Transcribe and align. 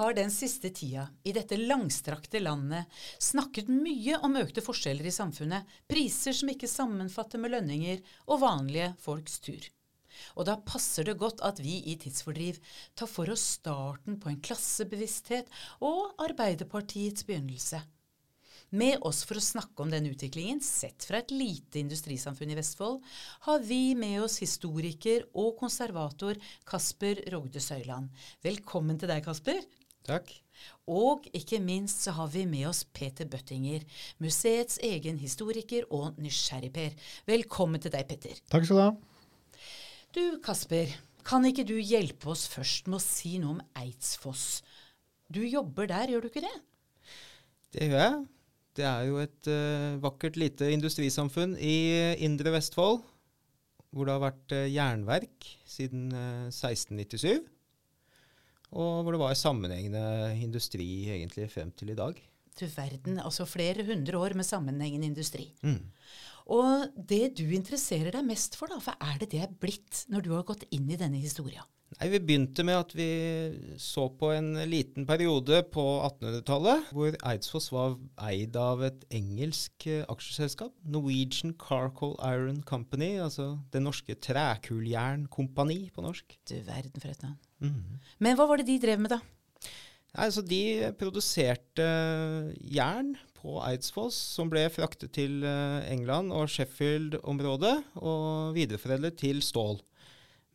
Har 0.00 0.14
den 0.16 0.30
siste 0.32 0.70
tida 0.72 1.08
i 1.28 1.32
dette 1.36 1.58
langstrakte 1.60 2.40
landet 2.40 2.88
snakket 3.20 3.68
mye 3.68 4.16
om 4.24 4.38
økte 4.40 4.64
forskjeller 4.64 5.06
i 5.10 5.12
samfunnet, 5.12 5.66
priser 5.90 6.36
som 6.36 6.48
ikke 6.52 6.70
sammenfatter 6.70 7.42
med 7.42 7.52
lønninger 7.52 8.00
og 8.30 8.40
vanlige 8.46 8.94
folks 9.04 9.36
tur. 9.44 9.60
Og 10.40 10.46
da 10.48 10.56
passer 10.64 11.04
det 11.06 11.18
godt 11.20 11.42
at 11.44 11.60
vi 11.62 11.78
i 11.92 11.98
Tidsfordriv 12.00 12.58
tar 12.96 13.10
for 13.12 13.30
oss 13.32 13.44
starten 13.60 14.16
på 14.20 14.32
en 14.32 14.40
klassebevissthet 14.44 15.50
og 15.84 16.20
Arbeiderpartiets 16.24 17.26
begynnelse. 17.28 17.82
Med 18.70 19.02
oss 19.02 19.24
for 19.26 19.36
å 19.36 19.42
snakke 19.42 19.82
om 19.82 19.90
den 19.90 20.06
utviklingen, 20.12 20.60
sett 20.62 21.02
fra 21.08 21.18
et 21.18 21.32
lite 21.34 21.80
industrisamfunn 21.80 22.52
i 22.54 22.58
Vestfold, 22.58 23.00
har 23.48 23.64
vi 23.66 23.96
med 23.98 24.20
oss 24.22 24.38
historiker 24.44 25.26
og 25.34 25.56
konservator 25.58 26.38
Kasper 26.64 27.24
Rogde 27.34 27.60
Søyland. 27.60 28.12
Velkommen 28.46 29.00
til 29.00 29.10
deg, 29.10 29.24
Kasper. 29.26 29.58
Takk. 30.10 30.32
Og 30.90 31.26
ikke 31.36 31.60
minst 31.62 32.02
så 32.04 32.14
har 32.16 32.30
vi 32.32 32.42
med 32.48 32.66
oss 32.70 32.82
Peter 32.84 33.28
Bøttinger, 33.30 33.84
museets 34.22 34.80
egen 34.84 35.20
historiker 35.22 35.86
og 35.94 36.18
nysgjerrig-Per. 36.20 36.96
Velkommen 37.30 37.82
til 37.82 37.94
deg, 37.94 38.08
Petter. 38.10 38.40
Takk 38.50 38.66
skal 38.66 38.80
du 38.80 38.82
ha. 38.82 38.90
Du, 40.10 40.22
Kasper, 40.42 40.90
kan 41.26 41.46
ikke 41.46 41.66
du 41.68 41.76
hjelpe 41.78 42.32
oss 42.32 42.48
først 42.50 42.90
med 42.90 42.98
å 42.98 43.04
si 43.04 43.36
noe 43.38 43.58
om 43.58 43.62
Eidsfoss? 43.78 44.64
Du 45.30 45.40
jobber 45.46 45.86
der, 45.92 46.10
gjør 46.10 46.26
du 46.26 46.30
ikke 46.32 46.42
det? 46.42 46.56
Det 47.76 47.86
gjør 47.86 48.02
jeg. 48.02 48.18
Det 48.80 48.86
er 48.86 49.06
jo 49.06 49.20
et 49.22 49.50
uh, 49.50 50.00
vakkert 50.02 50.36
lite 50.40 50.70
industrisamfunn 50.74 51.54
i 51.58 51.76
uh, 51.94 52.22
indre 52.22 52.54
Vestfold, 52.54 53.00
hvor 53.90 54.06
det 54.06 54.14
har 54.16 54.22
vært 54.24 54.54
uh, 54.56 54.66
jernverk 54.70 55.50
siden 55.70 56.10
1697. 56.50 57.46
Og 58.70 59.02
hvor 59.02 59.14
det 59.14 59.22
var 59.22 59.38
sammenhengende 59.38 60.04
industri 60.38 61.10
egentlig 61.10 61.48
frem 61.50 61.72
til 61.74 61.94
i 61.94 61.98
dag. 61.98 62.18
Du 62.60 62.66
verden, 62.74 63.18
altså 63.22 63.46
flere 63.48 63.86
hundre 63.86 64.18
år 64.18 64.36
med 64.36 64.46
sammenhengende 64.46 65.08
industri. 65.10 65.48
Mm. 65.62 65.90
Og 66.50 66.88
det 66.96 67.36
du 67.38 67.44
interesserer 67.54 68.10
deg 68.14 68.26
mest 68.26 68.56
for, 68.58 68.70
da, 68.70 68.80
hva 68.82 68.96
er 69.12 69.20
det 69.22 69.30
det 69.34 69.44
er 69.44 69.58
blitt 69.62 70.04
når 70.10 70.24
du 70.26 70.32
har 70.34 70.48
gått 70.48 70.66
inn 70.74 70.90
i 70.90 70.98
denne 70.98 71.20
historia? 71.22 71.62
Nei, 71.98 72.08
Vi 72.12 72.20
begynte 72.22 72.62
med 72.66 72.76
at 72.78 72.92
vi 72.94 73.08
så 73.82 74.06
på 74.14 74.30
en 74.34 74.52
liten 74.70 75.06
periode 75.08 75.62
på 75.74 75.84
1800-tallet 76.06 76.92
hvor 76.94 77.18
Eidsfoss 77.32 77.70
var 77.74 77.96
eid 78.28 78.58
av 78.58 78.84
et 78.86 79.02
engelsk 79.10 79.88
eh, 79.90 80.04
aksjeselskap. 80.12 80.74
Norwegian 80.86 81.56
Carcoal 81.58 82.14
Iron 82.30 82.62
Company, 82.62 83.16
altså 83.18 83.56
Det 83.74 83.82
norske 83.82 84.14
Trækuljernkompani 84.14 85.82
på 85.94 86.06
norsk. 86.06 86.38
Du 86.46 86.60
verden 86.62 87.02
for 87.02 87.10
et 87.10 87.26
navn. 87.26 87.38
Mm. 87.60 88.00
Men 88.18 88.36
hva 88.38 88.46
var 88.48 88.60
det 88.60 88.66
de 88.70 88.78
drev 88.82 89.00
med, 89.00 89.12
da? 89.14 89.20
Altså 90.18 90.42
De 90.42 90.90
produserte 90.98 91.84
jern 92.66 93.12
på 93.40 93.60
Eidsfoss 93.64 94.16
som 94.34 94.50
ble 94.52 94.66
fraktet 94.72 95.12
til 95.16 95.44
eh, 95.46 95.86
England 95.92 96.32
og 96.34 96.50
Sheffield-området 96.52 97.76
og 98.02 98.50
videreforedlet 98.56 99.16
til 99.22 99.40
stål. 99.44 99.78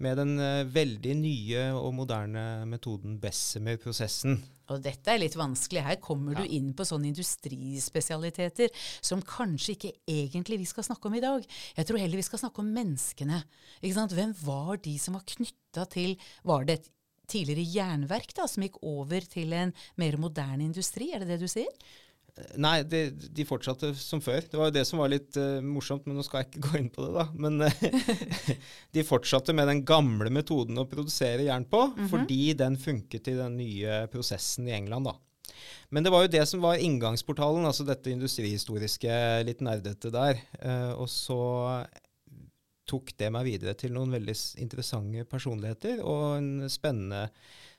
Med 0.03 0.17
den 0.19 0.33
uh, 0.43 0.67
veldig 0.75 1.13
nye 1.15 1.61
og 1.71 1.93
moderne 1.95 2.65
metoden 2.67 3.13
Bessemer-prosessen. 3.23 4.41
Og 4.67 4.81
dette 4.83 5.07
er 5.07 5.21
litt 5.21 5.37
vanskelig. 5.39 5.85
Her 5.85 5.95
kommer 6.03 6.35
Ja. 6.35 6.43
du 6.43 6.51
inn 6.51 6.73
på 6.75 6.83
sånne 6.83 7.13
industrispesialiteter 7.13 8.73
som 8.99 9.21
kanskje 9.23 9.77
ikke 9.77 9.93
egentlig 10.03 10.59
vi 10.59 10.67
skal 10.67 10.83
snakke 10.83 11.07
om 11.07 11.15
i 11.15 11.23
dag. 11.23 11.45
Jeg 11.77 11.87
tror 11.87 12.01
heller 12.01 12.19
vi 12.19 12.27
skal 12.27 12.41
snakke 12.43 12.59
om 12.59 12.73
menneskene. 12.75 13.39
Ikke 13.79 13.95
sant? 13.95 14.11
Hvem 14.17 14.35
var 14.43 14.75
de 14.83 14.97
som 14.99 15.15
var 15.15 15.23
knytta 15.31 15.87
til 15.95 16.17
Var 16.43 16.65
det 16.67 16.79
et 16.79 16.91
tidligere 17.31 17.65
jernverk 17.75 18.33
da, 18.37 18.47
som 18.49 18.65
gikk 18.65 18.81
over 18.85 19.25
til 19.29 19.53
en 19.57 19.75
mer 20.01 20.17
moderne 20.21 20.65
industri? 20.67 21.11
Er 21.13 21.23
det 21.23 21.35
det 21.35 21.43
du 21.43 21.49
sier? 21.51 21.71
Nei, 22.59 22.81
de, 22.83 23.05
de 23.15 23.45
fortsatte 23.47 23.93
som 23.95 24.19
før. 24.23 24.41
Det 24.43 24.59
var 24.59 24.67
jo 24.67 24.75
det 24.75 24.83
som 24.87 24.99
var 24.99 25.11
litt 25.13 25.37
uh, 25.39 25.63
morsomt, 25.63 26.03
men 26.07 26.17
nå 26.19 26.23
skal 26.25 26.41
jeg 26.41 26.49
ikke 26.49 26.63
gå 26.67 26.79
inn 26.81 26.89
på 26.91 27.05
det, 27.05 27.11
da. 27.15 27.27
Men 27.39 27.63
uh, 27.63 28.57
de 28.95 29.05
fortsatte 29.07 29.55
med 29.55 29.69
den 29.71 29.85
gamle 29.87 30.31
metoden 30.33 30.81
å 30.81 30.87
produsere 30.89 31.47
jern 31.47 31.67
på, 31.71 31.87
fordi 32.11 32.49
den 32.59 32.75
funket 32.81 33.31
i 33.31 33.37
den 33.39 33.55
nye 33.61 34.03
prosessen 34.11 34.67
i 34.67 34.75
England, 34.75 35.07
da. 35.07 35.15
Men 35.95 36.03
det 36.03 36.11
var 36.11 36.25
jo 36.25 36.33
det 36.33 36.43
som 36.49 36.63
var 36.65 36.81
inngangsportalen, 36.81 37.63
altså 37.69 37.85
dette 37.87 38.11
industrihistoriske, 38.11 39.15
litt 39.47 39.63
nerdete 39.63 40.11
der. 40.11 40.41
Uh, 40.59 40.91
og 41.05 41.07
så 41.11 41.39
tok 42.89 43.13
det 43.19 43.31
meg 43.33 43.47
videre 43.47 43.75
til 43.77 43.93
noen 43.95 44.13
veldig 44.13 44.35
interessante 44.63 45.25
personligheter 45.29 46.01
og 46.05 46.37
en 46.37 46.49
spennende 46.71 47.27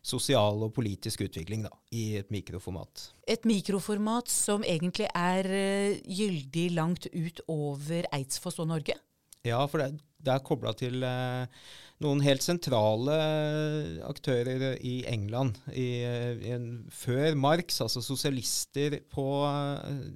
sosial 0.07 0.63
og 0.63 0.75
politisk 0.77 1.25
utvikling 1.27 1.65
da, 1.67 1.73
i 1.95 2.19
et 2.21 2.31
mikroformat. 2.35 3.09
Et 3.27 3.49
mikroformat 3.49 4.31
som 4.31 4.67
egentlig 4.67 5.09
er 5.11 5.51
eh, 5.51 5.99
gyldig 6.07 6.69
langt 6.77 7.09
utover 7.11 8.07
Eidsfoss 8.15 8.61
og 8.63 8.71
Norge? 8.71 8.99
Ja, 9.47 9.61
for 9.71 9.83
det, 9.83 9.99
det 10.27 10.33
er 10.35 10.45
kobla 10.47 10.73
til 10.77 11.05
eh, 11.07 11.67
noen 12.03 12.23
helt 12.25 12.45
sentrale 12.45 13.17
eh, 13.17 13.99
aktører 14.07 14.79
i 14.85 14.99
England. 15.11 15.61
I, 15.71 15.89
eh, 16.07 16.33
i 16.49 16.55
en, 16.57 16.71
før 16.93 17.37
Marx, 17.39 17.81
altså 17.85 18.03
sosialister 18.05 19.01
på 19.13 19.27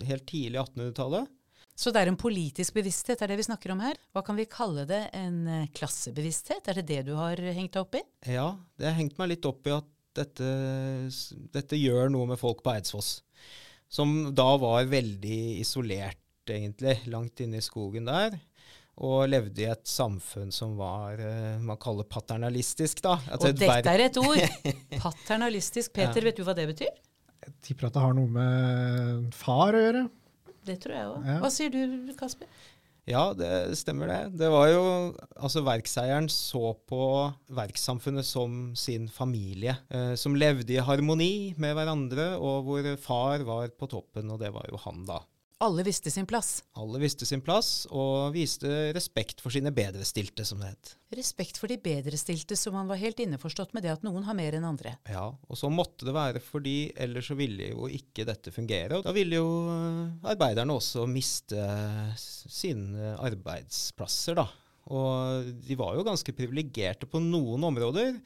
helt 0.08 0.26
tidlig 0.30 0.58
1800-tallet. 0.64 1.30
Så 1.80 1.88
det 1.94 2.02
er 2.02 2.10
en 2.10 2.18
politisk 2.20 2.74
bevissthet, 2.76 3.22
er 3.24 3.30
det 3.32 3.38
vi 3.40 3.46
snakker 3.46 3.72
om 3.72 3.80
her? 3.80 3.96
Hva 4.12 4.20
kan 4.26 4.36
vi 4.36 4.44
kalle 4.50 4.82
det? 4.88 4.98
En 5.16 5.38
eh, 5.48 5.68
klassebevissthet? 5.76 6.66
Er 6.68 6.80
det 6.80 6.86
det 6.90 6.98
du 7.08 7.14
har 7.16 7.40
hengt 7.56 7.72
deg 7.72 7.80
opp 7.86 7.96
i? 7.96 8.02
Ja, 8.28 8.50
det 8.76 8.90
har 8.90 8.98
hengt 8.98 9.16
meg 9.20 9.30
litt 9.32 9.48
opp 9.48 9.64
i 9.70 9.72
at 9.78 9.88
dette, 10.18 10.50
dette 11.54 11.78
gjør 11.78 12.10
noe 12.12 12.28
med 12.32 12.40
folk 12.40 12.60
på 12.66 12.74
Eidsfoss. 12.74 13.22
Som 13.90 14.34
da 14.36 14.50
var 14.60 14.84
veldig 14.90 15.40
isolert, 15.62 16.20
egentlig, 16.50 16.98
langt 17.10 17.40
inne 17.40 17.62
i 17.62 17.64
skogen 17.64 18.10
der. 18.10 18.36
Og 19.00 19.24
levde 19.32 19.62
i 19.64 19.70
et 19.72 19.88
samfunn 19.88 20.52
som 20.52 20.74
var 20.76 21.16
eh, 21.24 21.56
man 21.64 21.80
kaller 21.80 22.04
paternalistisk, 22.04 23.00
da. 23.06 23.16
Altså 23.32 23.54
Og 23.54 23.60
dette 23.62 23.94
er 23.96 24.04
et 24.10 24.20
ord! 24.20 24.42
Paternalistisk. 25.06 25.94
Peter, 25.96 26.20
Ja. 26.20 26.28
vet 26.28 26.36
du 26.36 26.44
hva 26.44 26.58
det 26.58 26.68
betyr? 26.74 26.92
Jeg 27.40 27.54
tipper 27.64 27.88
at 27.88 27.96
det 27.96 28.02
har 28.04 28.12
noe 28.12 28.28
med 28.28 29.30
far 29.32 29.72
å 29.72 29.80
gjøre. 29.86 30.08
Det 30.66 30.76
tror 30.82 30.96
jeg 30.96 31.08
òg. 31.14 31.24
Ja. 31.26 31.38
Hva 31.42 31.50
sier 31.54 31.72
du, 31.72 32.12
Kasper? 32.18 32.50
Ja, 33.08 33.30
det 33.34 33.78
stemmer 33.80 34.10
det. 34.10 34.18
Det 34.38 34.50
var 34.52 34.68
jo 34.70 34.82
Altså, 35.40 35.62
verkseieren 35.64 36.28
så 36.30 36.74
på 36.88 37.02
verkssamfunnet 37.56 38.26
som 38.28 38.74
sin 38.76 39.08
familie, 39.10 39.78
eh, 39.88 40.14
som 40.20 40.36
levde 40.36 40.74
i 40.76 40.82
harmoni 40.84 41.54
med 41.58 41.74
hverandre, 41.78 42.34
og 42.36 42.68
hvor 42.68 42.90
far 43.00 43.46
var 43.48 43.72
på 43.72 43.88
toppen, 43.90 44.30
og 44.30 44.40
det 44.42 44.52
var 44.54 44.68
jo 44.68 44.80
han, 44.84 45.06
da. 45.08 45.22
Alle 45.60 45.82
visste 45.84 46.08
sin 46.08 46.24
plass. 46.24 46.62
Alle 46.80 46.96
visste 47.02 47.26
sin 47.28 47.42
plass, 47.44 47.84
og 47.92 48.32
viste 48.32 48.70
respekt 48.96 49.42
for 49.44 49.52
sine 49.52 49.68
bedrestilte, 49.76 50.46
som 50.48 50.62
det 50.62 50.70
het. 50.70 50.92
Respekt 51.18 51.60
for 51.60 51.68
de 51.68 51.76
bedrestilte, 51.76 52.56
så 52.56 52.72
man 52.72 52.88
var 52.88 52.96
helt 52.96 53.20
innforstått 53.20 53.74
med 53.76 53.84
det 53.84 53.92
at 53.92 54.06
noen 54.06 54.24
har 54.24 54.38
mer 54.38 54.56
enn 54.56 54.64
andre. 54.64 54.94
Ja, 55.12 55.26
og 55.28 55.60
så 55.60 55.68
måtte 55.68 56.08
det 56.08 56.14
være 56.16 56.40
fordi 56.40 56.94
ellers 56.96 57.28
så 57.28 57.36
ville 57.36 57.74
jo 57.74 57.90
ikke 57.92 58.24
dette 58.24 58.54
fungere. 58.54 59.02
Og 59.02 59.04
da 59.04 59.12
ville 59.12 59.36
jo 59.36 59.50
eh, 59.74 60.30
arbeiderne 60.32 60.78
også 60.80 61.04
miste 61.10 61.60
sine 62.16 63.12
arbeidsplasser, 63.20 64.40
da. 64.40 64.48
Og 64.88 65.52
de 65.60 65.76
var 65.76 65.92
jo 65.98 66.06
ganske 66.08 66.34
privilegerte 66.40 67.04
på 67.04 67.20
noen 67.20 67.68
områder. 67.68 68.16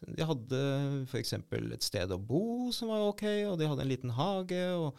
De 0.00 0.24
hadde 0.24 0.60
f.eks. 1.10 1.34
et 1.36 1.84
sted 1.84 2.12
å 2.14 2.20
bo 2.20 2.70
som 2.72 2.92
var 2.92 3.08
ok, 3.10 3.26
og 3.50 3.58
de 3.60 3.68
hadde 3.68 3.84
en 3.84 3.90
liten 3.90 4.14
hage. 4.16 4.62
og 4.76 4.96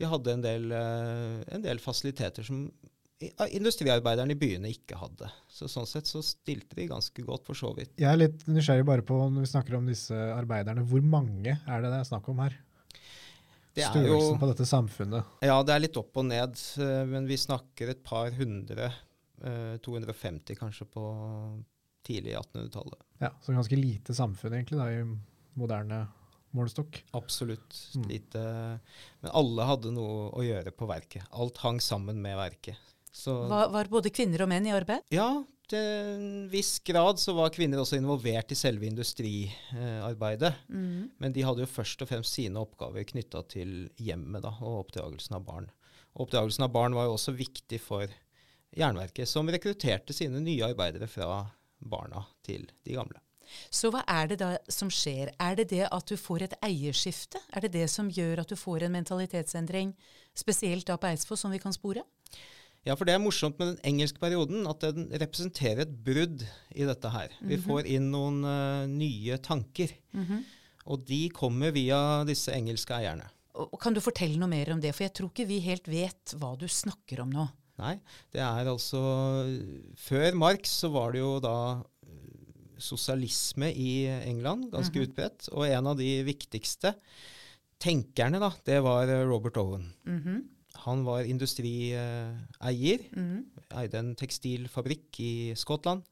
de 0.00 0.08
hadde 0.08 0.32
en 0.32 0.42
del, 0.44 0.72
eh, 0.72 1.42
en 1.54 1.62
del 1.62 1.80
fasiliteter 1.82 2.46
som 2.46 2.64
industriarbeiderne 3.52 4.32
i 4.32 4.38
byene 4.40 4.70
ikke 4.72 4.96
hadde. 4.96 5.28
Så 5.52 5.68
Sånn 5.68 5.88
sett 5.88 6.08
så 6.08 6.22
stilte 6.24 6.78
de 6.78 6.86
ganske 6.88 7.24
godt, 7.26 7.44
for 7.44 7.58
så 7.58 7.74
vidt. 7.76 7.92
Jeg 8.00 8.08
er 8.08 8.16
litt 8.16 8.46
nysgjerrig 8.48 8.86
bare 8.88 9.04
på 9.04 9.18
når 9.26 9.44
vi 9.44 9.50
snakker 9.50 9.76
om 9.76 9.90
disse 9.90 10.16
arbeiderne. 10.16 10.86
Hvor 10.88 11.04
mange 11.04 11.52
er 11.52 11.84
det 11.84 11.90
det 11.92 11.98
er 11.98 12.08
snakk 12.08 12.30
om 12.32 12.40
her? 12.40 12.56
Det 13.76 13.84
er 13.84 13.92
Størrelsen 13.92 14.32
jo, 14.32 14.38
på 14.40 14.48
dette 14.50 14.66
samfunnet. 14.66 15.36
Ja, 15.46 15.58
det 15.62 15.74
er 15.74 15.84
litt 15.84 16.00
opp 16.00 16.16
og 16.16 16.26
ned, 16.26 16.56
eh, 16.80 17.02
men 17.12 17.28
vi 17.28 17.38
snakker 17.38 17.92
et 17.92 18.00
par 18.02 18.32
hundre, 18.34 18.88
eh, 19.44 19.76
250 19.84 20.56
kanskje, 20.58 20.88
på 20.88 21.04
tidlig 22.06 22.36
1800-tallet. 22.38 22.98
Ja, 23.20 23.30
Så 23.44 23.52
ganske 23.52 23.76
lite 23.76 24.14
samfunn 24.16 24.54
egentlig 24.56 24.78
da, 24.80 24.86
i 24.90 25.04
moderne 25.60 26.06
målestokk. 26.56 27.02
Absolutt 27.14 27.76
Mm. 27.94 28.08
lite 28.08 28.40
Men 29.22 29.30
alle 29.32 29.66
hadde 29.68 29.92
noe 29.94 30.30
å 30.32 30.42
gjøre 30.42 30.72
på 30.74 30.86
verket. 30.88 31.22
Alt 31.32 31.58
hang 31.58 31.78
sammen 31.80 32.20
med 32.22 32.36
verket. 32.36 32.76
Så 33.12 33.46
Var, 33.48 33.68
var 33.70 33.84
både 33.90 34.10
kvinner 34.10 34.42
og 34.42 34.48
menn 34.48 34.66
i 34.66 34.70
arbeid? 34.74 35.02
ja, 35.10 35.44
til 35.70 35.78
en 35.78 36.48
viss 36.50 36.80
grad 36.82 37.18
så 37.22 37.34
var 37.34 37.50
kvinner 37.54 37.78
også 37.78 37.98
involvert 38.00 38.50
i 38.50 38.56
selve 38.58 38.86
industriarbeidet. 38.88 40.54
Mm. 40.68 41.10
Men 41.18 41.32
de 41.32 41.42
hadde 41.46 41.62
jo 41.62 41.68
først 41.70 42.02
og 42.02 42.08
fremst 42.10 42.34
sine 42.34 42.58
oppgaver 42.58 43.04
knytta 43.06 43.42
til 43.48 43.88
hjemmet 44.02 44.42
da, 44.42 44.50
og 44.60 44.86
oppdragelsen 44.86 45.36
av 45.38 45.44
barn. 45.46 45.70
Og 46.16 46.26
oppdragelsen 46.26 46.64
av 46.66 46.72
barn 46.74 46.96
var 46.96 47.06
jo 47.06 47.14
også 47.14 47.36
viktig 47.38 47.78
for 47.82 48.10
Jernverket, 48.76 49.26
som 49.28 49.48
rekrutterte 49.50 50.14
sine 50.14 50.40
nye 50.42 50.62
arbeidere 50.72 51.06
fra 51.10 51.50
barna 51.80 52.24
til 52.46 52.68
de 52.86 52.96
gamle. 52.96 53.20
Så 53.70 53.90
hva 53.90 54.04
er 54.06 54.30
det 54.30 54.38
da 54.42 54.50
som 54.70 54.90
skjer? 54.92 55.32
Er 55.42 55.56
det 55.58 55.70
det 55.72 55.86
at 55.88 56.06
du 56.06 56.16
får 56.20 56.46
et 56.46 56.56
eierskifte? 56.62 57.40
Er 57.50 57.64
det 57.64 57.72
det 57.74 57.88
som 57.90 58.10
gjør 58.12 58.44
at 58.44 58.52
du 58.52 58.56
får 58.58 58.86
en 58.86 58.94
mentalitetsendring, 58.94 59.94
spesielt 60.38 60.86
da 60.86 60.98
på 61.00 61.10
Eidsvoll, 61.10 61.40
som 61.40 61.54
vi 61.54 61.62
kan 61.62 61.74
spore? 61.74 62.04
Ja, 62.86 62.94
for 62.96 63.04
det 63.04 63.12
er 63.12 63.20
morsomt 63.20 63.58
med 63.60 63.74
den 63.74 63.82
engelske 63.90 64.22
perioden 64.22 64.64
at 64.70 64.86
den 64.86 65.10
representerer 65.12 65.82
et 65.84 65.98
brudd 66.06 66.46
i 66.72 66.86
dette 66.88 67.10
her. 67.12 67.34
Vi 67.44 67.58
får 67.60 67.90
inn 67.92 68.08
noen 68.12 68.40
uh, 68.46 68.86
nye 68.88 69.36
tanker, 69.44 69.92
og 70.86 71.04
de 71.10 71.26
kommer 71.36 71.74
via 71.76 72.22
disse 72.28 72.54
engelske 72.56 72.96
eierne. 72.96 73.28
Og 73.60 73.76
kan 73.82 73.92
du 73.92 74.00
fortelle 74.00 74.38
noe 74.40 74.48
mer 74.48 74.70
om 74.72 74.80
det? 74.80 74.94
For 74.96 75.04
jeg 75.04 75.14
tror 75.18 75.28
ikke 75.32 75.48
vi 75.50 75.58
helt 75.66 75.90
vet 75.90 76.32
hva 76.40 76.54
du 76.56 76.64
snakker 76.70 77.20
om 77.26 77.34
nå. 77.34 77.44
Nei, 77.80 77.94
det 78.34 78.42
er 78.44 78.68
altså 78.68 79.00
Før 79.96 80.34
Marx 80.36 80.74
så 80.82 80.90
var 80.92 81.12
det 81.14 81.22
jo 81.22 81.34
da 81.40 81.54
eh, 82.04 82.78
sosialisme 82.80 83.70
i 83.72 84.04
England, 84.28 84.68
ganske 84.72 85.00
utbredt. 85.06 85.48
Og 85.56 85.66
en 85.68 85.86
av 85.92 85.96
de 86.00 86.10
viktigste 86.28 86.94
tenkerne, 87.80 88.40
da, 88.42 88.50
det 88.68 88.80
var 88.84 89.08
eh, 89.08 89.24
Robert 89.28 89.56
Owen. 89.60 89.90
Mhm. 90.06 90.40
Han 90.86 91.02
var 91.04 91.26
industrieier, 91.28 93.02
Mhm. 93.12 93.44
eide 93.76 93.98
en 93.98 94.14
tekstilfabrikk 94.16 95.18
i 95.20 95.32
Skottland. 95.58 96.04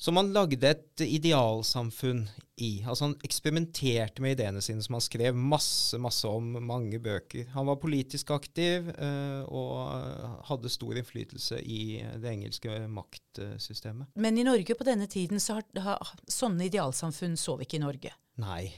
Som 0.00 0.16
han 0.16 0.30
lagde 0.32 0.64
et 0.64 1.02
idealsamfunn 1.04 2.22
i. 2.60 2.70
Altså 2.88 3.04
Han 3.04 3.16
eksperimenterte 3.24 4.22
med 4.24 4.38
ideene 4.38 4.62
sine, 4.64 4.80
som 4.84 4.96
han 4.96 5.04
skrev 5.04 5.36
masse 5.36 5.98
masse 6.00 6.28
om, 6.28 6.54
mange 6.64 6.96
bøker. 7.02 7.50
Han 7.52 7.68
var 7.68 7.80
politisk 7.82 8.32
aktiv 8.32 8.88
eh, 8.94 9.42
og 9.44 10.40
hadde 10.48 10.72
stor 10.72 10.96
innflytelse 10.96 11.60
i 11.60 12.00
det 12.20 12.32
engelske 12.32 12.80
maktsystemet. 12.88 14.08
Men 14.16 14.40
i 14.40 14.46
Norge 14.46 14.76
på 14.76 14.88
denne 14.88 15.08
tiden 15.10 15.40
så 15.40 15.58
har, 15.60 15.68
har 15.84 16.14
sånne 16.24 16.70
idealsamfunn 16.70 17.36
så 17.40 17.58
vi 17.60 17.68
ikke 17.68 17.80
i 17.80 17.84
Norge. 17.84 18.16
Nei, 18.40 18.70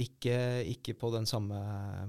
ikke, 0.00 0.36
ikke 0.72 0.94
på 1.00 1.10
den 1.14 1.26
samme 1.28 1.58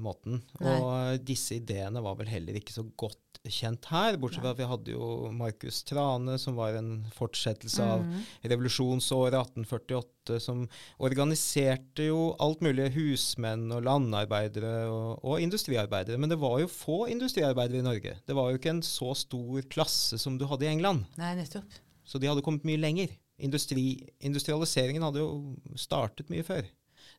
måten. 0.01 0.39
Nei. 0.61 0.77
Og 0.79 1.25
disse 1.27 1.57
ideene 1.59 2.01
var 2.03 2.15
vel 2.19 2.31
heller 2.31 2.57
ikke 2.59 2.73
så 2.75 2.85
godt 2.97 3.17
kjent 3.49 3.88
her, 3.89 4.17
bortsett 4.21 4.43
fra 4.43 4.51
at 4.53 4.59
vi 4.59 4.67
hadde 4.69 4.91
jo 4.93 5.05
Markus 5.33 5.79
Trane, 5.89 6.35
som 6.38 6.53
var 6.59 6.75
en 6.77 6.91
fortsettelse 7.15 7.81
av 7.81 8.03
Mhm. 8.05 8.19
revolusjonsåret 8.51 9.33
1848, 9.39 10.38
som 10.43 10.67
organiserte 11.01 12.05
jo 12.07 12.19
alt 12.41 12.61
mulig 12.63 12.89
husmenn 12.95 13.65
og 13.73 13.83
landarbeidere 13.88 14.73
og, 14.91 15.23
og 15.25 15.41
industriarbeidere. 15.43 16.19
Men 16.21 16.29
det 16.29 16.38
var 16.41 16.59
jo 16.61 16.69
få 16.71 17.07
industriarbeidere 17.11 17.81
i 17.81 17.88
Norge. 17.88 18.15
Det 18.27 18.35
var 18.38 18.51
jo 18.51 18.59
ikke 18.61 18.75
en 18.75 18.83
så 18.85 19.11
stor 19.17 19.61
klasse 19.73 20.19
som 20.21 20.38
du 20.38 20.45
hadde 20.49 20.67
i 20.67 20.71
England. 20.71 21.05
Nei, 21.17 21.33
nettopp. 21.41 21.79
Så 22.05 22.19
de 22.21 22.29
hadde 22.29 22.43
kommet 22.45 22.65
mye 22.67 22.79
lenger. 22.81 23.09
Industri, 23.41 24.03
industrialiseringen 24.21 25.01
hadde 25.01 25.21
jo 25.23 25.55
startet 25.79 26.29
mye 26.29 26.45
før. 26.45 26.67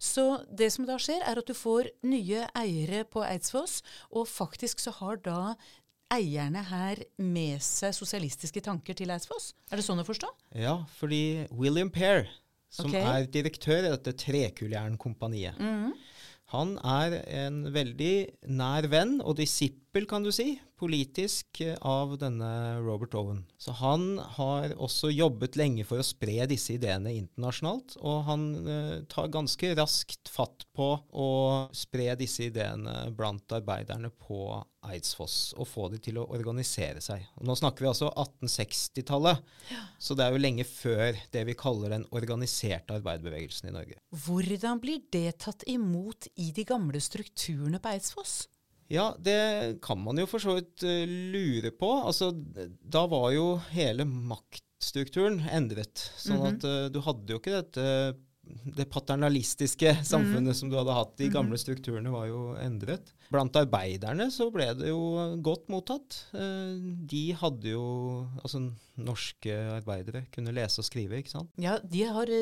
Så 0.03 0.25
det 0.51 0.73
som 0.75 0.87
da 0.89 0.97
skjer, 0.99 1.23
er 1.23 1.39
at 1.39 1.47
du 1.47 1.55
får 1.55 1.93
nye 2.11 2.47
eiere 2.59 3.05
på 3.07 3.23
Eidsfoss, 3.23 3.81
og 4.11 4.27
faktisk 4.27 4.83
så 4.83 4.95
har 4.99 5.21
da 5.23 5.55
eierne 6.13 6.65
her 6.69 7.05
med 7.23 7.63
seg 7.65 7.95
sosialistiske 7.97 8.65
tanker 8.67 8.99
til 8.99 9.13
Eidsfoss. 9.15 9.53
Er 9.71 9.79
det 9.79 9.87
sånn 9.87 10.03
å 10.03 10.07
forstå? 10.07 10.29
Ja, 10.59 10.81
fordi 10.99 11.47
William 11.55 11.93
Pear, 11.95 12.27
som 12.73 12.91
okay. 12.91 13.07
er 13.07 13.31
direktør 13.31 13.87
i 13.87 13.93
dette 13.95 14.17
Trekuljernkompaniet, 14.25 15.63
han 16.53 16.75
er 16.85 17.17
en 17.47 17.63
veldig 17.73 18.17
nær 18.53 18.91
venn 18.93 19.21
og 19.23 19.39
disippel, 19.39 19.82
kan 20.09 20.25
du 20.25 20.31
si, 20.33 20.55
politisk 20.81 21.61
eh, 21.61 21.77
av 21.85 22.15
denne 22.19 22.81
Robert 22.81 23.15
Owen. 23.15 23.43
Så 23.61 23.75
han 23.77 24.17
har 24.39 24.73
også 24.81 25.11
jobbet 25.13 25.59
lenge 25.61 25.85
for 25.85 26.01
å 26.01 26.07
spre 26.07 26.47
disse 26.49 26.79
ideene 26.79 27.13
internasjonalt, 27.13 27.99
og 28.01 28.23
han 28.27 28.47
eh, 28.65 28.95
tar 29.13 29.29
ganske 29.35 29.75
raskt 29.77 30.33
fatt 30.33 30.65
på 30.73 30.89
å 30.97 31.29
spre 31.77 32.15
disse 32.17 32.49
ideene 32.49 33.11
blant 33.13 33.53
arbeiderne 33.53 34.09
på 34.17 34.63
Eidsfoss, 34.89 35.53
og 35.61 35.69
få 35.69 35.87
de 35.93 36.01
til 36.03 36.17
å 36.19 36.27
organisere 36.35 37.05
seg. 37.05 37.29
Og 37.39 37.47
nå 37.47 37.55
snakker 37.59 37.85
vi 37.85 37.91
altså 37.93 38.09
1860-tallet, 38.17 39.45
så 40.01 40.17
det 40.19 40.25
er 40.25 40.35
jo 40.35 40.43
lenge 40.43 40.67
før 40.67 41.21
det 41.37 41.45
vi 41.47 41.59
kaller 41.59 41.95
den 41.95 42.09
organiserte 42.17 42.97
arbeiderbevegelsen 42.97 43.71
i 43.71 43.77
Norge. 43.77 44.01
Hvordan 44.25 44.81
blir 44.83 45.05
det 45.15 45.37
tatt 45.45 45.69
imot 45.71 46.33
i 46.41 46.49
de 46.57 46.67
gamle 46.67 47.05
strukturene 47.05 47.79
på 47.79 47.93
Eidsfoss? 47.93 48.41
Ja, 48.93 49.07
det 49.19 49.81
kan 49.85 50.01
man 50.05 50.21
jo 50.21 50.27
for 50.29 50.43
så 50.43 50.59
vidt 50.59 50.85
eh, 50.85 51.07
lure 51.33 51.71
på. 51.73 51.89
Altså, 52.05 52.29
da 52.33 53.07
var 53.09 53.31
jo 53.33 53.47
hele 53.73 54.05
maktstrukturen 54.09 55.41
endret. 55.49 56.03
Sånn 56.21 56.45
at 56.51 56.67
eh, 56.69 56.91
du 56.93 57.01
hadde 57.07 57.33
jo 57.35 57.41
ikke 57.41 57.57
dette 57.63 57.87
det 58.77 58.89
paternalistiske 58.91 59.93
samfunnet 60.05 60.57
som 60.59 60.69
du 60.69 60.75
hadde 60.77 60.95
hatt. 60.97 61.13
De 61.17 61.29
gamle 61.33 61.57
strukturene 61.61 62.11
var 62.13 62.27
jo 62.27 62.41
endret. 62.61 63.13
Blant 63.33 63.55
arbeiderne 63.57 64.27
så 64.35 64.49
ble 64.53 64.67
det 64.77 64.91
jo 64.91 64.99
godt 65.47 65.71
mottatt. 65.73 66.19
Eh, 66.35 66.75
De 67.09 67.23
hadde 67.39 67.71
jo 67.73 67.85
Altså 68.43 68.65
norske 68.99 69.55
arbeidere 69.79 70.27
kunne 70.35 70.53
lese 70.53 70.83
og 70.83 70.89
skrive, 70.91 71.23
ikke 71.23 71.33
sant. 71.37 71.55
Ja, 71.63 71.79
de 71.81 72.03
har 72.11 72.35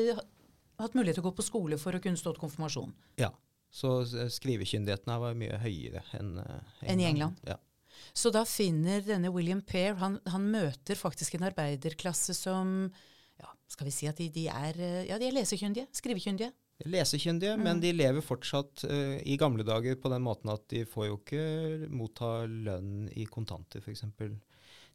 hatt 0.81 0.97
mulighet 0.97 1.19
til 1.19 1.23
å 1.23 1.29
gå 1.29 1.35
på 1.37 1.45
skole 1.45 1.77
for 1.79 1.95
å 1.95 2.01
kunne 2.03 2.19
stå 2.19 2.33
til 2.33 2.43
konfirmasjon. 2.47 2.91
Ja. 3.21 3.29
Så 3.71 4.01
eh, 4.03 4.29
skrivekyndigheten 4.31 5.13
her 5.13 5.21
var 5.23 5.37
mye 5.37 5.59
høyere 5.63 6.03
enn 6.19 6.35
eh, 6.43 6.87
En 6.91 7.01
i 7.01 7.07
England. 7.07 7.39
Ja. 7.47 7.57
Så 8.13 8.31
da 8.33 8.43
finner 8.47 9.03
denne 9.05 9.31
William 9.31 9.61
Pair 9.61 9.95
han, 10.01 10.17
han 10.27 10.47
møter 10.51 10.99
faktisk 10.99 11.37
en 11.37 11.47
arbeiderklasse 11.51 12.35
som 12.35 12.89
ja, 13.39 13.51
Skal 13.71 13.87
vi 13.87 13.93
si 13.95 14.09
at 14.09 14.19
de, 14.19 14.27
de 14.33 14.47
er 14.51 14.79
eh, 14.79 15.05
ja, 15.09 15.19
de 15.21 15.29
er 15.29 15.37
lesekyndige? 15.39 15.87
Skrivekyndige? 15.95 16.51
Lesekyndige, 16.89 17.57
men 17.61 17.77
de 17.77 17.91
lever 17.93 18.23
fortsatt 18.25 18.87
uh, 18.89 19.19
i 19.21 19.35
gamle 19.37 19.61
dager 19.61 19.99
på 20.01 20.09
den 20.09 20.23
måten 20.25 20.49
at 20.49 20.63
de 20.73 20.79
får 20.89 21.07
jo 21.11 21.17
ikke 21.19 21.89
motta 21.93 22.31
lønn 22.49 23.03
i 23.13 23.27
kontanter, 23.29 23.83
f.eks. 23.85 24.01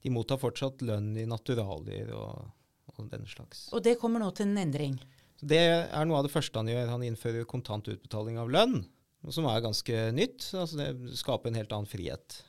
De 0.02 0.10
mottar 0.10 0.40
fortsatt 0.42 0.82
lønn 0.82 1.12
i 1.14 1.28
naturalier 1.30 2.10
og, 2.16 2.48
og 2.90 3.06
den 3.12 3.28
slags. 3.30 3.68
Og 3.70 3.84
det 3.86 3.94
kommer 4.00 4.24
nå 4.24 4.32
til 4.34 4.50
en 4.50 4.64
endring. 4.64 4.98
Så 5.36 5.48
Det 5.52 5.62
er 5.62 6.08
noe 6.08 6.20
av 6.20 6.26
det 6.26 6.32
første 6.34 6.60
han 6.60 6.70
gjør. 6.70 6.92
Han 6.94 7.06
innfører 7.06 7.48
kontant 7.48 7.88
utbetaling 7.92 8.38
av 8.40 8.52
lønn, 8.52 8.84
som 9.28 9.48
er 9.50 9.64
ganske 9.64 10.10
nytt. 10.16 10.50
Altså 10.56 10.80
det 10.80 11.16
skaper 11.20 11.52
en 11.52 11.58
helt 11.60 11.74
annen 11.76 11.90
frihet. 11.90 12.40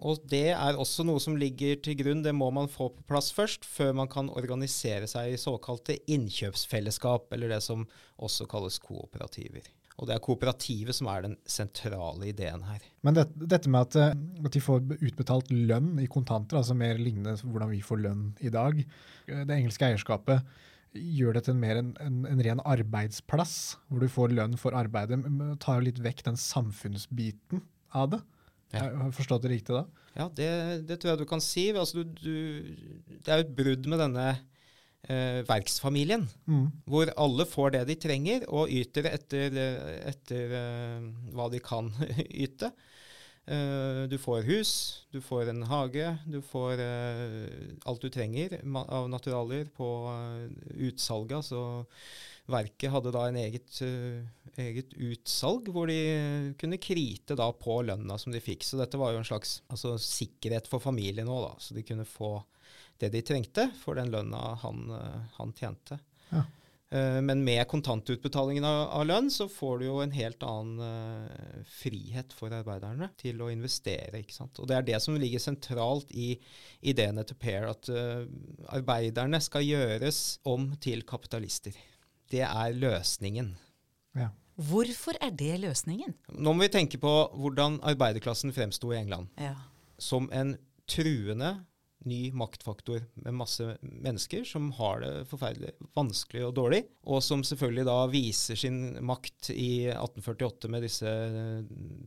Og 0.00 0.22
det 0.32 0.54
er 0.54 0.78
også 0.80 1.04
noe 1.04 1.20
som 1.20 1.36
ligger 1.36 1.76
til 1.84 1.98
grunn, 1.98 2.22
det 2.24 2.32
må 2.32 2.48
man 2.56 2.70
få 2.72 2.88
på 2.94 3.04
plass 3.10 3.28
først, 3.36 3.66
før 3.68 3.92
man 3.98 4.08
kan 4.08 4.30
organisere 4.32 5.08
seg 5.10 5.34
i 5.34 5.40
såkalte 5.40 5.98
innkjøpsfellesskap, 6.08 7.28
eller 7.36 7.52
det 7.52 7.60
som 7.66 7.84
også 8.16 8.48
kalles 8.48 8.80
kooperativer. 8.80 9.68
Og 10.00 10.08
det 10.08 10.14
er 10.14 10.22
kooperativet 10.24 10.96
som 10.96 11.10
er 11.12 11.26
den 11.26 11.36
sentrale 11.44 12.30
ideen 12.30 12.64
her. 12.64 12.80
Men 13.04 13.18
det, 13.18 13.26
dette 13.36 13.68
med 13.68 13.90
at, 13.90 13.98
eh, 14.00 14.46
at 14.46 14.56
de 14.56 14.62
får 14.64 14.86
utbetalt 14.96 15.52
lønn 15.52 15.98
i 16.00 16.08
kontanter, 16.08 16.56
altså 16.56 16.76
mer 16.78 16.96
lignende 16.96 17.36
hvordan 17.42 17.68
vi 17.74 17.82
får 17.84 18.00
lønn 18.06 18.24
i 18.40 18.52
dag, 18.54 18.80
eh, 18.80 19.44
det 19.44 19.58
engelske 19.58 19.90
eierskapet 19.90 20.40
gjør 20.96 21.36
det 21.38 21.44
til 21.46 21.54
mer 21.60 21.78
en, 21.80 21.92
en, 22.02 22.20
en 22.26 22.42
ren 22.42 22.60
arbeidsplass, 22.66 23.76
hvor 23.88 24.02
du 24.02 24.08
får 24.10 24.32
lønn 24.34 24.56
for 24.58 24.74
arbeidet, 24.74 25.18
men 25.22 25.54
tar 25.62 25.78
jo 25.78 25.86
litt 25.88 26.00
vekk 26.02 26.24
den 26.26 26.38
samfunnsbiten 26.40 27.62
av 27.94 28.10
det. 28.16 28.20
Ja. 28.74 28.84
Har 28.86 29.08
jeg 29.08 29.16
forstått 29.18 29.42
det 29.46 29.52
riktig 29.56 29.74
da? 29.74 29.84
Ja, 30.18 30.28
det, 30.34 30.48
det 30.88 31.00
tror 31.02 31.12
jeg 31.12 31.20
du 31.22 31.28
kan 31.30 31.42
si. 31.42 31.68
Altså, 31.74 32.02
du, 32.02 32.14
du, 32.18 33.16
det 33.22 33.30
er 33.30 33.40
jo 33.40 33.46
et 33.48 33.54
brudd 33.58 33.86
med 33.90 33.98
denne 34.02 34.26
eh, 35.06 35.40
verksfamilien, 35.48 36.26
Mm. 36.50 36.68
hvor 36.90 37.10
alle 37.16 37.46
får 37.46 37.74
det 37.76 37.84
de 37.90 37.96
trenger, 38.06 38.46
og 38.50 38.70
yter 38.74 39.06
etter, 39.10 39.58
etter 40.10 40.54
eh, 40.58 41.08
hva 41.34 41.46
de 41.54 41.62
kan 41.62 41.90
yte. 42.46 42.72
Eh, 43.50 44.02
du 44.10 44.16
får 44.22 44.44
hus, 44.46 44.72
du 45.10 45.20
får 45.20 45.50
en 45.50 45.64
hage, 45.66 46.16
du 46.26 46.38
får 46.42 46.80
eh, 46.84 47.46
alt 47.90 48.04
du 48.04 48.10
trenger 48.14 48.60
av 48.86 49.08
naturalier 49.10 49.66
på 49.74 49.88
uh, 50.06 50.46
utsalget. 50.86 51.40
Altså 51.40 51.86
verket 52.50 52.92
hadde 52.92 53.12
da 53.14 53.26
en 53.28 53.38
eget, 53.40 53.70
eh, 53.84 54.26
eget 54.60 54.94
utsalg 54.94 55.70
hvor 55.72 55.90
de 55.90 56.54
kunne 56.60 56.80
krite 56.82 57.36
da 57.38 57.50
på 57.52 57.80
lønna 57.86 58.18
som 58.18 58.34
de 58.34 58.42
fikk. 58.42 58.64
Så 58.66 58.80
dette 58.80 59.00
var 59.00 59.14
jo 59.14 59.22
en 59.22 59.28
slags 59.28 59.60
altså, 59.70 59.96
sikkerhet 60.00 60.68
for 60.70 60.82
familien 60.82 61.30
òg. 61.30 61.52
Så 61.62 61.76
de 61.76 61.86
kunne 61.86 62.08
få 62.08 62.38
det 63.00 63.12
de 63.14 63.22
trengte 63.24 63.70
for 63.80 63.96
den 63.96 64.12
lønna 64.12 64.56
han, 64.62 64.86
eh, 64.96 65.20
han 65.38 65.54
tjente. 65.56 66.00
Ja. 66.30 66.44
Eh, 66.90 67.20
Men 67.22 67.44
med 67.44 67.62
kontantutbetalingen 67.70 68.64
av, 68.66 68.88
av 68.98 69.06
lønn, 69.06 69.30
så 69.30 69.46
får 69.48 69.78
du 69.78 69.84
jo 69.86 70.00
en 70.02 70.14
helt 70.14 70.42
annen 70.42 70.80
eh, 70.82 71.60
frihet 71.70 72.34
for 72.34 72.50
arbeiderne 72.54 73.12
til 73.20 73.38
å 73.44 73.50
investere. 73.52 74.18
ikke 74.18 74.34
sant? 74.34 74.58
Og 74.58 74.66
det 74.66 74.76
er 74.76 74.88
det 74.88 74.98
som 75.04 75.14
ligger 75.14 75.42
sentralt 75.42 76.10
i 76.10 76.32
ideene 76.82 77.22
til 77.26 77.38
Per, 77.38 77.68
at 77.70 77.90
eh, 77.94 78.26
arbeiderne 78.74 79.38
skal 79.44 79.66
gjøres 79.68 80.40
om 80.50 80.72
til 80.82 81.06
kapitalister. 81.06 81.78
Det 82.30 82.42
er 82.46 82.74
løsningen. 82.74 83.54
Ja. 84.18 84.32
Hvorfor 84.60 85.16
er 85.22 85.30
det 85.30 85.60
løsningen? 85.62 86.12
Nå 86.36 86.52
må 86.52 86.66
vi 86.66 86.74
tenke 86.74 86.98
på 87.00 87.12
hvordan 87.38 87.78
arbeiderklassen 87.86 88.52
fremsto 88.52 88.90
i 88.92 88.98
England. 88.98 89.30
Ja. 89.38 89.54
Som 90.00 90.26
en 90.34 90.56
truende 90.90 91.54
ny 92.08 92.30
maktfaktor 92.32 93.02
med 93.20 93.36
masse 93.36 93.76
mennesker 93.82 94.44
som 94.48 94.70
har 94.78 95.02
det 95.02 95.12
forferdelig 95.30 95.74
vanskelig 95.96 96.44
og 96.46 96.54
dårlig, 96.56 96.82
og 97.10 97.22
som 97.24 97.42
selvfølgelig 97.46 97.84
da 97.88 97.96
viser 98.12 98.58
sin 98.58 98.78
makt 99.06 99.50
i 99.52 99.86
1848 99.92 100.70
med 100.72 100.86
disse 100.86 101.12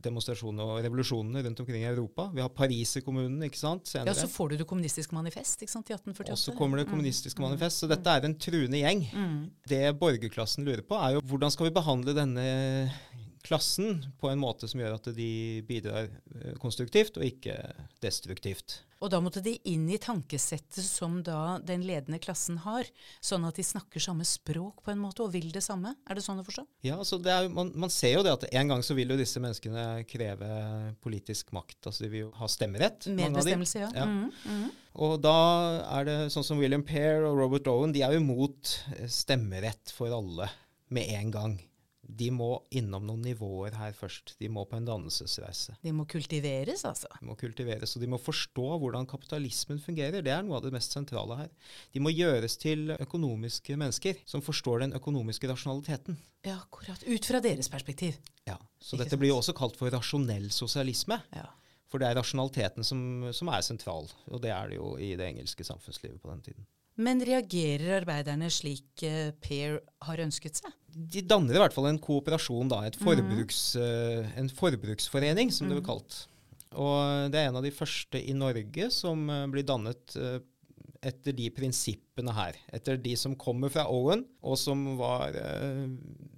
demonstrasjonene 0.04 0.66
og 0.66 0.82
revolusjonene 0.84 1.44
rundt 1.46 1.62
omkring 1.64 1.84
i 1.84 1.90
Europa. 1.90 2.28
Vi 2.34 2.42
har 2.42 2.52
Pariserkommunen, 2.54 3.42
ikke 3.46 3.60
sant, 3.60 3.94
ja, 3.94 4.16
så 4.16 4.30
får 4.30 4.52
du 4.52 4.56
det 4.62 4.68
kommunistiske 4.70 5.16
manifest 5.16 5.62
ikke 5.62 5.76
sant, 5.76 5.90
i 5.90 5.96
1848. 5.96 6.34
og 6.34 6.42
så 6.42 6.56
kommer 6.58 6.82
det 6.82 6.88
kommunistiske 6.90 7.42
manifest. 7.44 7.82
Så 7.82 7.90
dette 7.90 8.10
er 8.10 8.26
en 8.26 8.38
truende 8.38 8.80
gjeng. 8.80 9.04
Mm. 9.14 9.40
Det 9.70 9.84
borgerklassen 10.00 10.66
lurer 10.66 10.84
på, 10.86 10.98
er 10.98 11.16
jo 11.16 11.24
hvordan 11.30 11.54
skal 11.54 11.68
vi 11.68 11.76
behandle 11.78 12.16
denne 12.16 12.46
klassen 13.44 14.00
på 14.20 14.30
en 14.30 14.40
måte 14.40 14.68
som 14.70 14.80
gjør 14.80 14.96
at 14.96 15.10
de 15.16 15.62
bidrar 15.68 16.08
eh, 16.08 16.56
konstruktivt 16.60 17.18
og 17.20 17.26
ikke 17.28 17.58
destruktivt. 18.02 18.80
Og 19.04 19.10
da 19.12 19.18
måtte 19.20 19.42
de 19.44 19.52
inn 19.68 19.84
i 19.92 19.98
tankesettet 20.00 20.80
som 20.80 21.18
da 21.26 21.58
den 21.60 21.82
ledende 21.84 22.16
klassen 22.22 22.56
har, 22.64 22.88
sånn 23.20 23.44
at 23.44 23.58
de 23.58 23.64
snakker 23.66 24.00
samme 24.00 24.24
språk 24.24 24.80
på 24.86 24.94
en 24.94 25.02
måte 25.02 25.26
og 25.26 25.34
vil 25.34 25.50
det 25.52 25.60
samme. 25.66 25.92
Er 26.08 26.16
det 26.16 26.24
sånn 26.24 26.40
å 26.40 26.46
forstå? 26.46 26.64
Ja, 26.86 26.96
altså 27.02 27.18
det 27.20 27.34
er, 27.34 27.50
man, 27.52 27.74
man 27.76 27.92
ser 27.92 28.14
jo 28.16 28.22
det 28.24 28.32
at 28.32 28.46
en 28.48 28.72
gang 28.72 28.86
så 28.86 28.96
vil 28.96 29.12
jo 29.12 29.18
disse 29.20 29.42
menneskene 29.44 30.06
kreve 30.08 30.48
politisk 31.04 31.52
makt. 31.56 31.82
Altså 31.82 32.06
de 32.06 32.10
vil 32.14 32.24
jo 32.24 32.32
ha 32.38 32.48
stemmerett. 32.48 33.10
Medbestemmelse, 33.12 33.84
ja. 33.84 33.92
Ja. 33.92 34.08
Mm, 34.08 34.32
-hmm. 34.46 34.72
Og 35.04 35.20
da 35.20 35.38
er 35.98 36.04
det 36.08 36.18
sånn 36.32 36.46
som 36.46 36.58
William 36.62 36.84
Pear 36.86 37.26
og 37.28 37.36
Robert 37.42 37.68
Owen, 37.68 37.92
de 37.92 38.02
er 38.06 38.14
jo 38.14 38.22
imot 38.22 38.78
eh, 38.96 39.08
stemmerett 39.10 39.92
for 39.92 40.14
alle 40.14 40.48
med 40.88 41.10
en 41.12 41.30
gang. 41.34 41.60
De 42.06 42.28
må 42.30 42.50
innom 42.76 43.06
noen 43.08 43.22
nivåer 43.24 43.74
her 43.78 43.94
først. 43.96 44.34
De 44.38 44.48
må 44.52 44.66
på 44.68 44.76
en 44.76 44.84
dannelsesreise. 44.84 45.76
De 45.82 45.92
må 45.96 46.04
kultiveres, 46.10 46.84
altså. 46.84 47.08
De 47.20 47.26
må 47.30 47.34
kultiveres, 47.40 47.94
og 47.96 48.04
de 48.04 48.10
må 48.12 48.18
forstå 48.20 48.66
hvordan 48.82 49.08
kapitalismen 49.08 49.80
fungerer. 49.82 50.20
Det 50.24 50.32
er 50.34 50.44
noe 50.44 50.58
av 50.58 50.66
det 50.66 50.72
mest 50.74 50.92
sentrale 50.94 51.38
her. 51.40 51.50
De 51.96 52.02
må 52.04 52.12
gjøres 52.12 52.58
til 52.60 52.92
økonomiske 52.98 53.78
mennesker 53.80 54.20
som 54.28 54.44
forstår 54.44 54.84
den 54.84 54.96
økonomiske 55.00 55.48
rasjonaliteten. 55.50 56.18
Ja, 56.44 56.58
akkurat. 56.60 57.02
Ut 57.08 57.24
fra 57.30 57.40
deres 57.40 57.70
perspektiv. 57.72 58.20
Ja, 58.46 58.58
Så 58.78 58.94
Ikke 58.96 59.04
dette 59.04 59.16
sant. 59.16 59.20
blir 59.24 59.32
jo 59.32 59.40
også 59.40 59.56
kalt 59.56 59.76
for 59.80 59.88
rasjonell 59.94 60.50
sosialisme. 60.52 61.22
Ja. 61.32 61.48
For 61.88 62.02
det 62.02 62.08
er 62.10 62.18
rasjonaliteten 62.18 62.84
som, 62.84 63.30
som 63.32 63.48
er 63.48 63.62
sentral, 63.64 64.08
og 64.28 64.40
det 64.42 64.50
er 64.52 64.68
det 64.68 64.76
jo 64.76 64.96
i 64.98 65.14
det 65.16 65.28
engelske 65.30 65.64
samfunnslivet 65.64 66.20
på 66.20 66.28
den 66.32 66.42
tiden. 66.42 66.66
Men 66.96 67.22
reagerer 67.26 67.96
arbeiderne 68.02 68.46
slik 68.54 69.02
Per 69.42 69.80
har 70.06 70.20
ønsket 70.22 70.60
seg? 70.60 70.74
De 70.94 71.24
danner 71.26 71.56
i 71.56 71.62
hvert 71.62 71.74
fall 71.74 71.90
en 71.90 72.00
kooperasjon, 72.02 72.70
da, 72.70 72.84
et 72.86 72.98
forbruks, 73.00 73.60
mm. 73.76 74.32
en 74.40 74.50
forbruksforening, 74.54 75.52
som 75.54 75.68
det 75.68 75.78
blir 75.78 75.86
kalt. 75.86 76.24
Og 76.74 77.30
det 77.30 77.40
er 77.40 77.50
en 77.50 77.60
av 77.60 77.66
de 77.66 77.74
første 77.74 78.18
i 78.18 78.34
Norge 78.34 78.90
som 78.94 79.28
eh, 79.30 79.46
blir 79.50 79.66
dannet 79.66 80.16
eh, 80.18 80.40
etter 81.04 81.36
de 81.36 81.50
prinsippene 81.54 82.32
her. 82.34 82.58
Etter 82.74 82.98
de 82.98 83.12
som 83.20 83.36
kommer 83.38 83.70
fra 83.70 83.84
Owen, 83.92 84.24
og 84.42 84.56
som 84.58 84.86
var 84.98 85.36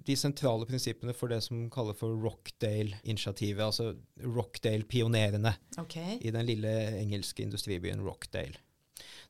de 0.07 0.15
sentrale 0.19 0.67
prinsippene 0.67 1.15
for 1.15 1.31
det 1.31 1.39
som 1.45 1.67
kalles 1.73 1.97
for 1.99 2.15
Rockdale-initiativet, 2.23 3.63
altså 3.63 3.93
Rockdale-pionerene 4.23 5.53
okay. 5.79 6.17
i 6.19 6.33
den 6.35 6.47
lille 6.49 6.73
engelske 6.99 7.45
industribyen 7.45 8.03
Rockdale. 8.03 8.59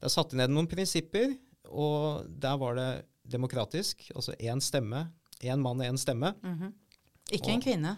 Der 0.01 0.13
satte 0.13 0.35
de 0.35 0.41
ned 0.41 0.53
noen 0.53 0.69
prinsipper, 0.69 1.35
og 1.67 2.27
der 2.29 2.57
var 2.61 2.77
det 2.77 2.89
demokratisk, 3.27 4.07
altså 4.15 4.35
én 4.39 4.61
stemme. 4.63 5.07
Én 5.45 5.61
mann 5.61 5.81
og 5.81 5.87
én 5.87 5.99
stemme. 6.01 6.33
Mhm. 6.43 6.73
Ikke 7.35 7.51
en 7.51 7.61
kvinne. 7.61 7.97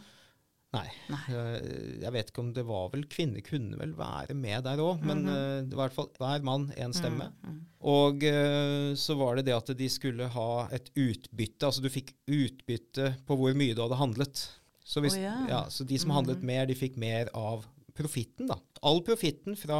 Nei. 0.73 0.85
Nei. 1.09 1.21
Eh, 1.33 2.01
Jeg 2.03 2.13
vet 2.13 2.29
ikke 2.29 2.43
om 2.43 2.51
det 2.53 2.63
var 2.67 2.91
vel 2.93 3.07
Kvinner 3.09 3.41
kunne 3.45 3.77
vel 3.79 3.95
være 3.97 4.35
med 4.37 4.67
der 4.67 4.81
òg, 4.83 5.01
men 5.05 5.23
eh, 5.25 5.63
det 5.65 5.73
var 5.77 5.89
i 5.89 5.89
hvert 5.89 5.97
fall 5.97 6.11
hver 6.19 6.45
mann 6.45 6.67
én 6.77 6.93
stemme. 6.93 7.31
Mhm. 7.41 7.57
Og 7.89 8.23
eh, 8.27 8.93
så 8.99 9.15
var 9.17 9.39
det 9.39 9.47
det 9.49 9.55
at 9.55 9.71
de 9.79 9.89
skulle 9.89 10.27
ha 10.29 10.67
et 10.75 10.91
utbytte, 10.93 11.65
altså 11.65 11.81
du 11.81 11.89
fikk 11.89 12.13
utbytte 12.27 13.15
på 13.25 13.37
hvor 13.39 13.57
mye 13.57 13.73
du 13.73 13.81
hadde 13.81 13.97
handlet. 14.01 14.45
Så, 14.85 15.01
hvis, 15.05 15.17
oh, 15.17 15.21
ja. 15.21 15.35
ja, 15.49 15.61
så 15.69 15.85
de 15.85 15.97
som 16.01 16.09
handlet 16.15 16.41
mer, 16.45 16.65
de 16.65 16.73
fikk 16.77 16.95
mer 16.97 17.29
av 17.37 17.65
profitten, 17.95 18.47
da. 18.51 18.59
All 18.85 19.01
profitten 19.05 19.57
fra, 19.59 19.79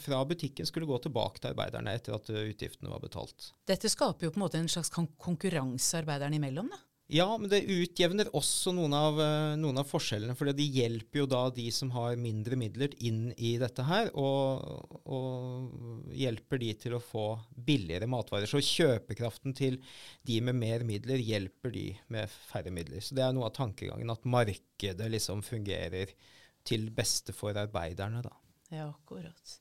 fra 0.00 0.22
butikken 0.28 0.66
skulle 0.68 0.88
gå 0.88 0.98
tilbake 1.06 1.40
til 1.42 1.52
arbeiderne 1.54 1.94
etter 1.96 2.16
at 2.18 2.28
eh, 2.32 2.48
utgiftene 2.52 2.92
var 2.92 3.04
betalt. 3.04 3.52
Dette 3.68 3.90
skaper 3.92 4.28
jo 4.28 4.34
på 4.34 4.40
en 4.40 4.46
måte 4.46 4.60
en 4.60 4.68
slags 4.72 4.92
kon- 4.92 5.12
konkurranse 5.20 6.02
arbeiderne 6.02 6.40
imellom, 6.40 6.68
da. 6.72 6.82
Ja, 7.06 7.28
men 7.38 7.46
det 7.46 7.60
utjevner 7.70 8.26
også 8.34 8.72
noen 8.74 8.90
av, 8.98 9.20
eh, 9.22 9.52
noen 9.62 9.78
av 9.78 9.86
forskjellene. 9.86 10.34
For 10.34 10.50
det 10.50 10.64
hjelper 10.74 11.20
jo 11.20 11.26
da 11.30 11.44
de 11.54 11.68
som 11.70 11.92
har 11.94 12.16
mindre 12.18 12.58
midler 12.58 12.96
inn 12.98 13.28
i 13.38 13.52
dette 13.62 13.84
her, 13.86 14.08
og, 14.18 14.98
og 15.06 16.10
hjelper 16.18 16.58
de 16.58 16.72
til 16.82 16.96
å 16.98 17.02
få 17.02 17.28
billigere 17.68 18.08
matvarer. 18.10 18.50
Så 18.50 18.58
kjøpekraften 18.58 19.54
til 19.54 19.78
de 20.26 20.40
med 20.48 20.58
mer 20.58 20.82
midler 20.88 21.22
hjelper 21.22 21.76
de 21.78 21.84
med 22.10 22.26
færre 22.50 22.74
midler. 22.74 22.98
Så 22.98 23.14
det 23.14 23.22
er 23.22 23.38
noe 23.38 23.52
av 23.52 23.54
tankegangen, 23.54 24.10
at 24.10 24.26
markedet 24.26 25.06
liksom 25.14 25.46
fungerer 25.46 26.10
til 26.66 26.90
beste 26.94 27.34
for 27.36 27.56
arbeiderne, 27.58 28.24
da. 28.26 28.34
Ja, 28.74 28.90
akkurat. 28.90 29.60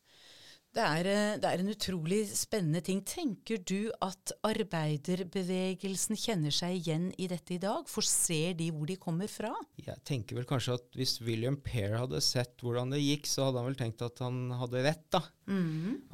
Det 0.75 0.83
er, 0.83 1.07
eh, 1.07 1.37
det 1.39 1.47
er 1.47 1.61
en 1.61 1.71
utrolig 1.71 2.25
spennende 2.35 2.81
ting. 2.83 2.99
Tenker 3.07 3.61
du 3.63 3.93
at 4.03 4.33
arbeiderbevegelsen 4.43 6.19
kjenner 6.19 6.51
seg 6.51 6.81
igjen 6.81 7.05
i 7.15 7.29
dette 7.31 7.55
i 7.55 7.61
dag? 7.63 7.87
For 7.87 8.03
ser 8.03 8.57
de 8.59 8.67
hvor 8.75 8.89
de 8.89 8.97
kommer 8.99 9.31
fra? 9.31 9.53
Jeg 9.79 10.03
tenker 10.03 10.35
vel 10.35 10.47
kanskje 10.49 10.75
at 10.75 10.89
hvis 10.99 11.21
William 11.23 11.55
Pear 11.63 11.95
hadde 12.01 12.19
sett 12.19 12.59
hvordan 12.59 12.91
det 12.91 12.99
gikk, 12.99 13.29
så 13.31 13.47
hadde 13.47 13.63
han 13.63 13.69
vel 13.71 13.79
tenkt 13.79 14.03
at 14.03 14.19
han 14.25 14.51
hadde 14.51 14.83
rett, 14.83 15.07
da. 15.15 15.23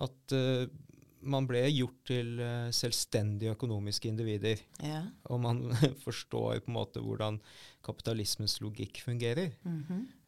At 0.06 0.38
eh, 0.38 0.68
man 1.22 1.48
ble 1.50 1.64
gjort 1.70 2.00
til 2.10 2.40
eh, 2.42 2.70
selvstendige 2.76 3.56
økonomiske 3.56 4.10
individer. 4.12 4.62
Ja. 4.84 5.04
Og 5.30 5.42
man 5.44 5.64
forstår 6.06 6.62
på 6.62 6.72
en 6.72 6.78
måte 6.78 7.04
hvordan 7.04 7.40
kapitalismens 7.86 8.60
logikk 8.64 9.02
fungerer. 9.06 9.56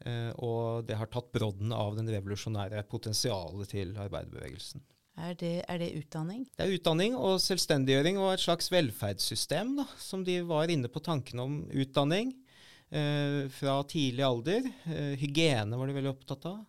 Eh, 0.04 0.30
og 0.42 0.88
det 0.88 0.98
har 0.98 1.10
tatt 1.12 1.32
brodden 1.34 1.74
av 1.74 1.98
den 1.98 2.10
revolusjonære 2.10 2.84
potensialet 2.90 3.70
til 3.74 3.94
arbeiderbevegelsen. 3.98 4.84
Er, 5.14 5.34
det, 5.38 5.62
er 5.70 5.78
det 5.78 5.92
utdanning? 5.94 6.42
Det 6.56 6.64
er 6.64 6.74
utdanning 6.74 7.14
og 7.14 7.38
selvstendiggjøring 7.42 8.16
og 8.18 8.32
et 8.32 8.42
slags 8.42 8.66
velferdssystem, 8.74 9.76
da, 9.78 9.86
som 10.02 10.24
de 10.26 10.40
var 10.46 10.72
inne 10.74 10.90
på 10.90 11.02
tanken 11.06 11.42
om 11.44 11.60
utdanning 11.70 12.32
eh, 12.90 13.44
fra 13.54 13.76
tidlig 13.86 14.24
alder. 14.26 14.66
Eh, 14.90 15.14
hygiene 15.20 15.78
var 15.78 15.90
de 15.90 15.98
veldig 16.00 16.14
opptatt 16.16 16.48
av. 16.50 16.64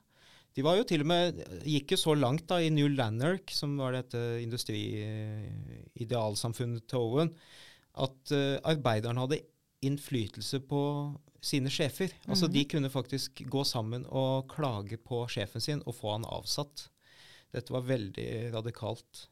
De 0.55 0.63
var 0.63 0.77
jo 0.79 0.85
til 0.87 1.01
og 1.03 1.09
med, 1.11 1.35
gikk 1.67 1.91
jo 1.95 1.99
så 1.99 2.13
langt 2.15 2.47
da 2.47 2.55
i 2.63 2.69
New 2.71 2.87
Lanark, 2.93 3.51
som 3.51 3.77
var 3.79 3.91
dette 3.97 4.19
industriidealsamfunnet 4.43 6.87
til 6.87 6.99
Owen, 7.01 7.29
at 8.05 8.31
uh, 8.31 8.57
arbeiderne 8.71 9.19
hadde 9.25 9.43
innflytelse 9.85 10.59
på 10.65 10.81
sine 11.45 11.69
sjefer. 11.69 12.13
Altså 12.25 12.47
De 12.49 12.63
kunne 12.69 12.89
faktisk 12.89 13.43
gå 13.51 13.63
sammen 13.67 14.05
og 14.07 14.47
klage 14.51 14.97
på 14.97 15.27
sjefen 15.31 15.61
sin 15.61 15.83
og 15.85 15.95
få 15.97 16.15
han 16.15 16.25
avsatt. 16.25 16.87
Dette 17.53 17.73
var 17.75 17.85
veldig 17.87 18.29
radikalt. 18.55 19.27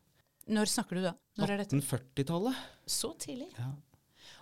Når 0.53 0.69
snakker 0.69 0.99
du 0.99 1.05
da? 1.07 1.13
Når 1.39 1.53
er 1.53 1.63
dette? 1.63 1.79
1840-tallet. 1.79 2.55
Så 2.99 3.13
tidlig. 3.19 3.49
Ja. 3.57 3.71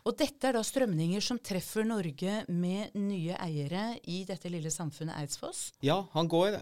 Og 0.07 0.15
dette 0.17 0.49
er 0.49 0.55
da 0.57 0.63
strømninger 0.65 1.21
som 1.23 1.39
treffer 1.39 1.85
Norge 1.85 2.39
med 2.49 2.95
nye 2.97 3.35
eiere 3.37 3.91
i 4.09 4.23
dette 4.27 4.49
lille 4.49 4.71
samfunnet 4.73 5.17
Eidsfoss? 5.21 5.71
ja, 5.85 5.99
han 6.15 6.29
går 6.31 6.57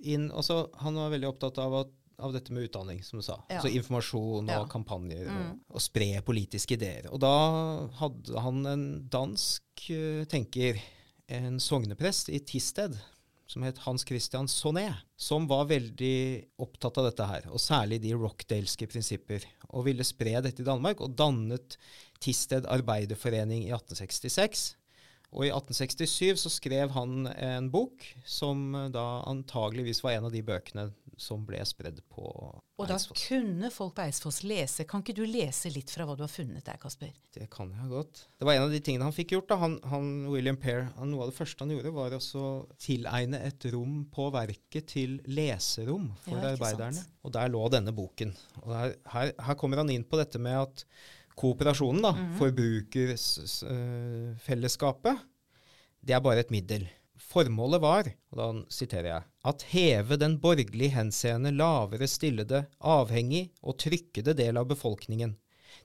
inn 0.00 0.30
altså, 0.30 0.70
Han 0.80 0.96
var 0.96 1.10
veldig 1.12 1.28
opptatt 1.28 1.58
av, 1.60 1.74
at, 1.82 1.90
av 2.20 2.32
dette 2.32 2.52
med 2.54 2.68
utdanning, 2.68 3.02
som 3.04 3.20
du 3.20 3.24
sa. 3.26 3.40
Ja. 3.48 3.58
Altså 3.58 3.72
informasjon 3.74 4.46
og 4.46 4.54
Ja. 4.54 4.62
Mm. 4.64 4.70
kampanjer 4.72 5.28
og, 5.34 5.60
og 5.74 5.82
spre 5.82 6.22
politiske 6.26 6.78
ideer. 6.78 7.10
Og 7.12 7.20
da 7.22 7.34
hadde 8.00 8.44
han 8.46 8.66
en 8.66 8.84
dansk 9.12 9.90
eh, 9.90 10.24
tenker, 10.30 10.80
en 11.30 11.60
sogneprest 11.62 12.30
i 12.34 12.40
Tisted, 12.42 12.96
som 13.50 13.64
het 13.66 13.78
Hans 13.82 14.04
Christian 14.06 14.46
Sonnet, 14.50 14.94
som 15.18 15.48
var 15.50 15.66
veldig 15.70 16.46
opptatt 16.62 16.98
av 17.02 17.08
dette 17.08 17.26
her, 17.26 17.48
og 17.50 17.58
særlig 17.62 17.98
de 18.02 18.12
rockdaleske 18.14 18.86
prinsipper, 18.90 19.42
og 19.70 19.88
ville 19.88 20.06
spre 20.06 20.36
dette 20.42 20.62
i 20.62 20.66
Danmark, 20.66 21.02
og 21.02 21.16
dannet 21.18 21.74
Tisted 22.20 22.66
Arbeiderforening 22.68 23.64
i 23.66 23.72
1866. 23.72 24.74
Og 25.30 25.44
i 25.46 25.50
1867 25.54 26.40
så 26.42 26.50
skrev 26.50 26.90
han 26.90 27.28
en 27.30 27.68
bok 27.70 28.02
som 28.26 28.64
eh, 28.74 28.88
da 28.90 29.20
antageligvis 29.30 30.00
var 30.02 30.16
en 30.16 30.26
av 30.26 30.32
de 30.34 30.40
bøkene 30.42 30.88
som 31.20 31.42
ble 31.46 31.60
spredd 31.68 32.00
på 32.10 32.24
Og 32.80 32.86
da 32.88 32.96
kunne 33.12 33.68
folk 33.70 33.92
på 33.98 34.02
Eidsfoss 34.06 34.40
lese. 34.48 34.86
Kan 34.88 35.04
ikke 35.04 35.14
du 35.20 35.22
lese 35.28 35.70
litt 35.70 35.92
fra 35.92 36.06
hva 36.08 36.16
du 36.16 36.24
har 36.24 36.32
funnet 36.32 36.64
der, 36.66 36.80
Kasper? 36.82 37.12
Det 37.36 37.46
kan 37.52 37.70
jeg 37.76 37.90
godt. 37.92 38.22
Det 38.40 38.48
var 38.48 38.56
en 38.56 38.64
av 38.64 38.72
de 38.74 38.80
tingene 38.82 39.06
han 39.06 39.14
fikk 39.14 39.36
gjort. 39.36 39.50
da. 39.52 39.58
Han, 39.60 39.76
han, 39.92 40.08
William 40.32 40.58
Pair. 40.58 40.88
han, 40.96 41.12
Noe 41.12 41.26
av 41.28 41.30
det 41.30 41.36
første 41.38 41.62
han 41.62 41.74
gjorde, 41.76 41.92
var 41.94 42.16
å 42.16 42.46
tilegne 42.80 43.42
et 43.52 43.68
rom 43.76 44.00
på 44.10 44.30
verket 44.34 44.88
til 44.96 45.20
leserom 45.30 46.10
for 46.24 46.40
Ja, 46.40 46.56
arbeiderne. 46.56 47.04
sant. 47.04 47.14
Og 47.22 47.36
der 47.36 47.52
lå 47.52 47.62
denne 47.70 47.94
boken. 47.94 48.34
Og 48.64 48.72
der, 48.72 48.96
her, 49.14 49.34
her 49.46 49.60
kommer 49.60 49.84
han 49.84 49.92
inn 49.94 50.08
på 50.08 50.18
dette 50.18 50.40
med 50.42 50.56
at 50.64 50.86
kooperasjonen, 51.40 52.02
da, 52.04 52.12
forbrukerfellesskapet, 52.38 55.16
det 56.00 56.14
er 56.16 56.22
bare 56.24 56.40
et 56.44 56.52
middel. 56.52 56.84
Formålet 57.20 57.80
var, 57.82 58.08
og 58.32 58.38
da 58.40 58.46
siterer 58.72 59.08
jeg, 59.10 59.22
at 59.46 59.62
heve 59.70 60.16
den 60.20 60.38
borgerlig 60.42 60.90
henseende 60.94 61.52
lavere 61.54 62.08
stillede, 62.08 62.64
avhengig 62.80 63.50
og 63.60 63.78
trykkede 63.82 64.34
del 64.38 64.56
av 64.60 64.66
befolkningen 64.70 65.36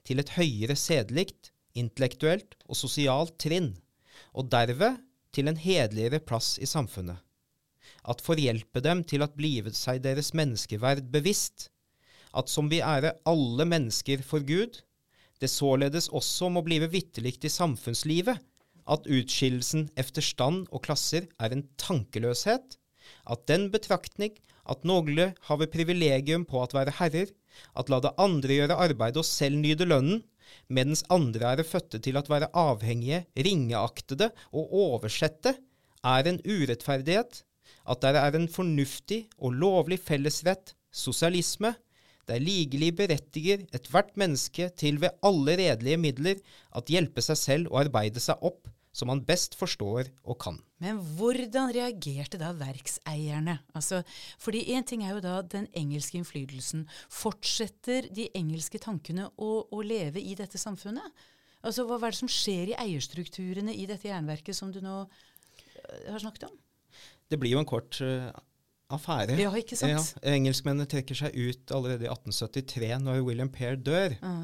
til 0.06 0.22
et 0.22 0.32
høyere 0.36 0.76
sedelikt, 0.78 1.52
intellektuelt 1.76 2.56
og 2.66 2.76
sosialt 2.78 3.36
trinn, 3.42 3.74
og 4.32 4.50
derved 4.52 4.96
til 5.36 5.50
en 5.50 5.60
hederligere 5.60 6.22
plass 6.24 6.56
i 6.58 6.68
samfunnet. 6.68 7.18
At 8.06 8.22
forhjelpe 8.24 8.80
dem 8.82 9.02
til 9.04 9.22
at 9.26 9.36
blive 9.36 9.72
seg 9.76 10.02
deres 10.04 10.32
menneskeverd 10.36 11.10
bevisst, 11.12 11.68
at 12.36 12.50
som 12.52 12.70
vi 12.72 12.82
ære 12.84 13.16
alle 13.28 13.64
mennesker 13.68 14.24
for 14.24 14.44
Gud, 14.46 14.80
det 15.40 15.50
således 15.52 16.08
også 16.08 16.48
må 16.52 16.62
blive 16.66 16.88
vitterligt 16.90 17.44
i 17.44 17.52
samfunnslivet, 17.52 18.38
at 18.86 19.08
utskillelsen 19.10 19.88
efter 19.98 20.22
stand 20.22 20.66
og 20.70 20.82
klasser 20.86 21.26
er 21.40 21.52
en 21.52 21.66
tankeløshet, 21.78 22.78
at 23.30 23.48
den 23.48 23.70
betraktning 23.74 24.36
at 24.70 24.84
nogle 24.84 25.32
have 25.48 25.66
privilegium 25.70 26.44
på 26.44 26.62
at 26.62 26.74
være 26.74 26.94
herrer, 26.98 27.30
at 27.78 27.90
la 27.90 28.00
det 28.02 28.14
andre 28.18 28.58
gjøre 28.60 28.78
arbeid 28.86 29.16
og 29.20 29.24
selv 29.24 29.58
nyde 29.62 29.86
lønnen, 29.88 30.22
mens 30.68 31.04
andre 31.10 31.54
er 31.54 31.66
fødte 31.66 31.98
til 32.02 32.16
at 32.16 32.30
være 32.30 32.50
avhengige, 32.54 33.24
ringeaktede 33.36 34.30
og 34.52 34.72
oversette, 34.72 35.56
er 36.04 36.26
en 36.30 36.40
urettferdighet, 36.46 37.42
at 37.88 38.02
der 38.02 38.18
er 38.18 38.32
en 38.34 38.48
fornuftig 38.48 39.26
og 39.38 39.52
lovlig 39.52 39.98
fellesrett, 40.00 40.74
sosialisme, 40.92 41.74
der 42.26 42.42
ligelig 42.42 42.92
berettiger 42.98 43.62
et 43.74 43.90
hvert 43.90 44.14
menneske 44.18 44.70
til 44.78 45.00
ved 45.02 45.14
alle 45.26 45.58
redelige 45.60 46.00
midler 46.00 46.40
at 46.76 46.90
hjelpe 46.90 47.22
seg 47.24 47.38
selv 47.38 47.70
og 47.70 47.84
arbeide 47.84 48.22
seg 48.22 48.42
opp, 48.44 48.66
som 48.96 49.10
han 49.12 49.20
best 49.28 49.54
forstår 49.58 50.08
og 50.24 50.38
kan. 50.40 50.58
Men 50.80 50.98
hvordan 51.18 51.70
reagerte 51.76 52.40
da 52.40 52.50
verkseierne? 52.56 53.58
Altså, 53.76 54.00
fordi 54.40 54.64
én 54.72 54.86
ting 54.88 55.04
er 55.04 55.14
jo 55.14 55.22
da 55.24 55.38
den 55.44 55.68
engelske 55.76 56.18
innflytelsen. 56.18 56.86
Fortsetter 57.12 58.08
de 58.16 58.30
engelske 58.36 58.80
tankene 58.82 59.28
å, 59.36 59.50
å 59.68 59.82
leve 59.84 60.22
i 60.22 60.34
dette 60.38 60.60
samfunnet? 60.60 61.26
Altså, 61.62 61.84
Hva 61.84 62.00
hva 62.00 62.08
er 62.08 62.16
det 62.16 62.22
som 62.22 62.32
skjer 62.32 62.72
i 62.72 62.78
eierstrukturene 62.86 63.74
i 63.74 63.86
dette 63.90 64.08
jernverket 64.08 64.56
som 64.56 64.72
du 64.72 64.80
nå 64.84 65.02
øh, 65.04 66.08
har 66.08 66.22
snakket 66.22 66.48
om? 66.48 66.56
Det 67.28 67.38
blir 67.42 67.56
jo 67.56 67.60
en 67.60 67.68
kort 67.68 68.00
eh, 68.04 68.30
affære. 68.92 69.38
Ja, 69.40 69.52
ikke 69.58 69.78
sant? 69.78 70.12
Ja, 70.20 70.34
engelskmennene 70.36 70.88
trekker 70.90 71.18
seg 71.18 71.34
ut 71.34 71.72
allerede 71.74 72.06
i 72.06 72.12
1873, 72.12 72.92
når 73.02 73.24
William 73.26 73.50
Pair 73.52 73.78
dør. 73.80 74.14
Ja. 74.20 74.36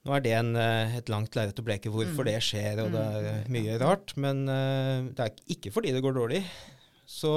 Nå 0.00 0.14
er 0.16 0.22
det 0.24 0.32
en, 0.32 0.54
eh, 0.56 0.96
et 0.96 1.10
langt 1.12 1.34
lerret 1.36 1.58
å 1.60 1.64
bleke 1.64 1.92
hvorfor 1.92 2.24
det 2.24 2.38
skjer, 2.44 2.80
og 2.80 2.94
det 2.94 3.00
er 3.00 3.26
eh, 3.34 3.50
mye 3.52 3.76
rart. 3.82 4.14
Men 4.16 4.46
uh, 4.48 5.10
det 5.12 5.26
er 5.26 5.42
ikke 5.52 5.72
fordi 5.74 5.92
det 5.92 6.00
går 6.04 6.16
dårlig. 6.16 6.40
Så 7.10 7.32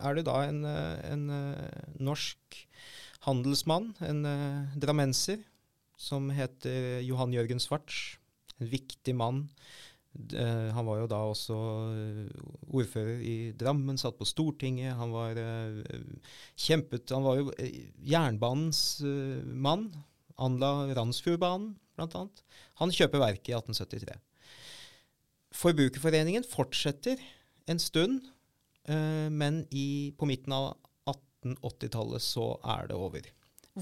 er 0.00 0.16
det 0.16 0.24
da 0.26 0.40
en, 0.48 0.64
en 0.66 1.24
eh, 1.36 1.86
norsk 2.02 2.58
handelsmann, 3.28 3.92
en 4.02 4.26
uh, 4.26 4.74
drammenser, 4.82 5.44
som 6.00 6.32
heter 6.34 6.98
Johan 7.06 7.34
Jørgen 7.36 7.62
Svarts. 7.62 8.16
En 8.58 8.66
viktig 8.72 9.14
mann. 9.14 9.44
Eh, 10.12 10.68
han 10.76 10.84
var 10.84 11.00
jo 11.00 11.08
da 11.08 11.18
også 11.24 11.56
eh, 11.96 12.40
ordfører 12.68 13.20
i 13.24 13.36
Drammen, 13.56 13.98
satt 14.00 14.18
på 14.18 14.28
Stortinget. 14.28 14.94
Han 14.98 15.12
var 15.14 15.38
eh, 15.40 15.80
kjempet 16.60 17.14
Han 17.16 17.24
var 17.24 17.40
jo 17.40 17.54
jernbanens 18.12 19.00
mann. 19.46 19.88
Anla 20.42 20.90
Randsfjordbanen, 20.96 21.74
annet. 22.00 22.44
Han 22.80 22.92
kjøper 22.92 23.20
verket 23.22 23.52
i 23.52 23.56
1873. 23.56 24.16
Forbrukerforeningen 25.52 26.46
fortsetter 26.48 27.20
en 27.70 27.78
stund, 27.78 28.24
men 28.88 29.60
i, 29.70 30.10
på 30.18 30.26
midten 30.26 30.54
av 30.56 30.72
1880-tallet 31.12 32.24
så 32.24 32.46
er 32.74 32.88
det 32.88 32.96
over. 32.96 33.28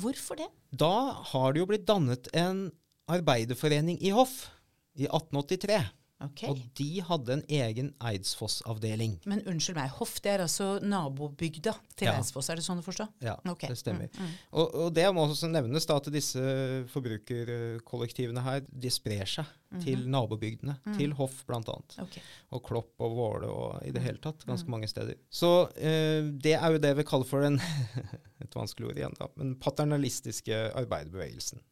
Hvorfor 0.03 0.43
det? 0.43 0.51
Da 0.75 1.23
har 1.31 1.55
det 1.55 1.63
jo 1.63 1.71
blitt 1.71 1.87
dannet 1.89 2.29
en 2.37 2.67
arbeiderforening 3.09 4.03
i 4.03 4.13
Hoff 4.13 4.51
i 4.99 5.07
1883. 5.07 5.81
Ok. 6.21 6.43
Og 6.51 6.59
de 6.77 6.89
hadde 7.07 7.37
en 7.39 7.43
egen 7.49 7.93
Eidsfoss-avdeling. 8.11 9.17
Men 9.31 9.41
unnskyld 9.49 9.79
meg, 9.79 9.93
Hoff 9.97 10.19
det 10.21 10.35
er 10.35 10.45
altså 10.45 10.75
nabobygda 10.85 11.73
til 11.95 12.11
Ja. 12.11 12.17
Eidsfoss, 12.19 12.51
er 12.53 12.61
det 12.61 12.65
sånn 12.67 12.83
å 12.83 12.85
forstå? 12.85 13.07
Ja, 13.25 13.39
okay. 13.49 13.73
det 13.73 13.79
stemmer. 13.81 14.11
Mm, 14.13 14.27
mm. 14.27 14.35
Og, 14.53 14.75
og 14.85 14.93
det 14.97 15.07
må 15.17 15.25
også 15.25 15.49
nevnes 15.49 15.89
da 15.89 15.97
at 15.97 16.11
disse 16.13 16.45
forbrukerkollektivene 16.93 18.45
her, 18.45 18.61
de 18.69 18.93
sprer 18.93 19.25
seg 19.29 19.49
til 19.81 20.05
nabobygdene. 20.11 20.77
Til 20.99 21.15
Hoff 21.17 21.45
bl.a. 21.49 21.77
Okay. 22.05 22.23
Og 22.53 22.65
Klopp 22.67 23.01
og 23.05 23.17
Våle 23.17 23.51
og 23.51 23.87
i 23.87 23.93
det 23.95 24.03
hele 24.05 24.21
tatt 24.23 24.45
ganske 24.49 24.71
mange 24.73 24.91
steder. 24.91 25.17
Så 25.31 25.71
eh, 25.79 26.27
det 26.27 26.57
er 26.59 26.75
jo 26.75 26.83
det 26.83 26.93
vi 26.99 27.07
kaller 27.07 27.29
for 27.29 27.47
den 27.47 27.61
et 28.45 28.57
vanskelig 28.57 28.91
ord 28.91 29.01
igjen 29.01 29.17
da, 29.19 29.31
men 29.39 29.55
paternalistiske 29.63 30.65
arbeiderbevegelsen. 30.81 31.63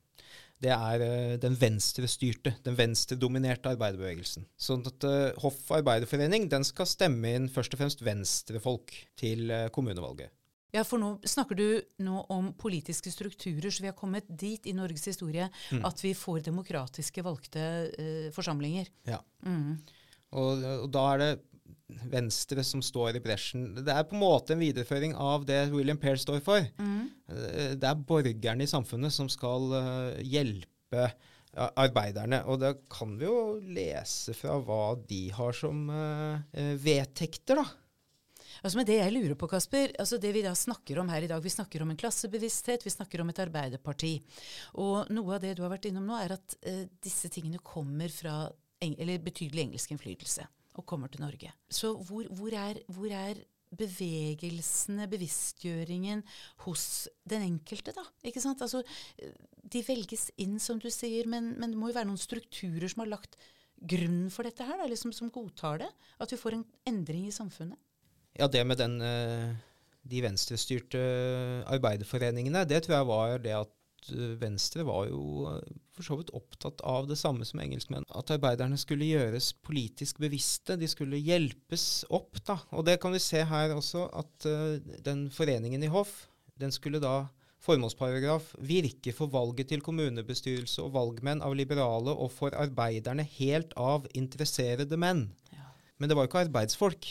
Det 0.62 0.73
er 0.75 1.03
eh, 1.05 1.35
den 1.38 1.55
venstrestyrte, 1.59 2.57
den 2.64 2.75
venstredominerte 2.79 3.71
arbeiderbevegelsen. 3.77 4.49
Sånn 4.59 4.83
at 4.90 5.07
eh, 5.07 5.37
Hoff 5.44 5.61
Arbeiderforening 5.75 6.49
den 6.51 6.66
skal 6.66 6.88
stemme 6.90 7.31
inn 7.37 7.47
først 7.53 7.77
og 7.77 7.83
fremst 7.83 8.03
venstrefolk 8.03 8.94
til 9.18 9.53
eh, 9.55 9.68
kommunevalget. 9.75 10.35
Ja, 10.75 10.83
for 10.85 11.01
nå 11.01 11.14
snakker 11.25 11.57
du 11.57 11.68
nå 12.05 12.27
om 12.35 12.51
politiske 12.61 13.09
strukturer, 13.12 13.71
så 13.73 13.87
vi 13.87 13.88
har 13.88 13.97
kommet 13.97 14.27
dit 14.29 14.66
i 14.68 14.75
Norges 14.77 15.07
historie 15.09 15.47
Mm. 15.71 15.85
at 15.85 16.03
vi 16.05 16.12
får 16.14 16.42
demokratiske 16.51 17.25
valgte 17.25 17.62
eh, 17.99 18.29
forsamlinger. 18.35 18.90
Ja. 19.09 19.23
Mm. 19.47 19.79
Og, 20.37 20.64
og 20.85 20.90
da 20.92 21.05
er 21.14 21.23
det 21.23 21.31
Venstre 21.88 22.61
som 22.66 22.83
står 22.85 23.16
i 23.16 23.22
bresjen. 23.24 23.70
Det 23.81 23.92
er 23.94 24.05
på 24.05 24.16
en 24.16 24.20
måte 24.20 24.53
en 24.53 24.61
videreføring 24.61 25.14
av 25.16 25.46
det 25.48 25.70
William 25.72 25.98
Pair 26.01 26.20
står 26.20 26.42
for. 26.44 26.66
Mm. 26.77 27.09
Eh, 27.33 27.72
Det 27.81 27.88
er 27.88 28.07
borgerne 28.11 28.66
i 28.66 28.70
samfunnet 28.70 29.14
som 29.14 29.31
skal 29.33 29.72
eh, 29.79 30.22
hjelpe 30.29 31.09
arbeiderne. 31.57 32.42
Og 32.46 32.61
da 32.61 32.74
kan 32.92 33.16
vi 33.18 33.27
jo 33.27 33.59
lese 33.62 34.35
fra 34.37 34.59
hva 34.61 34.96
de 35.09 35.29
har 35.35 35.57
som 35.57 35.87
eh, 35.90 36.42
eh, 36.53 36.74
vedtekter, 36.83 37.62
da. 37.62 37.66
Altså 38.59 38.81
med 38.81 38.88
Det 38.90 38.96
jeg 38.98 39.12
lurer 39.14 39.37
på, 39.38 39.46
Kasper, 39.46 39.92
altså 40.03 40.18
det 40.18 40.33
vi 40.35 40.42
da 40.42 40.51
snakker 40.57 40.98
om 40.98 41.11
her 41.12 41.22
i 41.22 41.29
dag, 41.31 41.40
vi 41.42 41.53
snakker 41.53 41.83
om 41.85 41.92
en 41.92 41.98
klassebevissthet, 42.01 42.83
vi 42.83 42.90
snakker 42.90 43.22
om 43.22 43.31
et 43.31 43.40
arbeiderparti. 43.44 44.16
Og 44.83 45.12
noe 45.14 45.37
av 45.37 45.44
det 45.44 45.55
du 45.55 45.62
har 45.62 45.70
vært 45.70 45.87
innom 45.90 46.09
nå, 46.09 46.18
er 46.18 46.35
at 46.35 46.57
eh, 46.66 46.87
disse 47.05 47.31
tingene 47.33 47.62
kommer 47.62 48.11
fra 48.12 48.48
eng 48.83 48.96
eller 48.98 49.22
betydelig 49.22 49.68
engelsk 49.68 49.94
innflytelse 49.94 50.46
og 50.79 50.87
kommer 50.88 51.11
til 51.12 51.25
Norge. 51.25 51.53
Så 51.71 51.93
hvor, 52.09 52.29
hvor, 52.38 52.55
er, 52.55 52.81
hvor 52.95 53.12
er 53.12 53.43
bevegelsene, 53.79 55.09
bevisstgjøringen 55.11 56.23
hos 56.64 56.85
den 57.29 57.45
enkelte, 57.51 57.93
da? 57.97 58.05
Ikke 58.27 58.43
sant? 58.43 58.62
Altså, 58.64 58.83
de 59.69 59.85
velges 59.85 60.29
inn, 60.41 60.57
som 60.62 60.81
du 60.81 60.88
sier, 60.93 61.29
men, 61.29 61.53
men 61.61 61.75
det 61.75 61.81
må 61.81 61.91
jo 61.91 61.99
være 61.99 62.09
noen 62.09 62.21
strukturer 62.21 62.88
som 62.88 63.05
har 63.05 63.12
lagt 63.12 63.37
grunnen 63.79 64.31
for 64.35 64.49
dette 64.49 64.64
her, 64.67 64.81
da, 64.81 64.88
liksom, 64.91 65.12
som 65.14 65.33
godtar 65.35 65.83
det? 65.85 65.91
At 66.23 66.33
vi 66.33 66.41
får 66.41 66.57
en 66.57 66.67
endring 66.88 67.29
i 67.29 67.35
samfunnet? 67.35 67.79
Ja, 68.38 68.49
det 68.51 68.64
med 68.67 68.81
den, 68.81 69.01
eh, 69.03 69.53
de 70.09 70.23
venstrestyrte 70.25 71.03
arbeiderforeningene, 71.69 72.64
det 72.69 72.85
tror 72.85 73.01
jeg 73.01 73.11
var 73.11 73.43
det 73.45 73.55
at 73.59 73.75
Venstre 74.41 74.85
var 74.87 75.09
jo 75.11 75.49
eh, 75.51 75.73
for 75.97 76.07
så 76.07 76.19
vidt 76.21 76.33
opptatt 76.37 76.83
av 76.87 77.09
det 77.11 77.19
samme 77.19 77.47
som 77.49 77.61
engelskmenn. 77.63 78.07
At 78.17 78.31
arbeiderne 78.35 78.79
skulle 78.81 79.09
gjøres 79.09 79.51
politisk 79.67 80.21
bevisste. 80.23 80.79
De 80.79 80.89
skulle 80.91 81.21
hjelpes 81.21 82.05
opp. 82.09 82.39
da. 82.47 82.61
Og 82.73 82.87
det 82.87 82.99
kan 83.03 83.15
vi 83.15 83.23
se 83.23 83.43
her 83.45 83.75
også, 83.75 84.07
at 84.21 84.47
uh, 84.47 84.95
den 85.05 85.27
foreningen 85.35 85.83
i 85.83 85.91
Hoff, 85.93 86.29
den 86.59 86.73
skulle 86.75 87.03
da 87.03 87.27
Formålsparagraf 87.59 88.53
virke 88.63 89.11
for 89.13 89.31
valget 89.33 89.73
til 89.73 89.83
kommunebestyrelse 89.83 90.85
og 90.85 90.93
valgmenn 90.95 91.43
av 91.43 91.57
liberale 91.59 92.15
og 92.15 92.31
for 92.31 92.55
arbeiderne 92.55 93.25
helt 93.35 93.75
av 93.75 94.07
interesserede 94.15 94.95
menn. 95.01 95.25
Ja. 95.51 95.67
Men 95.99 96.09
det 96.09 96.17
var 96.17 96.25
jo 96.25 96.31
ikke 96.31 96.45
arbeidsfolk. 96.47 97.09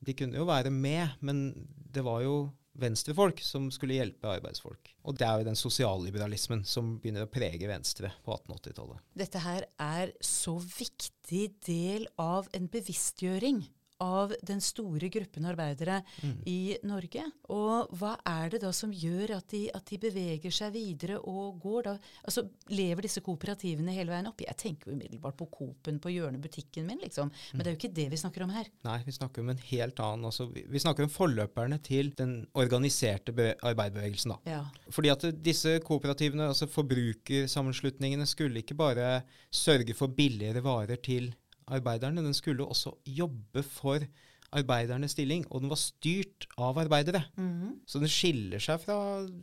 De 0.00 0.16
kunne 0.16 0.40
jo 0.40 0.48
være 0.48 0.72
med, 0.72 1.12
men 1.20 1.50
det 1.92 2.06
var 2.06 2.24
jo 2.24 2.38
venstrefolk 2.80 3.42
som 3.44 3.68
skulle 3.74 3.98
hjelpe 3.98 4.30
arbeidsfolk. 4.30 4.92
Og 5.08 5.18
det 5.18 5.26
er 5.26 5.40
jo 5.40 5.48
den 5.50 5.58
sosialliberalismen 5.58 6.64
som 6.68 6.96
begynner 7.00 7.26
å 7.26 7.32
prege 7.32 7.68
Venstre 7.70 8.12
på 8.24 8.34
1880-tallet. 8.36 9.02
Dette 9.22 9.42
her 9.44 9.66
er 9.80 10.14
så 10.24 10.56
viktig 10.60 11.44
del 11.66 12.08
av 12.20 12.48
en 12.56 12.70
bevisstgjøring 12.72 13.62
av 14.00 14.32
den 14.46 14.60
store 14.64 15.08
gruppen 15.12 15.44
arbeidere 15.50 16.00
Mm. 16.22 16.36
i 16.46 16.76
Norge. 16.84 17.22
Og 17.50 17.90
hva 17.98 18.14
er 18.26 18.50
det 18.50 18.60
da 18.62 18.70
som 18.72 18.90
gjør 18.92 19.36
at 19.36 19.48
de, 19.52 19.70
at 19.74 19.84
de 19.86 19.98
beveger 19.98 20.50
seg 20.52 20.72
videre 20.74 21.18
og 21.20 21.60
går 21.62 21.82
da 21.82 21.94
Altså, 22.24 22.44
lever 22.70 23.02
disse 23.06 23.20
kooperativene 23.24 23.92
hele 23.92 24.10
veien 24.12 24.26
opp? 24.28 24.40
Jeg 24.40 24.56
tenker 24.56 24.90
jo 24.90 24.96
umiddelbart 24.96 25.36
på 25.36 25.46
Coop-en 25.50 25.98
på 26.00 26.12
hjørnebutikken 26.12 26.86
min, 26.86 26.98
liksom. 27.02 27.30
Men 27.52 27.62
det 27.62 27.66
er 27.66 27.74
jo 27.74 27.78
ikke 27.80 27.94
det 27.94 28.08
vi 28.10 28.16
snakker 28.20 28.44
om 28.44 28.50
her. 28.54 28.66
Nei, 28.84 28.98
vi 29.06 29.12
snakker 29.12 29.42
om 29.44 29.50
en 29.52 29.62
helt 29.70 30.00
annen 30.00 30.24
altså, 30.30 30.46
vi, 30.52 30.64
vi 30.68 30.78
snakker 30.82 31.04
om 31.06 31.10
forløperne 31.12 31.78
til 31.82 32.12
den 32.18 32.46
organiserte 32.54 33.32
be 33.36 33.54
arbeiderbevegelsen. 33.62 34.34
da. 34.34 34.38
Ja. 34.50 34.64
Fordi 34.90 35.08
at 35.12 35.26
disse 35.44 35.78
kooperativene, 35.84 36.48
altså 36.52 36.66
forbrukersammenslutningene, 36.70 38.26
skulle 38.26 38.62
ikke 38.62 38.74
bare 38.78 39.22
sørge 39.52 39.94
for 39.96 40.08
billigere 40.08 40.62
varer 40.64 40.96
til 41.02 41.32
arbeiderne, 41.72 42.24
den 42.24 42.36
skulle 42.36 42.66
også 42.66 42.96
jobbe 43.06 43.64
for 43.66 44.04
arbeidernes 44.50 45.14
stilling, 45.14 45.44
og 45.50 45.62
den 45.62 45.70
var 45.70 45.78
styrt 45.78 46.48
av 46.58 46.78
arbeidere. 46.82 47.22
Så 47.86 48.00
den 48.02 48.10
skiller 48.10 48.62
seg 48.62 48.80
fra, 48.82 48.96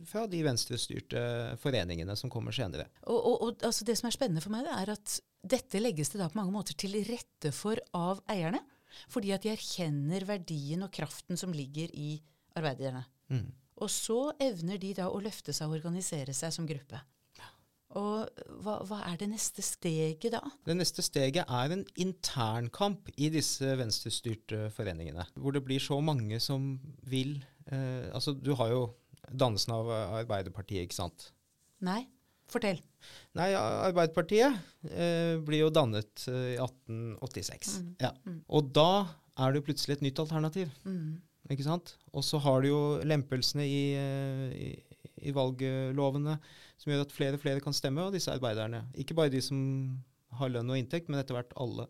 fra 0.08 0.26
de 0.28 0.42
venstrestyrte 0.44 1.22
foreningene 1.62 2.16
som 2.18 2.32
kommer 2.32 2.52
senere. 2.52 2.90
Og, 3.06 3.16
og, 3.16 3.36
og 3.46 3.64
altså 3.64 3.88
det 3.88 3.96
som 4.00 4.10
er 4.10 4.16
spennende 4.16 4.44
for 4.44 4.52
meg, 4.52 4.66
det 4.68 4.74
er 4.76 4.92
at 4.92 5.14
dette 5.48 5.80
legges 5.80 6.12
det 6.12 6.20
da 6.20 6.28
på 6.28 6.40
mange 6.40 6.52
måter 6.52 6.76
til 6.78 6.98
rette 7.08 7.54
for 7.56 7.80
av 7.96 8.20
eierne. 8.30 8.60
Fordi 9.12 9.32
at 9.34 9.44
de 9.44 9.52
erkjenner 9.52 10.24
verdien 10.28 10.82
og 10.84 10.92
kraften 10.92 11.38
som 11.40 11.52
ligger 11.54 11.92
i 11.94 12.16
arbeiderne. 12.58 13.04
Mm. 13.32 13.46
Og 13.84 13.90
så 13.92 14.32
evner 14.42 14.80
de 14.80 14.94
da 14.98 15.08
å 15.12 15.20
løfte 15.22 15.54
seg 15.54 15.70
og 15.70 15.78
organisere 15.78 16.34
seg 16.34 16.54
som 16.54 16.66
gruppe. 16.68 17.00
Og 17.96 18.42
hva, 18.60 18.74
hva 18.84 18.98
er 19.08 19.16
det 19.20 19.30
neste 19.30 19.64
steget 19.64 20.34
da? 20.34 20.42
Det 20.68 20.76
neste 20.76 21.04
steget 21.04 21.48
er 21.48 21.72
en 21.72 21.86
internkamp 21.96 23.08
i 23.16 23.30
disse 23.32 23.72
venstrestyrte 23.80 24.66
foreningene. 24.76 25.24
Hvor 25.40 25.56
det 25.56 25.64
blir 25.64 25.80
så 25.80 25.96
mange 26.04 26.40
som 26.44 26.74
vil 27.08 27.38
eh, 27.72 28.10
Altså, 28.12 28.36
du 28.36 28.52
har 28.60 28.74
jo 28.74 28.82
dannelsen 29.28 29.72
av 29.76 29.88
Arbeiderpartiet, 30.20 30.84
ikke 30.84 30.98
sant? 30.98 31.30
Nei, 31.84 32.02
fortell. 32.50 32.80
Nei, 33.38 33.52
Arbeiderpartiet 33.56 34.58
eh, 34.90 35.38
blir 35.44 35.64
jo 35.64 35.72
dannet 35.72 36.26
eh, 36.28 36.54
i 36.56 36.58
1886. 36.60 37.78
Ja. 38.02 38.12
Og 38.52 38.68
da 38.76 38.90
er 39.38 39.52
det 39.52 39.62
jo 39.62 39.68
plutselig 39.70 39.98
et 39.98 40.06
nytt 40.08 40.20
alternativ. 40.22 40.72
Ikke 41.48 41.64
sant? 41.64 41.94
Og 42.12 42.24
så 42.26 42.40
har 42.44 42.60
du 42.60 42.68
jo 42.68 42.80
lempelsene 43.08 43.64
i, 43.64 43.82
eh, 43.96 44.48
i, 44.52 44.87
i 45.22 45.32
valglovene 45.34 46.38
som 46.78 46.92
gjør 46.92 47.00
at 47.06 47.12
flere 47.12 47.34
og 47.34 47.40
flere 47.42 47.60
kan 47.64 47.72
stemme, 47.76 48.04
og 48.06 48.12
disse 48.14 48.30
arbeiderne. 48.32 48.84
Ikke 48.96 49.14
bare 49.18 49.30
de 49.30 49.40
som 49.42 49.58
har 50.38 50.48
lønn 50.52 50.70
og 50.70 50.76
inntekt, 50.78 51.08
men 51.08 51.20
etter 51.20 51.34
hvert 51.34 51.52
alle. 51.56 51.86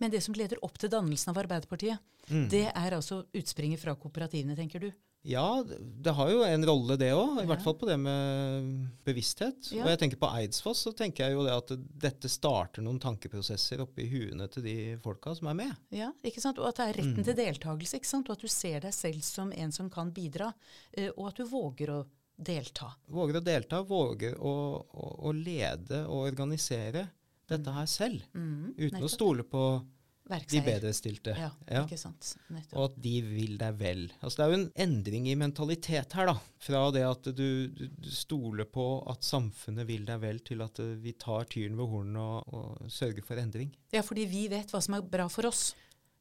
Men 0.00 0.10
det 0.10 0.22
som 0.24 0.34
leder 0.34 0.58
opp 0.64 0.78
til 0.78 0.90
dannelsen 0.90 1.30
av 1.30 1.38
Arbeiderpartiet, 1.44 1.98
Mm. 2.30 2.48
det 2.48 2.68
er 2.74 2.90
altså 2.94 3.24
utspringet 3.34 3.80
fra 3.80 3.94
kooperativene, 3.96 4.54
tenker 4.56 4.78
du? 4.80 4.92
Ja, 5.24 5.62
det, 5.66 6.12
har 6.14 6.30
jo 6.30 6.42
en 6.42 6.64
rolle 6.66 6.96
det 6.96 7.12
òg, 7.12 7.38
i 7.38 7.40
Ja. 7.42 7.46
hvert 7.46 7.62
fall 7.62 7.74
på 7.74 7.86
det 7.86 7.98
med 7.98 8.88
bevissthet. 9.04 9.72
Ja. 9.72 9.84
Og 9.84 9.90
jeg 9.90 9.98
tenker 9.98 10.16
på 10.18 10.30
Eidsfoss, 10.38 10.82
så 10.86 10.92
tenker 10.96 11.24
jeg 11.28 11.32
jo 11.36 11.44
det 11.46 11.52
at 11.52 11.72
dette 12.06 12.28
starter 12.30 12.82
noen 12.82 12.98
tankeprosesser 13.02 13.80
oppi 13.84 14.06
huene 14.10 14.48
til 14.50 14.62
de 14.62 14.76
folka 15.02 15.34
som 15.36 15.48
er 15.48 15.54
med. 15.54 15.76
Ja, 15.94 16.12
ikke 16.24 16.40
sant? 16.40 16.58
Og 16.58 16.68
at 16.68 16.76
det 16.76 16.88
er 16.88 16.98
retten 17.02 17.18
Mm. 17.18 17.24
til 17.24 17.34
deltakelse, 17.34 17.94
ikke 18.00 18.06
sant? 18.06 18.28
og 18.30 18.36
at 18.36 18.42
du 18.42 18.48
ser 18.48 18.80
deg 18.80 18.92
selv 18.94 19.22
som 19.22 19.52
en 19.52 19.72
som 19.72 19.90
kan 19.90 20.10
bidra, 20.12 20.52
eh, 20.94 21.10
og 21.16 21.28
at 21.28 21.36
du 21.36 21.44
våger 21.44 21.88
å 21.88 22.06
delta. 22.44 22.90
Våger 23.12 23.40
å 23.40 23.44
delta, 23.44 23.82
våger 23.86 24.36
å, 24.38 24.52
å, 24.82 25.08
å 25.28 25.32
lede 25.36 26.04
og 26.06 26.28
organisere 26.32 27.08
dette 27.48 27.72
her 27.74 27.88
selv. 27.90 28.22
Mm, 28.34 28.74
Uten 28.78 29.02
å 29.04 29.10
stole 29.10 29.44
på 29.44 29.64
de 29.82 30.30
Verkseier. 30.36 30.64
bedrestilte. 30.64 31.32
Ja, 31.36 31.48
Ja. 31.68 31.82
ikke 31.84 31.98
sant. 31.98 32.36
Nettopp. 32.54 32.76
Og 32.78 32.84
at 32.86 32.94
de 33.04 33.14
vil 33.26 33.56
deg 33.60 33.74
vel. 33.76 34.04
Altså 34.22 34.38
Det 34.38 34.44
er 34.46 34.52
jo 34.52 34.58
en 34.60 34.70
endring 34.86 35.26
i 35.28 35.34
mentalitet 35.36 36.12
her, 36.16 36.30
da. 36.30 36.36
Fra 36.62 36.84
det 36.94 37.02
at 37.04 37.26
du, 37.36 37.68
du, 37.68 37.82
du 37.98 38.08
stoler 38.14 38.64
på 38.64 38.86
at 39.10 39.26
samfunnet 39.26 39.84
vil 39.90 40.06
deg 40.08 40.22
vel, 40.22 40.38
til 40.46 40.62
at 40.64 40.78
eh, 40.80 40.94
vi 41.02 41.12
tar 41.18 41.44
tyren 41.50 41.76
ved 41.76 41.90
hornene 41.90 42.22
og, 42.22 42.54
og 42.54 42.90
sørger 42.94 43.26
for 43.26 43.36
endring. 43.42 43.74
Ja, 43.92 44.00
fordi 44.06 44.24
vi 44.30 44.46
vet 44.48 44.72
hva 44.72 44.80
som 44.80 44.94
er 44.96 45.02
bra 45.02 45.26
for 45.28 45.50
oss. 45.50 45.72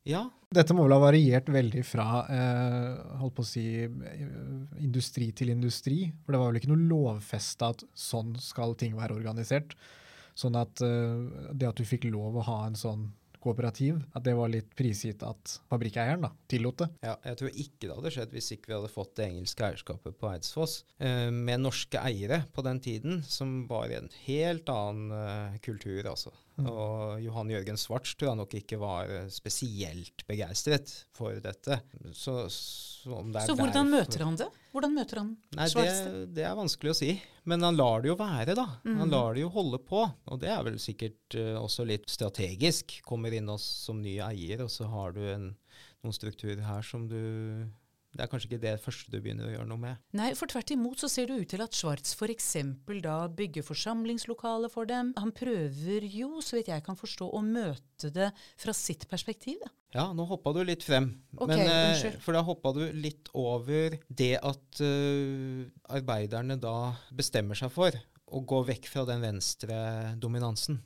Ja, 0.10 0.26
Dette 0.52 0.76
må 0.76 0.84
vel 0.84 0.98
ha 0.98 1.00
variert 1.00 1.48
veldig 1.48 1.82
fra 1.88 2.06
eh, 2.28 3.20
holdt 3.22 3.36
på 3.38 3.44
å 3.46 3.48
si, 3.48 3.64
eh, 3.86 4.24
industri 4.84 5.30
til 5.32 5.54
industri. 5.54 6.10
For 6.26 6.36
det 6.36 6.42
var 6.42 6.52
vel 6.52 6.60
ikke 6.60 6.72
noe 6.74 6.90
lovfesta 6.90 7.70
at 7.72 7.86
sånn 7.96 8.34
skal 8.44 8.76
ting 8.80 8.98
være 8.98 9.16
organisert. 9.16 9.78
Sånn 10.36 10.58
at 10.60 10.84
eh, 10.84 11.48
det 11.56 11.70
at 11.70 11.80
du 11.80 11.88
fikk 11.88 12.10
lov 12.10 12.42
å 12.42 12.48
ha 12.50 12.58
en 12.66 12.76
sånn 12.76 13.08
kooperativ, 13.42 13.98
at 14.14 14.26
det 14.26 14.36
var 14.38 14.52
litt 14.54 14.70
prisgitt 14.78 15.24
at 15.26 15.56
fabrikkeieren 15.72 16.28
da, 16.28 16.30
tillot 16.52 16.84
det. 16.84 16.88
ja, 17.08 17.16
jeg 17.26 17.40
tror 17.40 17.56
ikke 17.64 17.88
det 17.88 17.96
hadde 17.96 18.12
skjedd 18.14 18.36
hvis 18.36 18.52
ikke 18.54 18.70
vi 18.70 18.76
hadde 18.78 18.92
fått 18.94 19.16
det 19.18 19.28
engelske 19.32 19.66
eierskapet 19.66 20.20
på 20.20 20.30
Eidsfoss. 20.30 20.76
Eh, 21.02 21.30
med 21.34 21.64
norske 21.64 22.04
eiere 22.06 22.44
på 22.54 22.66
den 22.68 22.82
tiden, 22.84 23.24
som 23.26 23.64
var 23.72 23.90
i 23.90 23.98
en 23.98 24.12
helt 24.28 24.70
annen 24.70 25.16
eh, 25.18 25.58
kultur, 25.66 26.12
altså. 26.14 26.36
Og 26.70 27.22
Johan 27.24 27.52
Jørgen 27.54 27.80
Svarts 27.80 28.14
tror 28.16 28.32
jeg 28.32 28.40
nok 28.42 28.56
ikke 28.62 28.80
var 28.82 29.12
eh, 29.12 29.28
spesielt 29.34 30.26
begeistret 30.28 30.92
for 31.16 31.38
dette. 31.44 31.80
Så, 32.14 32.46
så 32.52 33.16
om 33.18 33.32
det 33.34 33.46
Så 33.48 33.56
hvordan 33.58 33.92
møter 33.92 34.26
han 34.26 34.38
det? 34.40 34.50
Hvordan 34.72 34.94
møter 34.96 35.22
han 35.22 35.32
Nei, 35.58 35.68
Svarts? 35.72 36.02
det, 36.04 36.12
det? 36.14 36.28
det 36.38 36.46
er 36.48 36.58
vanskelig 36.60 36.94
å 36.94 36.98
si. 37.02 37.12
Men 37.50 37.66
han 37.66 37.80
lar 37.80 38.04
det 38.04 38.12
jo 38.12 38.18
være, 38.20 38.56
da. 38.58 38.68
Mm. 38.86 38.98
Han 39.02 39.14
lar 39.14 39.36
det 39.36 39.44
jo 39.44 39.52
holde 39.56 39.82
på. 39.84 40.04
Og 40.06 40.42
det 40.42 40.52
er 40.54 40.64
vel 40.68 40.78
sikkert 40.82 41.38
uh, 41.40 41.58
også 41.62 41.88
litt 41.90 42.08
strategisk. 42.12 43.00
Kommer 43.08 43.34
inn 43.36 43.50
oss 43.52 43.66
som 43.88 44.02
ny 44.04 44.20
eier, 44.24 44.64
og 44.66 44.72
så 44.72 44.88
har 44.92 45.18
du 45.18 45.24
en, 45.26 45.52
noen 46.06 46.16
strukturer 46.16 46.62
her 46.68 46.86
som 46.86 47.08
du 47.10 47.20
Det 48.12 48.26
er 48.26 48.30
kanskje 48.32 48.50
ikke 48.50 48.64
det 48.66 48.74
første 48.84 49.12
du 49.12 49.22
begynner 49.24 49.48
å 49.48 49.54
gjøre 49.54 49.68
noe 49.70 49.80
med. 49.80 50.00
Nei, 50.20 50.32
for 50.36 50.52
tvert 50.52 50.74
imot 50.76 51.00
så 51.00 51.08
ser 51.12 51.30
det 51.30 51.38
ut 51.40 51.52
til 51.54 51.64
at 51.64 51.76
Schwartz 51.78 52.12
f.eks. 52.18 52.50
da 53.06 53.16
bygger 53.32 53.64
forsamlingslokale 53.64 54.72
for 54.74 54.90
dem. 54.90 55.14
Han 55.20 55.32
prøver 55.36 56.08
jo, 56.12 56.42
så 56.44 56.60
vidt 56.60 56.74
jeg 56.74 56.84
kan 56.84 57.00
forstå, 57.00 57.30
å 57.32 57.44
møte 57.46 58.12
det 58.12 58.32
fra 58.60 58.76
sitt 58.76 59.08
perspektiv. 59.12 59.62
Da. 59.64 59.72
Ja, 59.96 60.06
nå 60.16 60.28
hoppa 60.28 60.54
du 60.56 60.62
litt 60.68 60.84
frem. 60.84 61.10
Okay, 61.38 61.64
men, 61.64 61.72
eh, 61.72 62.20
for 62.24 62.36
da 62.36 62.44
hoppa 62.48 62.76
du 62.76 62.84
litt 62.96 63.32
over 63.38 63.96
det 64.08 64.36
at 64.40 64.84
uh, 64.84 65.64
arbeiderne 65.96 66.60
da 66.60 66.94
bestemmer 67.16 67.60
seg 67.60 67.72
for 67.72 67.96
å 68.32 68.44
gå 68.48 68.62
vekk 68.68 68.88
fra 68.92 69.08
den 69.08 69.24
venstre 69.24 69.78
dominansen 70.20 70.80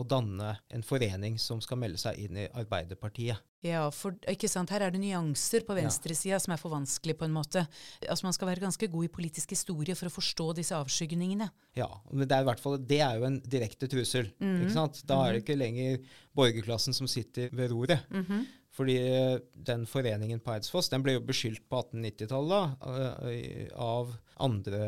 og 0.00 0.08
danne 0.08 0.54
en 0.72 0.84
forening 0.86 1.36
som 1.40 1.60
skal 1.62 1.78
melde 1.80 2.00
seg 2.00 2.18
inn 2.22 2.38
i 2.40 2.48
Arbeiderpartiet. 2.56 3.40
Ja, 3.60 3.82
for 3.92 4.16
ikke 4.30 4.48
sant, 4.48 4.70
her 4.72 4.86
er 4.86 4.92
det 4.94 5.02
nyanser 5.02 5.66
på 5.68 5.74
venstresida 5.76 6.38
som 6.40 6.54
er 6.54 6.60
for 6.60 6.72
vanskelig 6.72 7.18
på 7.20 7.26
en 7.26 7.34
måte. 7.34 7.66
Altså 8.06 8.24
Man 8.24 8.36
skal 8.36 8.48
være 8.48 8.64
ganske 8.64 8.88
god 8.88 9.04
i 9.04 9.12
politisk 9.12 9.52
historie 9.52 9.96
for 9.98 10.08
å 10.08 10.14
forstå 10.14 10.46
disse 10.56 10.78
avskygningene. 10.78 11.50
Ja, 11.76 11.90
men 12.08 12.24
det 12.24 12.38
er, 12.38 12.46
i 12.46 12.48
hvert 12.48 12.62
fall, 12.62 12.78
det 12.80 13.02
er 13.04 13.20
jo 13.20 13.28
en 13.28 13.36
direkte 13.44 13.90
trussel. 13.92 14.32
Mhm. 14.40 14.62
ikke 14.64 14.78
sant? 14.78 15.02
Da 15.04 15.20
er 15.26 15.36
det 15.36 15.44
ikke 15.44 15.60
lenger 15.60 16.00
borgerklassen 16.36 16.96
som 16.96 17.10
sitter 17.10 17.52
ved 17.52 17.74
roret. 17.74 18.08
Mhm. 18.08 18.48
Fordi 18.80 18.96
eh, 19.02 19.38
den 19.66 19.84
foreningen 19.90 20.40
på 20.40 20.54
Eidsfoss 20.54 20.88
den 20.92 21.02
ble 21.04 21.16
jo 21.18 21.24
beskyldt 21.26 21.66
på 21.68 21.82
1890-tallet 21.82 22.84
eh, 23.28 23.66
av 23.76 24.14
andre 24.42 24.80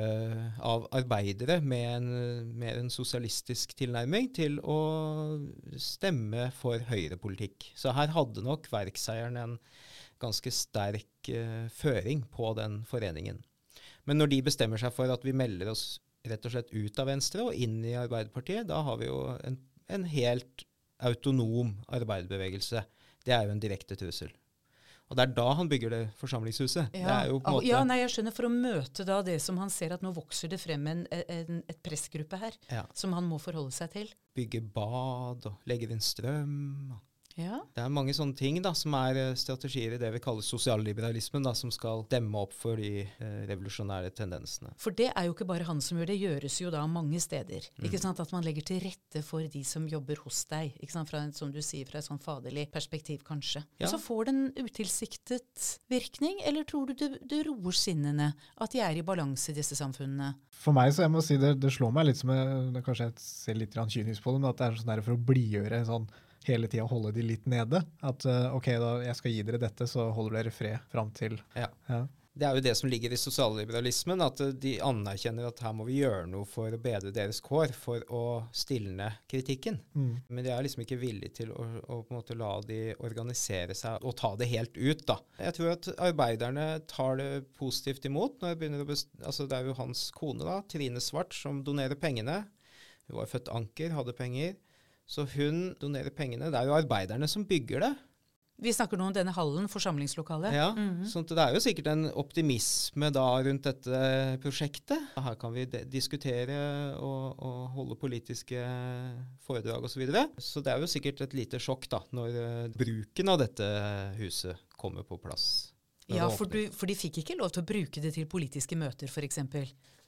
av 0.65 0.87
arbeidere 0.95 1.59
med 1.61 1.87
en 1.97 2.09
mer 2.59 2.81
en 2.81 2.91
sosialistisk 2.93 3.75
tilnærming 3.79 4.31
til 4.37 4.59
å 4.65 4.79
stemme 5.81 6.49
for 6.59 6.83
høyrepolitikk. 6.89 7.71
Så 7.79 7.95
her 7.97 8.13
hadde 8.15 8.45
nok 8.45 8.69
verkseieren 8.73 9.39
en 9.41 9.57
ganske 10.23 10.53
sterk 10.55 11.31
uh, 11.35 11.67
føring 11.75 12.25
på 12.31 12.53
den 12.59 12.83
foreningen. 12.89 13.43
Men 14.09 14.19
når 14.19 14.33
de 14.33 14.43
bestemmer 14.49 14.81
seg 14.83 14.95
for 14.95 15.11
at 15.13 15.25
vi 15.27 15.35
melder 15.37 15.73
oss 15.73 16.01
rett 16.27 16.45
og 16.47 16.55
slett 16.55 16.71
ut 16.75 17.01
av 17.03 17.09
Venstre 17.11 17.49
og 17.49 17.57
inn 17.59 17.81
i 17.87 17.97
Arbeiderpartiet, 17.99 18.69
da 18.71 18.83
har 18.87 18.99
vi 19.01 19.09
jo 19.09 19.25
en, 19.43 19.59
en 19.91 20.07
helt 20.11 20.67
autonom 21.03 21.75
arbeiderbevegelse. 21.91 22.85
Det 23.27 23.35
er 23.35 23.47
jo 23.47 23.55
en 23.55 23.63
direkte 23.63 23.99
trussel. 23.99 24.31
Og 25.11 25.17
det 25.19 25.25
er 25.29 25.33
da 25.37 25.45
han 25.59 25.69
bygger 25.69 25.91
det 25.93 26.03
forsamlingshuset. 26.17 26.93
Det 26.95 27.03
er 27.05 27.27
jo 27.29 27.39
på 27.43 27.51
Ah, 27.51 27.53
måte... 27.59 27.67
ja, 27.69 27.83
nei, 27.85 27.99
jeg 28.01 28.11
skjønner. 28.15 28.33
For 28.33 28.49
å 28.49 28.53
møte 28.55 29.05
da 29.05 29.19
det 29.27 29.35
som 29.45 29.59
han 29.61 29.69
ser 29.71 29.93
at 29.93 30.01
nå 30.03 30.13
vokser 30.17 30.49
det 30.49 30.61
frem 30.63 30.87
en, 30.89 31.03
en, 31.13 31.63
et 31.69 31.83
pressgruppe 31.85 32.39
her, 32.41 32.57
Ja. 32.71 32.87
som 32.97 33.13
han 33.13 33.25
må 33.29 33.37
forholde 33.43 33.73
seg 33.77 33.91
til. 33.93 34.13
Bygge 34.35 34.63
bad 34.73 35.45
og 35.51 35.59
legge 35.69 35.91
inn 35.93 36.01
strøm. 36.01 36.93
og 36.97 37.01
Ja. 37.39 37.61
Det 37.75 37.83
er 37.83 37.93
mange 37.93 38.15
sånne 38.17 38.37
ting 38.37 38.59
da, 38.65 38.75
som 38.77 38.95
er 38.99 39.19
eh, 39.21 39.35
strategier 39.39 39.97
i 39.97 40.01
det 40.01 40.11
vi 40.15 40.21
kaller 40.23 40.45
sosialliberalismen, 40.45 41.45
da, 41.47 41.55
som 41.57 41.73
skal 41.75 42.05
demme 42.13 42.43
opp 42.43 42.55
for 42.57 42.81
de 42.81 43.05
eh, 43.05 43.43
revolusjonære 43.49 44.13
tendensene. 44.17 44.73
For 44.81 44.95
det 44.97 45.11
er 45.13 45.29
jo 45.29 45.37
ikke 45.37 45.49
bare 45.49 45.67
han 45.69 45.81
som 45.85 46.01
gjør 46.01 46.13
det, 46.13 46.19
gjøres 46.21 46.59
jo 46.63 46.73
da 46.75 46.83
mange 46.91 47.21
steder. 47.23 47.69
Ikke 47.83 48.01
sant? 48.03 48.21
At 48.23 48.33
man 48.35 48.45
legger 48.47 48.67
til 48.69 48.83
rette 48.85 49.25
for 49.27 49.47
de 49.49 49.65
som 49.67 49.87
jobber 49.89 50.21
hos 50.25 50.45
deg. 50.51 50.77
Ikke 50.81 50.97
sant? 50.97 51.11
Fra 51.13 51.23
som 51.37 51.53
du 51.55 51.61
sier, 51.65 51.87
fra 51.89 52.01
et 52.01 52.09
sånn 52.09 52.21
faderlig 52.23 52.67
perspektiv, 52.73 53.23
kanskje. 53.27 53.65
Ja. 53.79 53.87
Og 53.87 53.95
så 53.95 54.01
får 54.03 54.29
det 54.29 54.35
en 54.35 54.67
utilsiktet 54.67 55.69
virkning, 55.93 56.41
eller 56.49 56.67
tror 56.69 56.91
du 56.91 56.97
det, 56.99 57.11
det 57.29 57.43
roer 57.49 57.77
sinnene? 57.77 58.33
At 58.63 58.75
de 58.75 58.83
er 58.85 58.99
i 58.99 59.07
balanse 59.07 59.53
i 59.53 59.57
disse 59.57 59.79
samfunnene? 59.79 60.35
For 60.63 60.77
meg 60.77 60.93
så 60.95 61.07
jeg 61.07 61.13
må 61.15 61.23
si 61.25 61.39
det, 61.41 61.57
det 61.63 61.73
slår 61.75 61.95
meg 61.95 62.11
litt 62.11 62.21
som 62.21 62.31
jeg, 62.35 62.59
det 62.75 62.85
Kanskje 62.87 63.09
jeg 63.09 63.23
ser 63.23 63.57
litt 63.59 63.77
kynisk 63.77 64.25
på 64.25 64.35
det, 64.35 64.43
men 64.43 64.51
at 64.51 64.59
det 64.59 64.67
er 64.67 64.79
sånn 64.81 64.91
der 64.93 65.03
for 65.07 65.15
å 65.15 65.25
blidgjøre 65.31 65.83
sånn 65.89 66.07
hele 66.49 66.71
tida 66.71 66.89
holde 66.89 67.13
de 67.15 67.27
litt 67.27 67.47
nede. 67.51 67.83
At 68.01 68.27
eh, 68.29 68.49
OK, 68.57 68.73
da 68.83 68.97
jeg 69.05 69.19
skal 69.19 69.37
gi 69.37 69.45
dere 69.47 69.63
dette, 69.63 69.87
så 69.91 70.09
holder 70.17 70.41
dere 70.41 70.55
fred 70.55 70.91
fram 70.93 71.15
til 71.17 71.39
Ja. 71.59 71.69
ja. 71.91 72.05
Det 72.33 72.47
er 72.49 72.57
jo 72.57 72.63
det 72.65 72.73
som 72.79 72.89
ligger 72.89 73.13
i 73.13 73.19
sosialliberalismen, 73.21 74.23
at 74.25 74.41
eh, 74.41 74.55
de 74.57 74.73
anerkjenner 74.81 75.51
at 75.51 75.59
her 75.61 75.75
må 75.77 75.85
vi 75.85 75.99
gjøre 75.99 76.25
noe 76.33 76.49
for 76.49 76.73
å 76.73 76.81
bedre 76.81 77.13
deres 77.13 77.43
kår, 77.45 77.75
for 77.77 78.07
å 78.09 78.23
stilne 78.57 79.11
kritikken. 79.29 79.77
Mm. 79.93 80.15
Men 80.33 80.47
de 80.47 80.55
er 80.55 80.65
liksom 80.65 80.87
ikke 80.87 81.01
villige 81.03 81.43
til 81.43 81.53
å, 81.53 81.67
å 81.83 81.99
på 82.01 82.15
en 82.15 82.21
måte 82.23 82.37
la 82.41 82.55
de 82.65 82.81
organisere 83.05 83.77
seg 83.77 84.01
og 84.01 84.17
ta 84.21 84.33
det 84.41 84.49
helt 84.55 84.81
ut, 84.81 85.05
da. 85.11 85.19
Jeg 85.45 85.59
tror 85.59 85.75
at 85.75 85.91
arbeiderne 85.99 86.67
tar 86.89 87.21
det 87.21 87.31
positivt 87.61 88.09
imot. 88.09 88.41
når 88.41 88.55
jeg 88.55 88.63
begynner 88.63 88.87
å 88.87 88.97
altså 89.29 89.47
Det 89.47 89.59
er 89.59 89.69
jo 89.69 89.79
hans 89.83 90.09
kone, 90.17 90.49
da, 90.49 90.63
Trine 90.73 91.05
Svart, 91.05 91.37
som 91.37 91.61
donerer 91.67 92.01
pengene. 92.01 92.47
Hun 93.11 93.21
var 93.21 93.29
født 93.29 93.53
anker, 93.53 93.93
hadde 93.93 94.17
penger. 94.17 94.57
Så 95.13 95.27
hun 95.35 95.75
donerer 95.81 96.15
pengene. 96.15 96.49
Det 96.49 96.57
er 96.57 96.71
jo 96.71 96.79
arbeiderne 96.79 97.29
som 97.29 97.45
bygger 97.45 97.85
det. 97.85 97.93
Vi 98.63 98.71
snakker 98.71 98.99
nå 99.01 99.09
om 99.09 99.15
denne 99.15 99.33
hallen, 99.35 99.65
forsamlingslokalet. 99.71 100.55
Ja, 100.55 100.69
sånn 101.11 101.25
at 101.25 101.33
Det 101.35 101.45
er 101.45 101.57
jo 101.57 101.63
sikkert 101.65 101.89
en 101.91 102.05
optimisme 102.21 103.09
da 103.11 103.25
rundt 103.43 103.67
dette 103.67 104.03
prosjektet. 104.45 105.09
Her 105.19 105.35
kan 105.41 105.55
vi 105.57 105.65
diskutere 105.91 106.59
og, 106.95 107.41
og 107.43 107.59
holde 107.75 107.99
politiske 107.99 108.63
foredrag 109.43 109.83
osv. 109.83 109.97
Så, 109.97 110.03
videre. 110.05 110.25
så 110.39 110.63
det 110.63 110.77
er 110.77 110.85
jo 110.85 110.91
sikkert 110.91 111.25
et 111.27 111.35
lite 111.37 111.59
sjokk 111.63 111.89
da, 111.91 112.01
når 112.15 112.39
eh, 112.45 112.71
bruken 112.77 113.33
av 113.35 113.41
dette 113.43 113.67
huset 114.21 114.63
kommer 114.79 115.05
på 115.09 115.19
plass. 115.21 115.49
Ja, 116.13 116.29
for, 116.31 116.47
du, 116.47 116.69
for 116.77 116.91
de 116.91 116.97
fikk 116.99 117.23
ikke 117.23 117.39
lov 117.41 117.51
til 117.55 117.65
å 117.65 117.67
bruke 117.67 118.05
det 118.05 118.15
til 118.15 118.31
politiske 118.31 118.79
møter, 118.79 119.11
f.eks. 119.11 119.43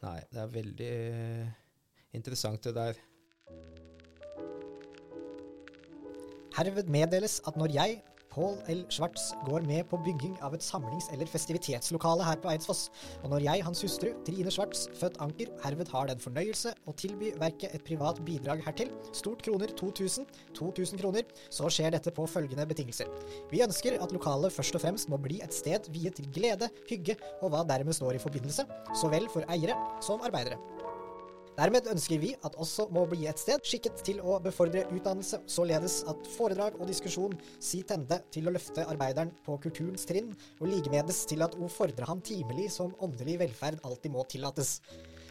Nei, 0.04 0.18
det 0.30 0.40
er 0.44 0.54
veldig 0.54 0.94
eh, 0.94 1.52
interessant 2.14 2.70
det 2.70 2.76
der. 2.76 3.02
Herved 6.54 6.86
meddeles 6.86 7.40
at 7.48 7.56
når 7.58 7.72
jeg, 7.74 8.02
Pål 8.34 8.56
L. 8.70 8.80
Schwartz, 8.90 9.32
går 9.46 9.62
med 9.66 9.84
på 9.90 9.98
bygging 10.02 10.36
av 10.42 10.54
et 10.54 10.62
samlings- 10.62 11.06
eller 11.14 11.26
festivitetslokale 11.30 12.24
her 12.26 12.38
på 12.42 12.50
Eidsfoss, 12.50 12.88
og 13.22 13.30
når 13.30 13.44
jeg, 13.44 13.64
hans 13.66 13.82
hustru, 13.82 14.08
Trine 14.26 14.50
Schwartz, 14.54 14.88
født 14.98 15.20
Anker, 15.22 15.50
herved 15.62 15.90
har 15.94 16.10
den 16.10 16.22
fornøyelse 16.22 16.74
å 16.86 16.94
tilby 16.98 17.32
verket 17.38 17.74
et 17.74 17.86
privat 17.86 18.18
bidrag 18.26 18.62
hertil, 18.66 18.90
stort 19.14 19.42
kroner 19.46 19.74
2000, 19.78 20.26
2000 20.58 21.02
kroner, 21.02 21.26
så 21.50 21.70
skjer 21.70 21.94
dette 21.94 22.14
på 22.14 22.26
følgende 22.30 22.66
betingelser. 22.70 23.10
Vi 23.50 23.62
ønsker 23.66 23.98
at 23.98 24.14
lokalet 24.14 24.54
først 24.54 24.78
og 24.78 24.86
fremst 24.86 25.10
må 25.10 25.18
bli 25.22 25.38
et 25.42 25.54
sted 25.54 25.90
viet 25.94 26.18
til 26.18 26.30
glede, 26.34 26.70
hygge 26.90 27.18
og 27.40 27.50
hva 27.54 27.66
dermed 27.70 27.98
står 27.98 28.18
i 28.18 28.24
forbindelse, 28.26 28.66
så 28.94 29.14
vel 29.14 29.30
for 29.30 29.46
eiere 29.50 29.78
som 30.02 30.22
arbeidere. 30.26 30.58
Dermed 31.54 31.86
ønsker 31.86 32.18
vi 32.18 32.32
at 32.42 32.56
også 32.58 32.88
må 32.90 33.04
bli 33.06 33.28
et 33.30 33.38
sted 33.38 33.62
skikket 33.62 34.00
til 34.06 34.18
å 34.26 34.40
befordre 34.42 34.80
utdannelse, 34.88 35.38
således 35.46 36.00
at 36.10 36.26
foredrag 36.34 36.74
og 36.80 36.88
diskusjon 36.90 37.36
si 37.62 37.84
tende 37.86 38.18
til 38.34 38.50
å 38.50 38.54
løfte 38.56 38.82
arbeideren 38.90 39.30
på 39.46 39.54
kulturens 39.62 40.02
trinn, 40.08 40.32
og 40.58 40.72
likemedes 40.72 41.22
til 41.30 41.46
at 41.46 41.54
o 41.54 41.70
fordre 41.70 42.08
ham 42.10 42.22
timelig 42.26 42.72
som 42.74 42.96
åndelig 42.98 43.38
velferd 43.44 43.78
alltid 43.86 44.16
må 44.16 44.26
tillates. 44.26 44.80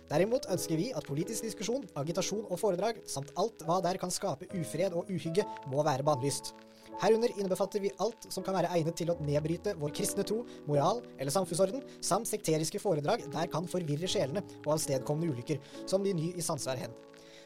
Derimot 0.08 0.48
ønsker 0.54 0.80
vi 0.80 0.94
at 0.96 1.08
politisk 1.08 1.44
diskusjon, 1.44 1.84
agitasjon 2.00 2.48
og 2.48 2.60
foredrag, 2.62 3.04
samt 3.04 3.36
alt 3.40 3.68
hva 3.68 3.82
der 3.84 4.00
kan 4.00 4.12
skape 4.14 4.48
ufred 4.56 4.96
og 4.96 5.12
uhygge, 5.12 5.44
må 5.76 5.84
være 5.84 6.08
bannlyst. 6.08 6.54
Herunder 7.02 7.34
innebefatter 7.38 7.82
vi 7.84 7.94
alt 8.04 8.28
som 8.34 8.46
kan 8.46 8.58
være 8.58 8.72
egnet 8.76 8.98
til 9.00 9.14
å 9.14 9.18
nedbryte 9.24 9.76
vår 9.80 9.96
kristne 9.96 10.26
tro, 10.28 10.44
moral 10.70 11.02
eller 11.18 11.34
samfunnsorden, 11.34 11.82
samt 12.04 12.30
sekteriske 12.30 12.82
foredrag 12.84 13.26
der 13.34 13.50
kan 13.52 13.70
forvirre 13.70 14.10
sjelene 14.10 14.46
og 14.64 14.76
avstedkomne 14.78 15.32
ulykker, 15.34 15.64
som 15.90 16.06
de 16.06 16.14
ny 16.18 16.32
i 16.38 16.46
samsvar 16.46 16.80
hen. 16.84 16.94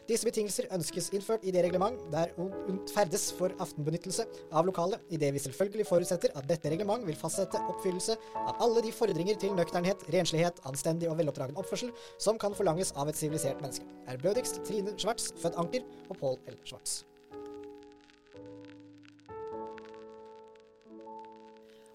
Disse 0.08 0.24
betingelser 0.24 0.70
ønskes 0.72 1.10
innført 1.12 1.44
i 1.44 1.52
det 1.52 1.66
reglement 1.66 2.00
der 2.14 2.30
hun 2.38 2.78
ferdes 2.94 3.26
for 3.36 3.52
aftenbenyttelse 3.60 4.24
av 4.56 4.68
lokalet, 4.70 5.04
i 5.12 5.20
det 5.20 5.34
vi 5.36 5.42
selvfølgelig 5.44 5.88
forutsetter 5.90 6.32
at 6.40 6.48
dette 6.48 6.72
reglement 6.72 7.04
vil 7.08 7.20
fastsette 7.20 7.60
oppfyllelse 7.74 8.16
av 8.46 8.64
alle 8.64 8.86
de 8.86 8.94
fordringer 8.96 9.36
til 9.42 9.58
nøkternhet, 9.58 10.08
renslighet, 10.16 10.64
anstendig 10.70 11.12
og 11.12 11.20
veloppdragen 11.20 11.60
oppførsel 11.60 11.92
som 12.24 12.40
kan 12.40 12.56
forlanges 12.56 12.94
av 12.96 13.12
et 13.12 13.20
sivilisert 13.20 13.60
menneske. 13.60 13.84
Blødigst 14.24 14.64
Trine 14.64 14.96
Schwartz, 14.96 15.34
født 15.44 15.60
Anker, 15.60 15.84
og 16.08 16.24
Pål 16.24 16.40
L. 16.56 16.60
Schwartz. 16.64 17.02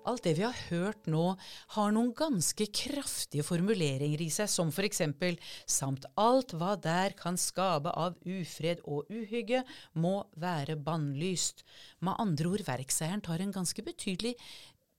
Alt 0.08 0.24
det 0.26 0.34
vi 0.38 0.44
har 0.44 0.56
hørt 0.70 1.06
nå, 1.10 1.36
har 1.76 1.92
noen 1.94 2.10
ganske 2.16 2.66
kraftige 2.74 3.44
formuleringer 3.46 4.24
i 4.24 4.28
seg, 4.34 4.50
som 4.50 4.72
for 4.74 4.86
eksempel 4.86 5.38
samt 5.70 6.08
alt 6.18 6.54
hva 6.58 6.74
der 6.80 7.14
kan 7.18 7.38
skape 7.38 7.92
av 7.94 8.18
ufred 8.26 8.82
og 8.82 9.10
uhygge, 9.12 9.62
må 9.94 10.22
være 10.40 10.76
bannlyst. 10.76 11.62
Med 12.02 12.18
andre 12.22 12.50
ord, 12.50 12.66
verkseieren 12.66 13.22
tar 13.24 13.44
en 13.44 13.54
ganske 13.54 13.84
betydelig 13.86 14.34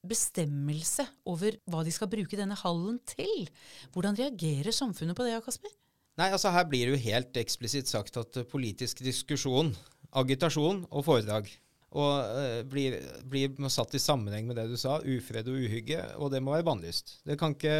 bestemmelse 0.03 1.05
over 1.31 1.55
hva 1.71 1.83
de 1.87 1.91
skal 1.95 2.11
bruke 2.11 2.39
denne 2.39 2.57
hallen 2.59 2.99
til. 3.07 3.47
Hvordan 3.95 4.19
reagerer 4.19 4.75
samfunnet 4.75 5.17
på 5.17 5.27
det, 5.27 5.39
Kasper? 5.45 5.71
Nei, 6.19 6.29
altså 6.29 6.51
Her 6.53 6.67
blir 6.69 6.85
det 6.85 6.95
jo 6.95 7.03
helt 7.09 7.39
eksplisitt 7.41 7.89
sagt 7.89 8.19
at 8.21 8.37
politisk 8.51 9.01
diskusjon, 9.03 9.73
agitasjon 10.13 10.83
og 10.91 11.07
foredrag 11.07 11.49
og 11.93 12.11
uh, 12.33 12.59
blir, 12.65 12.97
blir 13.29 13.53
satt 13.69 13.93
i 13.93 14.01
sammenheng 14.01 14.47
med 14.49 14.57
det 14.57 14.65
du 14.71 14.77
sa, 14.79 14.97
ufred 14.99 15.49
og 15.49 15.59
uhygge, 15.61 15.99
og 16.17 16.31
det 16.33 16.41
må 16.43 16.55
være 16.55 16.65
bannlyst. 16.65 17.19
Det 17.27 17.37
kan 17.39 17.53
ikke 17.53 17.77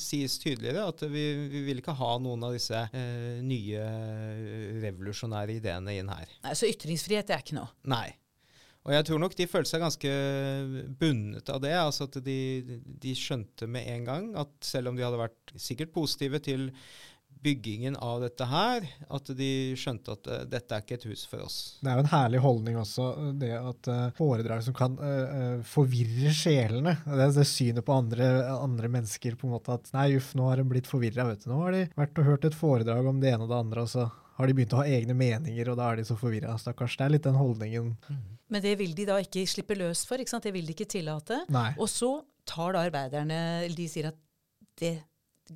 sies 0.00 0.38
tydeligere 0.42 0.86
at 0.88 1.04
vi, 1.12 1.24
vi 1.52 1.64
vil 1.68 1.82
ikke 1.82 1.96
ha 1.98 2.12
noen 2.22 2.46
av 2.48 2.56
disse 2.56 2.80
uh, 2.88 3.32
nye 3.44 3.82
eh, 3.82 4.78
revolusjonære 4.84 5.58
ideene 5.60 5.98
inn 6.00 6.12
her. 6.12 6.30
Nei, 6.46 6.54
Så 6.56 6.70
ytringsfrihet 6.70 7.32
er 7.32 7.44
ikke 7.44 7.58
noe. 7.58 7.68
Nei. 7.92 8.08
Og 8.86 8.94
jeg 8.94 9.06
tror 9.08 9.18
nok 9.18 9.34
de 9.34 9.48
følte 9.50 9.72
seg 9.72 9.82
ganske 9.82 10.10
bundet 11.00 11.50
av 11.50 11.58
det. 11.64 11.74
altså 11.74 12.06
at 12.06 12.20
de, 12.22 12.38
de 12.86 13.14
skjønte 13.18 13.66
med 13.66 13.88
en 13.90 14.06
gang 14.06 14.28
at 14.38 14.52
selv 14.64 14.92
om 14.92 14.98
de 14.98 15.02
hadde 15.02 15.18
vært 15.18 15.56
sikkert 15.58 15.90
positive 15.94 16.38
til 16.46 16.68
byggingen 17.46 17.96
av 18.02 18.20
dette 18.24 18.48
her, 18.50 18.86
at 19.16 19.30
de 19.38 19.50
skjønte 19.78 20.16
at 20.16 20.30
uh, 20.30 20.42
dette 20.50 20.74
er 20.74 20.84
ikke 20.84 20.98
et 20.98 21.06
hus 21.10 21.24
for 21.30 21.44
oss. 21.46 21.58
Det 21.80 21.92
er 21.92 22.00
jo 22.00 22.04
en 22.04 22.12
herlig 22.12 22.42
holdning 22.42 22.78
også, 22.80 23.08
det 23.40 23.52
at 23.56 23.90
uh, 23.92 24.02
foredrag 24.18 24.64
som 24.66 24.76
kan 24.76 24.98
uh, 25.00 25.62
forvirre 25.66 26.34
sjelene. 26.36 26.96
Det 27.06 27.22
er 27.22 27.34
det 27.38 27.48
synet 27.48 27.86
på 27.86 27.96
andre, 27.96 28.28
andre, 28.56 28.90
mennesker 28.96 29.38
på 29.38 29.48
en 29.48 29.56
måte 29.56 29.74
at 29.74 29.90
nei, 29.96 30.10
uff, 30.18 30.34
nå 30.38 30.50
har 30.50 30.60
de 30.60 30.68
blitt 30.68 30.90
forvirra. 30.90 31.28
Nå 31.46 31.62
har 31.64 31.74
de 31.76 31.82
vært 31.96 32.22
og 32.22 32.30
hørt 32.30 32.46
et 32.48 32.56
foredrag 32.56 33.10
om 33.10 33.20
det 33.22 33.32
ene 33.32 33.46
og 33.46 33.52
det 33.52 33.60
andre, 33.64 33.86
og 33.86 33.92
så 33.92 34.08
har 34.36 34.48
de 34.48 34.56
begynt 34.56 34.74
å 34.76 34.82
ha 34.82 34.88
egne 34.92 35.16
meninger, 35.16 35.70
og 35.72 35.78
da 35.78 35.88
er 35.90 36.00
de 36.00 36.06
så 36.08 36.16
forvirra. 36.20 36.56
Stakkars. 36.60 36.98
Det 36.98 37.06
er 37.06 37.14
litt 37.14 37.24
den 37.24 37.38
holdningen. 37.38 37.94
Mm. 38.10 38.22
Men 38.52 38.62
det 38.62 38.74
vil 38.80 38.92
de 38.96 39.06
da 39.08 39.16
ikke 39.22 39.46
slippe 39.48 39.78
løs 39.78 40.04
for. 40.08 40.20
ikke 40.20 40.34
sant? 40.34 40.44
Det 40.44 40.52
vil 40.54 40.68
de 40.68 40.76
ikke 40.76 40.88
tillate. 40.92 41.40
Nei. 41.52 41.70
Og 41.80 41.88
så 41.90 42.10
tar 42.46 42.76
da 42.76 42.84
arbeiderne 42.86 43.38
De 43.74 43.88
sier 43.90 44.12
at 44.12 44.18
det 44.78 44.94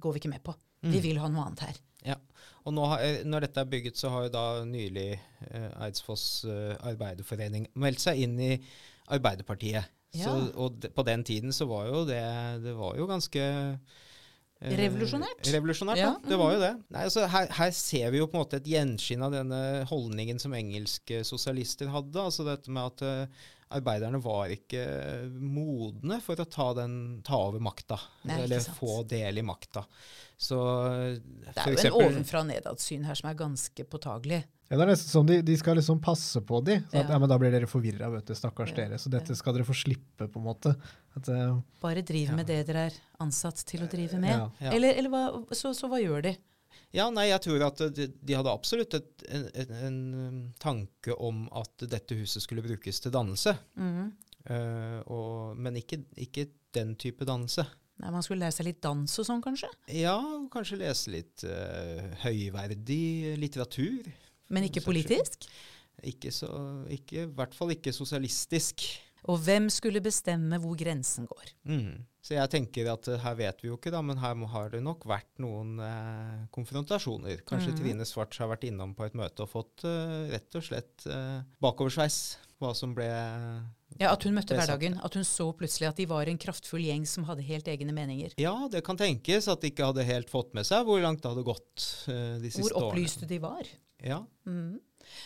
går 0.00 0.16
vi 0.16 0.22
ikke 0.22 0.32
med 0.32 0.42
på. 0.46 0.54
Vi 0.82 1.00
vil 1.04 1.18
ha 1.20 1.28
noe 1.28 1.46
annet 1.48 1.60
her. 1.66 1.78
Ja, 2.06 2.14
og 2.64 2.72
nå 2.72 2.86
Når 3.28 3.44
dette 3.44 3.60
er 3.60 3.68
bygget, 3.68 3.96
så 4.00 4.08
har 4.08 4.22
jo 4.26 4.32
da 4.32 4.44
nylig 4.64 5.10
eh, 5.50 5.70
Eidsfoss 5.84 6.44
eh, 6.48 6.76
Arbeiderforening 6.88 7.66
meldt 7.76 8.00
seg 8.00 8.22
inn 8.24 8.38
i 8.40 8.54
Arbeiderpartiet. 9.12 9.90
Ja. 10.16 10.24
Så, 10.24 10.36
og 10.58 10.78
de, 10.82 10.88
på 10.90 11.04
den 11.06 11.22
tiden 11.22 11.52
så 11.54 11.68
var 11.70 11.84
jo 11.86 12.00
det 12.08 12.22
Det 12.64 12.72
var 12.74 12.96
jo 12.98 13.04
ganske 13.06 13.44
eh, 13.44 14.72
Revolusjonært. 14.80 15.44
Revolusjonært, 15.54 16.00
Ja. 16.00 16.08
ja. 16.16 16.28
Det 16.28 16.38
var 16.40 16.52
jo 16.56 16.60
det. 16.60 16.72
Nei, 16.92 17.04
altså, 17.08 17.26
her, 17.32 17.46
her 17.60 17.70
ser 17.76 18.10
vi 18.12 18.18
jo 18.20 18.26
på 18.28 18.36
en 18.36 18.42
måte 18.42 18.58
et 18.60 18.68
gjenskinn 18.68 19.22
av 19.24 19.32
denne 19.32 19.60
holdningen 19.88 20.40
som 20.42 20.52
engelske 20.56 21.22
sosialister 21.24 21.88
hadde. 21.92 22.20
altså 22.20 22.44
dette 22.48 22.72
med 22.72 22.90
at 22.90 23.06
eh, 23.06 23.46
arbeiderne 23.70 24.18
var 24.22 24.50
ikke 24.52 24.82
modne 25.38 26.18
for 26.24 26.40
å 26.42 26.46
ta, 26.50 26.70
den, 26.80 26.94
ta 27.26 27.38
over 27.48 27.62
makta. 27.62 27.98
Eller 28.26 28.64
få 28.76 29.02
del 29.08 29.38
i 29.38 29.44
makta. 29.46 29.84
Så 30.40 30.58
Det 31.44 31.52
er 31.54 31.74
jo 31.74 31.82
en 31.84 31.98
ovenfra 32.00 32.42
og 32.42 32.48
nedad-syn 32.48 33.04
her 33.06 33.18
som 33.18 33.30
er 33.30 33.38
ganske 33.38 33.84
påtagelig. 33.86 34.40
Ja, 34.70 34.78
det 34.78 34.84
er 34.84 34.90
nesten 34.92 35.10
som 35.10 35.26
de, 35.26 35.40
de 35.42 35.56
skal 35.58 35.74
liksom 35.80 35.98
passe 36.02 36.40
på 36.46 36.60
de. 36.62 36.78
Så 36.84 36.94
at, 36.94 37.02
Ja. 37.02 37.14
ja. 37.14 37.18
men 37.18 37.28
da 37.28 37.38
blir 37.42 37.50
dere 37.50 37.66
forvirra, 37.70 38.08
vet 38.12 38.30
du, 38.30 38.36
stakkars 38.38 38.70
Ja, 38.70 38.84
dere. 38.84 39.00
Så 39.02 39.10
dette 39.10 39.34
skal 39.38 39.56
dere 39.56 39.66
få 39.66 39.74
slippe, 39.74 40.28
på 40.30 40.38
en 40.38 40.46
måte. 40.46 40.74
At, 41.18 41.28
uh, 41.28 41.58
Bare 41.82 42.04
driv 42.06 42.30
med 42.38 42.46
det 42.46 42.62
dere 42.68 42.86
er 42.88 42.98
ansatt 43.22 43.64
til 43.66 43.82
å 43.82 43.90
drive 43.90 44.20
med. 44.22 44.30
Ja, 44.30 44.46
ja. 44.62 44.76
Eller, 44.78 44.94
eller 44.94 45.10
hva, 45.10 45.24
så, 45.50 45.74
så 45.74 45.90
hva 45.90 45.98
gjør 45.98 46.22
de? 46.28 46.36
Ja, 46.96 47.06
nei, 47.14 47.28
jeg 47.30 47.42
tror 47.44 47.62
at 47.68 47.82
de, 47.94 48.08
de 48.10 48.34
hadde 48.34 48.50
absolutt 48.50 48.96
et, 48.98 49.10
en, 49.30 49.44
en, 49.62 49.74
en 49.86 49.98
um, 50.14 50.38
tanke 50.62 51.14
om 51.22 51.44
at 51.60 51.84
dette 51.90 52.16
huset 52.18 52.42
skulle 52.42 52.64
brukes 52.64 52.98
til 53.02 53.14
dannelse. 53.14 53.54
Mm. 53.78 54.08
Uh, 54.50 54.98
og, 55.12 55.60
men 55.60 55.78
ikke, 55.78 56.00
ikke 56.18 56.48
den 56.74 56.96
type 56.98 57.26
dannelse. 57.28 57.66
Nei, 58.00 58.10
Man 58.14 58.24
skulle 58.24 58.42
lære 58.42 58.56
seg 58.56 58.70
litt 58.70 58.80
dans 58.82 59.18
og 59.20 59.28
sånn, 59.28 59.42
kanskje? 59.44 59.68
Ja, 59.92 60.16
kanskje 60.52 60.80
lese 60.80 61.14
litt 61.14 61.44
uh, 61.46 62.08
høyverdig 62.24 63.36
litteratur. 63.38 64.08
Men 64.50 64.66
ikke 64.66 64.82
politisk? 64.82 65.46
Ikke 66.10 66.32
så, 66.32 66.48
ikke, 66.90 67.26
I 67.26 67.30
hvert 67.36 67.54
fall 67.54 67.74
ikke 67.76 67.92
sosialistisk. 67.94 68.86
Og 69.28 69.40
hvem 69.44 69.68
skulle 69.72 70.02
bestemme 70.04 70.60
hvor 70.62 70.78
grensen 70.78 71.28
går? 71.28 71.52
Mm. 71.68 72.06
Så 72.20 72.36
jeg 72.36 72.52
tenker 72.52 72.90
at 72.92 73.08
eh, 73.08 73.20
her 73.22 73.36
vet 73.38 73.62
vi 73.62 73.70
jo 73.70 73.78
ikke, 73.78 73.92
da, 73.92 74.02
men 74.04 74.20
her 74.20 74.36
må, 74.36 74.48
har 74.52 74.72
det 74.72 74.82
nok 74.84 75.06
vært 75.08 75.30
noen 75.40 75.80
eh, 75.84 76.44
konfrontasjoner. 76.54 77.42
Kanskje 77.48 77.72
mm. 77.74 77.80
Trine 77.80 78.08
Svarts 78.08 78.40
har 78.42 78.50
vært 78.52 78.68
innom 78.68 78.92
på 78.96 79.06
et 79.08 79.16
møte 79.18 79.46
og 79.46 79.52
fått 79.52 79.86
eh, 79.88 80.30
rett 80.34 80.60
og 80.60 80.66
slett 80.66 81.08
eh, 81.08 81.40
bakoversveis 81.64 82.20
hva 82.60 82.74
som 82.76 82.92
ble 82.96 83.08
Ja, 83.96 84.10
At 84.12 84.24
hun 84.26 84.34
møtte 84.36 84.54
er 84.54 84.60
hverdagen. 84.60 84.98
At 85.00 85.16
hun 85.16 85.24
så 85.26 85.48
plutselig 85.56 85.88
at 85.88 86.00
de 86.00 86.06
var 86.10 86.28
en 86.28 86.40
kraftfull 86.40 86.84
gjeng 86.84 87.06
som 87.08 87.24
hadde 87.28 87.44
helt 87.46 87.68
egne 87.72 87.94
meninger. 87.96 88.36
Ja, 88.40 88.54
det 88.72 88.84
kan 88.86 89.00
tenkes 89.00 89.48
at 89.50 89.64
de 89.64 89.72
ikke 89.72 89.88
hadde 89.88 90.04
helt 90.06 90.30
fått 90.32 90.52
med 90.56 90.68
seg 90.68 90.84
hvor 90.88 91.00
langt 91.02 91.24
det 91.24 91.32
hadde 91.32 91.46
gått 91.46 91.86
eh, 92.12 92.36
de 92.42 92.52
siste 92.52 92.68
årene. 92.68 92.92
Hvor 92.92 93.00
årene. 93.00 93.30
de 93.32 93.40
var. 93.46 93.72
Ja. 94.04 94.20
Mm. 94.48 94.76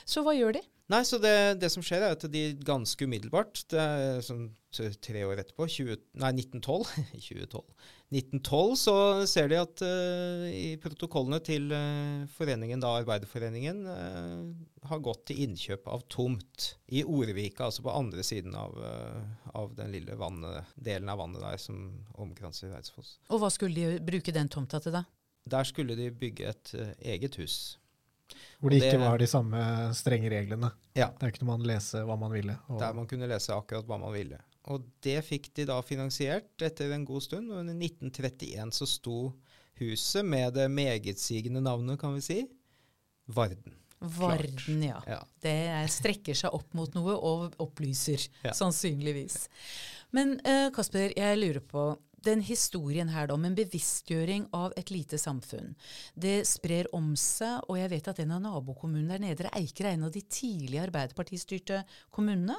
Så 0.06 0.22
hva 0.24 0.34
gjør 0.36 0.56
de? 0.56 0.62
Nei, 0.92 1.00
så 1.08 1.16
det, 1.16 1.56
det 1.62 1.70
som 1.72 1.84
skjer 1.84 2.02
er 2.04 2.12
at 2.12 2.26
de 2.28 2.42
ganske 2.60 3.06
umiddelbart, 3.08 3.62
det 3.72 3.80
er 3.80 4.24
sånn 4.24 4.50
tre 5.00 5.22
år 5.24 5.38
etterpå, 5.40 5.64
20, 5.70 6.00
nei 6.20 6.30
1912, 6.34 6.90
2012, 7.14 7.62
1912 8.12 8.74
så 8.82 8.96
ser 9.30 9.48
de 9.48 9.58
at 9.62 9.82
uh, 9.86 10.44
i 10.50 10.74
protokollene 10.82 11.38
til 11.46 11.72
uh, 11.72 12.26
foreningen, 12.36 12.82
da 12.82 12.90
Arbeiderforeningen, 12.98 13.80
uh, 13.88 14.88
har 14.90 15.00
gått 15.06 15.24
til 15.30 15.40
innkjøp 15.46 15.88
av 15.88 16.04
tomt 16.12 16.74
i 16.92 17.00
Orvika, 17.00 17.70
altså 17.70 17.86
på 17.86 17.94
andre 17.94 18.26
siden 18.26 18.52
av, 18.58 18.76
av 19.56 19.72
den 19.78 19.94
lille 19.94 20.18
vannet, 20.20 20.74
delen 20.76 21.08
av 21.08 21.22
vannet 21.22 21.40
der 21.40 21.62
som 21.62 21.80
omkranser 22.20 22.74
Eidsfoss. 22.76 23.16
Og 23.32 23.40
hva 23.40 23.48
skulle 23.54 23.96
de 23.96 24.04
bruke 24.04 24.34
den 24.36 24.52
tomta 24.52 24.82
til, 24.84 24.98
da? 25.00 25.06
Der 25.48 25.64
skulle 25.68 25.96
de 25.96 26.10
bygge 26.12 26.52
et 26.52 26.74
eget 27.00 27.40
hus. 27.40 27.78
Hvor 28.60 28.70
det 28.72 28.80
det, 28.80 28.88
ikke 28.92 29.00
var 29.02 29.18
de 29.20 29.26
samme 29.28 29.60
strenge 29.94 30.30
reglene. 30.32 30.70
Ja. 30.96 31.10
Der 31.20 31.30
kunne 31.34 31.50
man 31.50 31.66
lese 31.68 32.00
hva 32.06 32.16
man 32.18 32.32
ville. 32.32 32.56
Og, 32.68 32.78
Der 32.80 32.92
man 32.96 33.06
kunne 33.10 33.28
lese 33.28 33.52
akkurat 33.54 33.84
hva 33.86 33.98
man 34.00 34.12
ville. 34.14 34.38
Og 34.72 34.84
det 35.04 35.18
fikk 35.26 35.50
de 35.58 35.66
da 35.68 35.80
finansiert 35.84 36.62
etter 36.64 36.92
en 36.96 37.04
god 37.04 37.20
stund. 37.26 37.50
Og 37.52 37.60
i 37.68 37.74
1931 37.76 38.72
så 38.72 38.86
sto 38.88 39.18
huset 39.80 40.24
med 40.24 40.54
det 40.56 40.68
megetsigende 40.70 41.60
navnet, 41.60 41.98
kan 42.00 42.14
vi 42.14 42.20
si, 42.24 42.38
Varden. 43.26 43.74
Varden, 44.00 44.82
ja. 44.84 44.98
Ja. 45.08 45.20
Det 45.40 45.50
er- 45.50 45.86
strekker 45.88 46.34
seg 46.36 46.52
opp 46.52 46.74
mot 46.76 46.92
noe 46.94 47.14
og 47.16 47.54
opplyser, 47.58 48.28
Ja. 48.44 48.52
sannsynligvis. 48.52 49.48
Men 50.12 50.38
uh, 50.46 50.70
Kasper, 50.70 51.12
jeg 51.16 51.38
lurer 51.38 51.60
på 51.60 51.98
den 52.26 52.42
historien 52.44 53.10
her 53.12 53.28
da, 53.28 53.36
om 53.36 53.44
en 53.46 53.56
bevisstgjøring 53.56 54.48
av 54.56 54.74
et 54.80 54.90
lite 54.94 55.18
samfunn. 55.20 55.74
Det 56.14 56.42
sprer 56.48 56.88
om 56.96 57.12
seg, 57.18 57.64
og 57.68 57.78
jeg 57.80 57.92
vet 57.94 58.10
at 58.12 58.22
en 58.24 58.36
av 58.36 58.44
nabokommunene 58.44 59.14
der 59.14 59.24
nede, 59.24 59.52
Eiker 59.54 59.88
er 59.88 59.98
en 59.98 60.08
av 60.08 60.14
de 60.14 60.24
tidlige 60.26 60.84
Arbeiderpartistyrte 60.88 61.82
kommunene. 62.14 62.56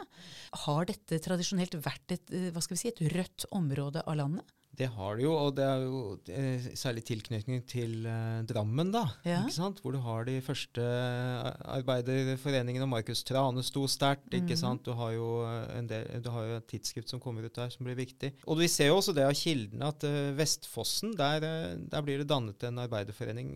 Har 0.66 0.90
dette 0.90 1.20
tradisjonelt 1.24 1.78
vært 1.82 2.18
et, 2.18 2.30
eh, 2.32 2.52
hva 2.52 2.62
skal 2.62 2.78
vi 2.78 2.84
si, 2.84 2.94
et 2.94 3.16
rødt 3.16 3.50
område 3.52 4.04
av 4.06 4.16
landet? 4.22 4.56
Det 4.76 4.90
har 4.92 5.16
du 5.16 5.22
jo, 5.24 5.32
og 5.40 5.54
det 5.56 5.64
er 5.64 5.84
jo 5.86 6.00
eh, 6.28 6.66
særlig 6.76 7.04
tilknytning 7.08 7.62
til 7.70 8.04
eh, 8.12 8.42
Drammen, 8.50 8.90
da. 8.92 9.06
Ja. 9.24 9.38
Ikke 9.46 9.56
sant? 9.56 9.80
Hvor 9.80 9.94
du 9.96 10.02
har 10.04 10.26
de 10.28 10.34
første 10.44 10.84
eh, 10.84 11.50
arbeiderforeningene, 11.78 12.84
og 12.84 12.92
Markus 12.92 13.24
Trane 13.24 13.64
sto 13.64 13.86
sterkt. 13.88 14.28
ikke 14.36 14.52
Mhm. 14.58 14.60
sant? 14.60 14.84
Du 14.84 14.92
har, 15.00 15.12
jo 15.16 15.30
eh, 15.48 15.78
en 15.80 15.88
del, 15.88 16.10
du 16.22 16.30
har 16.30 16.44
jo 16.50 16.58
et 16.60 16.68
tidsskrift 16.68 17.10
som 17.14 17.20
kommer 17.24 17.46
ut 17.48 17.56
der 17.56 17.70
som 17.72 17.86
blir 17.88 17.96
viktig. 17.96 18.34
Og 18.48 18.60
vi 18.60 18.68
ser 18.68 18.88
jo 18.92 18.98
også 19.00 19.16
det 19.16 19.24
av 19.24 19.34
kildene 19.40 19.88
at 19.94 20.04
eh, 20.04 20.34
Vestfossen, 20.36 21.16
der, 21.16 21.40
der 21.80 22.02
blir 22.04 22.20
det 22.20 22.28
dannet 22.28 22.64
en 22.68 22.80
arbeiderforening 22.84 23.56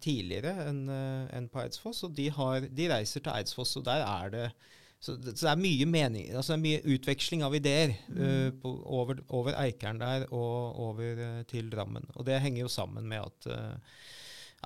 tidligere 0.00 0.54
enn 0.68 0.84
enn 0.88 1.48
på 1.50 1.60
Eidsfoss. 1.64 2.04
Og 2.06 2.14
de, 2.16 2.28
har, 2.30 2.60
de 2.70 2.88
reiser 2.90 3.20
til 3.24 3.32
Eidsfoss, 3.34 3.76
og 3.80 3.84
der 3.88 4.04
er 4.06 4.30
det 4.32 4.46
så 4.98 5.14
det, 5.14 5.36
så 5.38 5.46
det 5.46 5.50
er 5.52 5.60
mye 5.62 5.86
mening, 5.86 6.30
altså 6.34 6.54
det 6.54 6.58
er 6.58 6.64
mye 6.64 6.96
utveksling 6.96 7.44
av 7.46 7.54
ideer 7.54 7.92
eh, 7.94 8.48
på, 8.50 8.72
over, 8.98 9.20
over 9.30 9.58
Eikeren 9.60 10.00
der 10.02 10.26
og 10.34 10.80
over 10.88 11.20
uh, 11.22 11.42
til 11.46 11.70
Drammen. 11.70 12.08
Og 12.16 12.26
det 12.26 12.40
henger 12.42 12.64
jo 12.64 12.72
sammen 12.72 13.06
med 13.06 13.22
at 13.22 13.50
uh, 13.52 14.00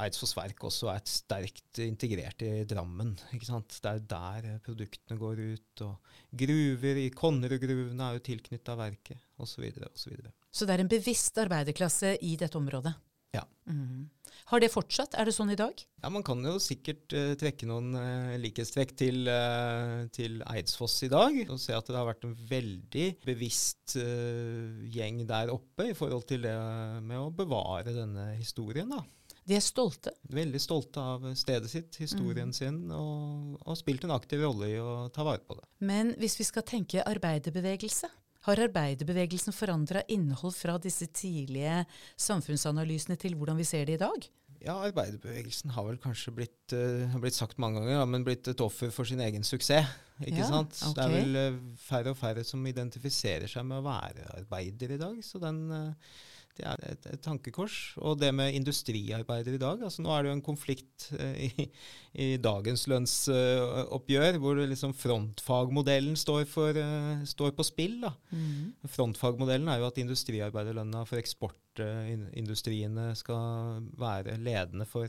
Eidsfoss 0.00 0.32
Verk 0.38 0.64
også 0.64 0.88
er 0.88 1.02
et 1.02 1.10
sterkt 1.10 1.80
integrert 1.84 2.42
i 2.46 2.64
Drammen. 2.68 3.12
ikke 3.36 3.48
sant? 3.50 3.76
Det 3.76 3.90
er 3.90 4.04
der 4.08 4.48
eh, 4.54 4.60
produktene 4.64 5.18
går 5.20 5.42
ut. 5.52 5.84
Og 5.84 6.14
gruver 6.44 7.00
i 7.02 7.10
Konnerudgruvene 7.12 8.08
er 8.08 8.16
jo 8.16 8.26
tilknytta 8.30 8.76
verket, 8.78 9.20
osv. 9.36 9.68
osv. 9.90 10.16
Så 10.48 10.68
det 10.68 10.76
er 10.76 10.84
en 10.84 10.92
bevisst 10.92 11.36
arbeiderklasse 11.44 12.16
i 12.24 12.36
dette 12.40 12.56
området? 12.56 12.94
Ja. 13.32 13.46
Mm. 13.68 14.10
Har 14.50 14.60
det 14.60 14.72
fortsatt? 14.72 15.14
Er 15.16 15.28
det 15.28 15.32
sånn 15.36 15.52
i 15.54 15.56
dag? 15.56 15.78
Ja, 16.02 16.10
man 16.12 16.24
kan 16.26 16.42
jo 16.44 16.58
sikkert 16.60 17.14
uh, 17.16 17.32
trekke 17.40 17.68
noen 17.68 17.94
uh, 17.96 18.34
likhetstrekk 18.42 18.92
til, 18.98 19.22
uh, 19.30 20.04
til 20.12 20.42
Eidsfoss 20.50 20.98
i 21.06 21.10
dag. 21.12 21.38
Og 21.46 21.60
se 21.62 21.72
at 21.76 21.88
det 21.88 21.96
har 21.96 22.08
vært 22.08 22.26
en 22.28 22.36
veldig 22.50 23.06
bevisst 23.24 23.96
gjeng 24.92 25.22
der 25.28 25.52
oppe 25.52 25.90
i 25.90 25.96
forhold 25.96 26.24
til 26.28 26.46
det 26.46 26.54
med 27.04 27.18
å 27.20 27.32
bevare 27.34 27.94
denne 27.96 28.32
historien. 28.38 28.92
da. 28.92 29.02
De 29.48 29.56
er 29.58 29.64
stolte. 29.64 30.12
Veldig 30.30 30.60
stolte 30.62 31.02
av 31.02 31.24
stedet 31.38 31.70
sitt, 31.70 31.96
historien 31.98 32.52
sin, 32.54 32.84
og, 32.94 33.56
har 33.66 33.78
spilt 33.78 34.04
en 34.06 34.14
aktiv 34.14 34.44
rolle 34.44 34.68
i 34.70 34.76
å 34.78 35.08
ta 35.14 35.26
vare 35.26 35.42
på 35.42 35.56
det. 35.58 35.66
Men 35.82 36.14
hvis 36.20 36.38
vi 36.38 36.46
skal 36.46 36.66
tenke 36.66 37.02
arbeiderbevegelse, 37.02 38.10
har 38.46 38.62
arbeiderbevegelsen 38.66 39.54
forandra 39.54 40.02
innhold 40.12 40.54
fra 40.56 40.78
disse 40.82 41.08
tidlige 41.14 41.82
samfunnsanalysene 42.20 43.18
til 43.20 43.36
hvordan 43.38 43.60
vi 43.60 43.66
ser 43.68 43.86
det 43.88 43.98
i 43.98 44.02
dag? 44.02 44.30
Ja, 44.62 44.76
arbeiderbevegelsen 44.86 45.72
har 45.74 45.86
vel 45.88 45.98
kanskje 46.02 46.34
blitt, 46.36 46.74
uh, 46.76 47.16
blitt 47.22 47.34
sagt 47.34 47.58
mange 47.62 47.80
ganger, 47.80 47.98
da, 47.98 48.06
men 48.06 48.26
blitt 48.26 48.46
et 48.50 48.62
offer 48.62 48.92
for 48.94 49.08
sin 49.08 49.22
egen 49.24 49.42
suksess. 49.46 49.88
Ikke 50.22 50.38
Ja, 50.38 50.46
sant? 50.46 50.76
Det 50.94 51.02
er 51.02 51.14
vel 51.16 51.38
uh, 51.38 51.56
færre 51.82 52.12
og 52.14 52.18
færre 52.20 52.44
som 52.46 52.62
identifiserer 52.70 53.50
seg 53.50 53.66
med 53.66 53.80
å 53.80 53.86
være 53.88 54.28
arbeider 54.38 54.94
i 54.94 55.00
dag. 55.00 55.18
Så 55.26 55.40
den, 55.42 55.64
eh, 55.74 56.12
det 56.58 56.64
er 56.68 56.82
et, 56.90 57.06
et 57.14 57.22
tankekors. 57.24 57.76
Og 58.02 58.18
det 58.20 58.28
med 58.36 58.54
industriarbeider 58.58 59.56
i 59.56 59.60
dag. 59.60 59.82
altså 59.82 60.04
Nå 60.04 60.12
er 60.12 60.22
det 60.22 60.30
jo 60.30 60.36
en 60.36 60.44
konflikt 60.44 61.08
eh, 61.16 61.46
i, 61.48 61.68
i 62.24 62.28
dagens 62.42 62.84
lønnsoppgjør, 62.92 64.38
hvor 64.42 64.60
liksom 64.60 64.92
frontfagmodellen 64.96 66.18
står, 66.18 66.44
for, 66.50 66.76
eh, 66.76 67.24
står 67.28 67.54
på 67.56 67.66
spill. 67.66 67.98
da. 68.04 68.12
Frontfagmodellen 68.96 69.68
er 69.72 69.80
jo 69.80 69.88
at 69.88 70.02
industriarbeiderlønna 70.02 71.06
for 71.08 71.22
eksportindustriene 71.22 73.12
skal 73.18 73.88
være 74.00 74.36
ledende 74.42 74.88
for 74.88 75.08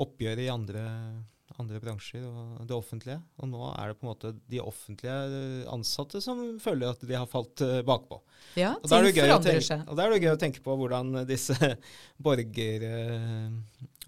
oppgjøret 0.00 0.46
i 0.46 0.52
andre, 0.52 0.82
andre 1.58 1.80
bransjer 1.82 2.22
og 2.24 2.60
det 2.68 2.76
offentlige. 2.76 3.18
Og 3.42 3.48
nå 3.50 3.60
er 3.74 3.88
det 3.90 3.96
på 3.98 4.06
en 4.06 4.10
måte 4.12 4.30
de 4.48 4.60
offentlige 4.62 5.66
ansatte 5.72 6.20
som 6.22 6.58
føler 6.62 6.92
at 6.94 7.00
de 7.08 7.16
har 7.18 7.26
falt 7.26 7.60
eh, 7.66 7.80
bakpå. 7.86 8.20
Ja, 8.56 8.74
Og 8.78 8.88
ting 8.88 9.10
forandrer 9.18 9.60
seg. 9.64 9.82
og 9.88 9.96
da 9.98 10.06
er 10.06 10.14
det 10.14 10.22
gøy 10.22 10.32
å 10.36 10.40
tenke 10.40 10.62
på 10.64 10.76
hvordan 10.78 11.24
disse 11.28 11.56
borger, 12.24 12.86
eh, 12.86 13.50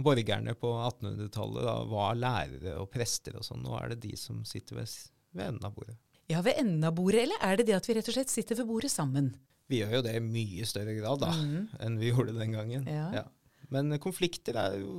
borgerne 0.03 0.55
på 0.59 0.71
1800-tallet 0.89 1.91
var 1.91 2.15
lærere 2.19 2.77
og 2.81 2.91
prester 2.95 3.37
og 3.41 3.45
sånn. 3.47 3.63
Nå 3.67 3.77
er 3.81 3.93
det 3.95 4.01
de 4.07 4.17
som 4.21 4.43
sitter 4.49 4.79
ved, 4.81 4.95
ved 5.37 5.49
enden 5.53 5.67
av 5.69 5.75
bordet. 5.77 5.99
Ja, 6.31 6.41
ved 6.47 6.57
enden 6.63 6.85
av 6.89 6.95
bordet, 6.97 7.25
eller 7.27 7.43
er 7.45 7.59
det 7.61 7.67
det 7.69 7.77
at 7.77 7.89
vi 7.91 7.99
rett 7.99 8.09
og 8.09 8.15
slett 8.17 8.33
sitter 8.33 8.57
ved 8.63 8.69
bordet 8.71 8.93
sammen? 8.93 9.33
Vi 9.71 9.81
gjør 9.83 9.99
jo 9.99 10.03
det 10.05 10.15
i 10.19 10.23
mye 10.25 10.67
større 10.69 10.95
grad 10.99 11.21
da, 11.23 11.31
Mhm. 11.33 11.69
enn 11.81 11.99
vi 12.01 12.11
gjorde 12.13 12.35
den 12.39 12.53
gangen. 12.53 12.87
Ja. 12.87 13.25
Men 13.73 13.89
konflikter 14.03 14.57
er 14.61 14.75
jo, 14.83 14.97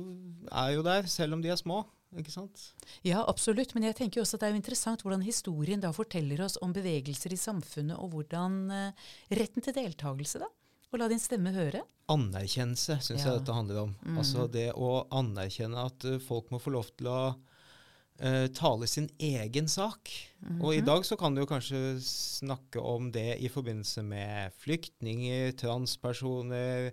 er 0.50 0.72
jo 0.74 0.82
der, 0.82 1.06
selv 1.06 1.34
om 1.36 1.42
de 1.44 1.48
er 1.52 1.58
små. 1.60 1.84
Ikke 2.22 2.32
sant? 2.34 2.72
Ja, 3.06 3.24
absolutt. 3.28 3.74
Men 3.74 3.84
jeg 3.88 3.96
tenker 3.96 4.20
også 4.22 4.36
at 4.36 4.40
det 4.44 4.48
er 4.48 4.54
jo 4.54 4.60
interessant 4.62 5.02
hvordan 5.02 5.24
historien 5.26 5.80
da 5.82 5.90
forteller 5.92 6.40
oss 6.44 6.58
om 6.62 6.72
bevegelser 6.76 7.32
i 7.34 7.40
samfunnet, 7.40 7.96
og 7.98 8.10
hvordan 8.14 8.60
eh, 8.70 9.08
retten 9.40 9.62
til 9.64 9.74
deltakelse, 9.76 10.38
da. 10.44 10.50
Og 10.92 11.00
la 11.00 11.08
din 11.10 11.18
stemme 11.18 11.50
høre. 11.56 11.80
Anerkjennelse 12.12 13.00
syns 13.02 13.24
Ja. 13.24 13.32
jeg 13.32 13.40
dette 13.40 13.54
handler 13.56 13.80
om. 13.82 13.94
Mm. 14.06 14.18
Altså 14.20 14.44
det 14.50 14.68
å 14.76 15.06
anerkjenne 15.10 15.86
at 15.88 16.04
eh, 16.04 16.18
folk 16.22 16.50
må 16.54 16.60
få 16.62 16.70
lov 16.76 16.90
til 16.96 17.08
å 17.10 17.18
eh, 18.20 18.46
tale 18.54 18.86
sin 18.86 19.08
egen 19.18 19.66
sak. 19.68 20.10
Og 20.60 20.74
i 20.74 20.80
Mhm. 20.80 20.86
dag 20.86 21.04
så 21.04 21.16
kan 21.18 21.34
du 21.34 21.40
jo 21.42 21.46
kanskje 21.46 21.98
snakke 22.00 22.80
om 22.80 23.10
det 23.12 23.40
i 23.40 23.48
forbindelse 23.48 24.04
med 24.04 24.52
flyktninger, 24.60 25.52
transpersoner 25.56 26.92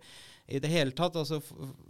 I 0.51 0.59
det 0.59 0.67
hele 0.67 0.91
tatt. 0.91 1.15
Altså 1.15 1.37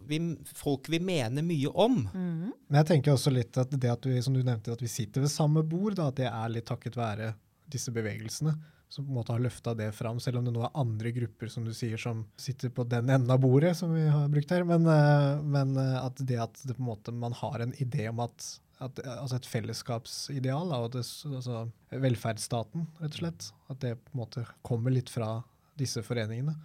vi, 0.06 0.20
folk 0.54 0.88
vi 0.92 1.00
mener 1.00 1.42
mye 1.42 1.72
om. 1.74 2.04
Mhm. 2.14 2.52
Men 2.70 2.78
jeg 2.84 2.86
tenker 2.92 3.14
også 3.16 3.32
litt 3.34 3.58
at 3.58 3.72
det 3.72 3.90
at 3.90 4.06
vi, 4.06 4.20
som 4.22 4.34
du 4.36 4.44
nevnte, 4.44 4.72
at 4.72 4.82
vi 4.84 4.88
sitter 4.92 5.22
ved 5.24 5.32
samme 5.34 5.64
bord, 5.68 5.96
da, 5.96 6.10
at 6.12 6.16
det 6.20 6.28
er 6.28 6.50
litt 6.54 6.66
takket 6.70 6.96
være 7.00 7.34
disse 7.72 7.92
bevegelsene. 7.92 8.54
som 8.92 9.06
på 9.06 9.10
en 9.14 9.16
måte 9.22 9.32
har 9.32 9.40
løfta 9.40 9.72
det 9.74 9.94
fram, 9.96 10.18
selv 10.20 10.40
om 10.40 10.44
det 10.44 10.52
nå 10.54 10.66
er 10.66 10.72
andre 10.76 11.14
grupper 11.16 11.48
som 11.50 11.64
du 11.64 11.72
sier, 11.72 11.96
som 11.98 12.26
sitter 12.38 12.68
på 12.70 12.84
den 12.90 13.08
enden 13.10 13.32
av 13.32 13.40
bordet, 13.40 13.74
som 13.78 13.94
vi 13.96 14.02
har 14.04 14.28
brukt 14.28 14.50
her. 14.52 14.66
Men, 14.66 14.84
eh, 14.86 15.42
men 15.42 15.78
eh, 15.78 16.06
at 16.06 16.18
det 16.18 16.36
at 16.38 16.60
det 16.68 16.76
på 16.76 16.82
en 16.84 16.90
måte, 16.90 17.14
man 17.14 17.32
har 17.32 17.62
en 17.62 17.72
idé 17.80 18.10
om 18.10 18.20
at, 18.20 18.60
at 18.82 19.00
altså 19.06 19.38
et 19.38 19.48
fellesskapsideal, 19.50 20.72
da, 20.72 20.82
og 20.82 20.94
det, 20.96 21.04
altså 21.30 21.64
velferdsstaten, 22.02 22.88
rett 23.02 23.18
og 23.18 23.22
slett, 23.22 23.50
at 23.72 23.82
det 23.84 23.96
på 24.00 24.16
en 24.16 24.22
måte 24.24 24.46
kommer 24.66 24.94
litt 24.94 25.12
fra 25.14 25.36
disse 25.80 26.04
foreningene. 26.06 26.56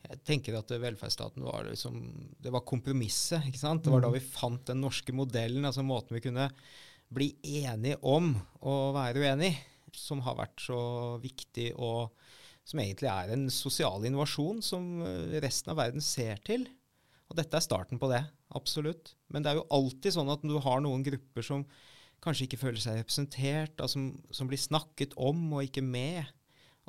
Jeg 0.00 0.22
tenker 0.26 0.56
at 0.56 0.72
velferdsstaten 0.80 1.44
var 1.44 1.66
liksom, 1.68 2.00
det 2.40 2.52
var 2.52 2.64
kompromisset. 2.66 3.44
ikke 3.48 3.60
sant? 3.60 3.84
Det 3.84 3.92
var 3.92 4.02
da 4.04 4.12
vi 4.14 4.22
fant 4.24 4.64
den 4.70 4.80
norske 4.82 5.14
modellen, 5.14 5.66
altså 5.68 5.84
måten 5.86 6.16
vi 6.16 6.24
kunne 6.24 6.48
bli 7.10 7.34
enige 7.60 7.98
om 8.06 8.32
å 8.64 8.76
være 8.96 9.22
uenig, 9.22 9.52
som 9.96 10.22
har 10.24 10.38
vært 10.38 10.62
så 10.62 10.80
viktig, 11.22 11.72
og 11.76 12.14
som 12.66 12.80
egentlig 12.82 13.10
er 13.10 13.32
en 13.34 13.48
sosial 13.52 14.04
innovasjon 14.06 14.60
som 14.64 15.02
resten 15.42 15.72
av 15.72 15.80
verden 15.82 16.04
ser 16.04 16.40
til. 16.46 16.68
Og 17.30 17.38
dette 17.38 17.56
er 17.56 17.62
starten 17.62 18.00
på 18.00 18.10
det, 18.10 18.24
absolutt. 18.58 19.14
Men 19.30 19.44
det 19.44 19.52
er 19.52 19.60
jo 19.60 19.68
alltid 19.72 20.16
sånn 20.16 20.32
at 20.32 20.42
du 20.42 20.56
har 20.62 20.82
noen 20.82 21.04
grupper 21.06 21.46
som 21.46 21.64
kanskje 22.20 22.48
ikke 22.48 22.60
føler 22.60 22.82
seg 22.82 22.98
representert, 22.98 23.76
altså, 23.78 23.96
som, 23.96 24.34
som 24.34 24.50
blir 24.50 24.60
snakket 24.60 25.14
om 25.20 25.44
og 25.54 25.64
ikke 25.68 25.84
med. 25.86 26.26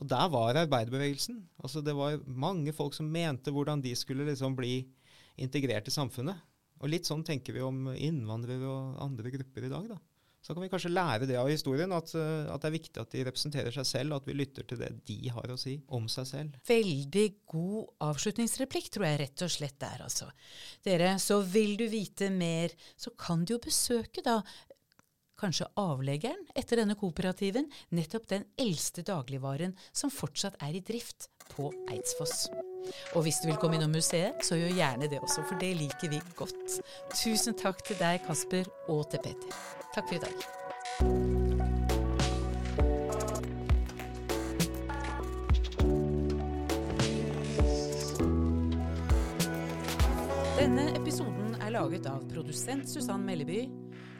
Og 0.01 0.09
der 0.09 0.31
var 0.33 0.57
arbeiderbevegelsen. 0.63 1.37
Altså 1.61 1.83
Det 1.85 1.93
var 1.95 2.17
mange 2.25 2.73
folk 2.73 2.97
som 2.97 3.11
mente 3.11 3.53
hvordan 3.53 3.83
de 3.83 3.93
skulle 3.95 4.25
liksom 4.27 4.57
bli 4.57 4.81
integrert 5.41 5.87
i 5.87 5.93
samfunnet. 5.93 6.41
Og 6.81 6.89
litt 6.89 7.05
sånn 7.05 7.21
tenker 7.25 7.53
vi 7.53 7.61
om 7.61 7.91
innvandrere 7.93 8.65
og 8.65 8.97
andre 9.05 9.33
grupper 9.35 9.67
i 9.67 9.71
dag. 9.71 9.91
da. 9.93 9.99
Så 10.41 10.55
kan 10.55 10.63
vi 10.63 10.71
kanskje 10.71 10.89
lære 10.89 11.27
det 11.29 11.37
av 11.37 11.49
historien, 11.51 11.91
at, 11.93 12.15
eh, 12.17 12.47
at, 12.49 12.63
det 12.63 12.69
er 12.71 12.73
viktig 12.73 13.01
at 13.01 13.11
de 13.13 13.25
representerer 13.27 13.75
seg 13.75 13.85
selv, 13.85 14.15
og 14.15 14.23
at 14.23 14.29
vi 14.31 14.37
lytter 14.39 14.65
til 14.65 14.81
det 14.81 14.89
de 15.05 15.19
har 15.29 15.53
å 15.53 15.57
si 15.59 15.75
om 15.93 16.07
seg 16.09 16.29
selv. 16.31 16.57
Veldig 16.67 17.27
god 17.53 18.07
avslutningsreplikk, 18.07 18.89
tror 18.89 19.05
jeg 19.05 19.21
rett 19.21 19.45
og 19.45 19.53
slett 19.53 19.77
der, 19.83 20.01
altså. 20.07 20.31
Dere, 20.87 21.13
så 21.21 21.39
vil 21.45 21.75
du 21.77 21.85
vite 21.91 22.31
mer, 22.33 22.73
så 22.97 23.13
kan 23.13 23.45
du 23.45 23.53
jo 23.55 23.61
besøke 23.61 24.25
da 24.25 24.39
kanskje 25.41 25.69
avleggeren 25.79 26.45
etter 26.55 26.81
denne 26.81 26.97
kooperativen, 26.99 27.69
nettopp 27.95 28.29
den 28.29 28.47
eldste 28.61 29.05
dagligvaren 29.07 29.75
som 29.91 30.13
fortsatt 30.13 30.59
er 30.61 30.77
i 30.77 30.83
drift 30.85 31.29
på 31.51 31.71
Eidsfoss. 31.91 32.47
Og 33.15 33.25
hvis 33.25 33.41
du 33.41 33.49
vil 33.49 33.59
komme 33.61 33.77
innom 33.77 33.93
museet, 33.93 34.41
så 34.45 34.57
gjør 34.57 34.77
gjerne 34.77 35.09
det 35.11 35.21
også, 35.21 35.45
for 35.49 35.61
det 35.61 35.73
liker 35.77 36.13
vi 36.13 36.21
godt. 36.37 36.79
Tusen 37.13 37.57
takk 37.57 37.83
til 37.85 37.99
deg, 38.01 38.23
Kasper, 38.25 38.69
og 38.89 39.05
til 39.11 39.21
Peter. 39.25 39.61
Takk 39.93 40.09
for 40.09 40.17
i 40.17 40.23
dag. 40.25 40.35
Denne 50.61 50.91
episoden 50.93 51.55
er 51.59 51.73
laget 51.73 52.05
av 52.09 52.25
produsent 52.29 52.89
Susann 52.89 53.25
Melleby, 53.25 53.65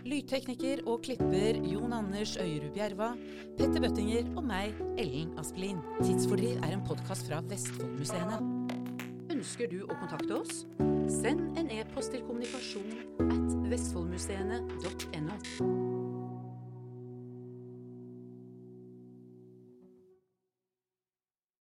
lydtekniker 0.07 0.81
og 0.89 1.03
klipper 1.05 1.59
Jon 1.67 1.93
Anders 1.93 2.37
Øyerud 2.41 2.73
Bjerva, 2.75 3.11
Petter 3.57 3.81
Bøttinger 3.83 4.23
og 4.35 4.43
meg, 4.47 4.75
Ellen 5.01 5.33
Aspelin. 5.41 5.79
Tidsfordriv 6.01 6.55
er 6.61 6.71
en 6.75 6.85
podkast 6.87 7.23
fra 7.29 7.37
Vestfoldmuseene. 7.51 8.37
Ønsker 9.31 9.65
du 9.71 9.79
å 9.85 9.95
kontakte 9.95 10.33
oss? 10.41 10.53
Send 11.21 11.41
en 11.59 11.71
e-post 11.73 12.09
til 12.15 12.23
kommunikasjon 12.27 12.91
at 13.29 13.49
vestfoldmuseene.no. 13.71 16.00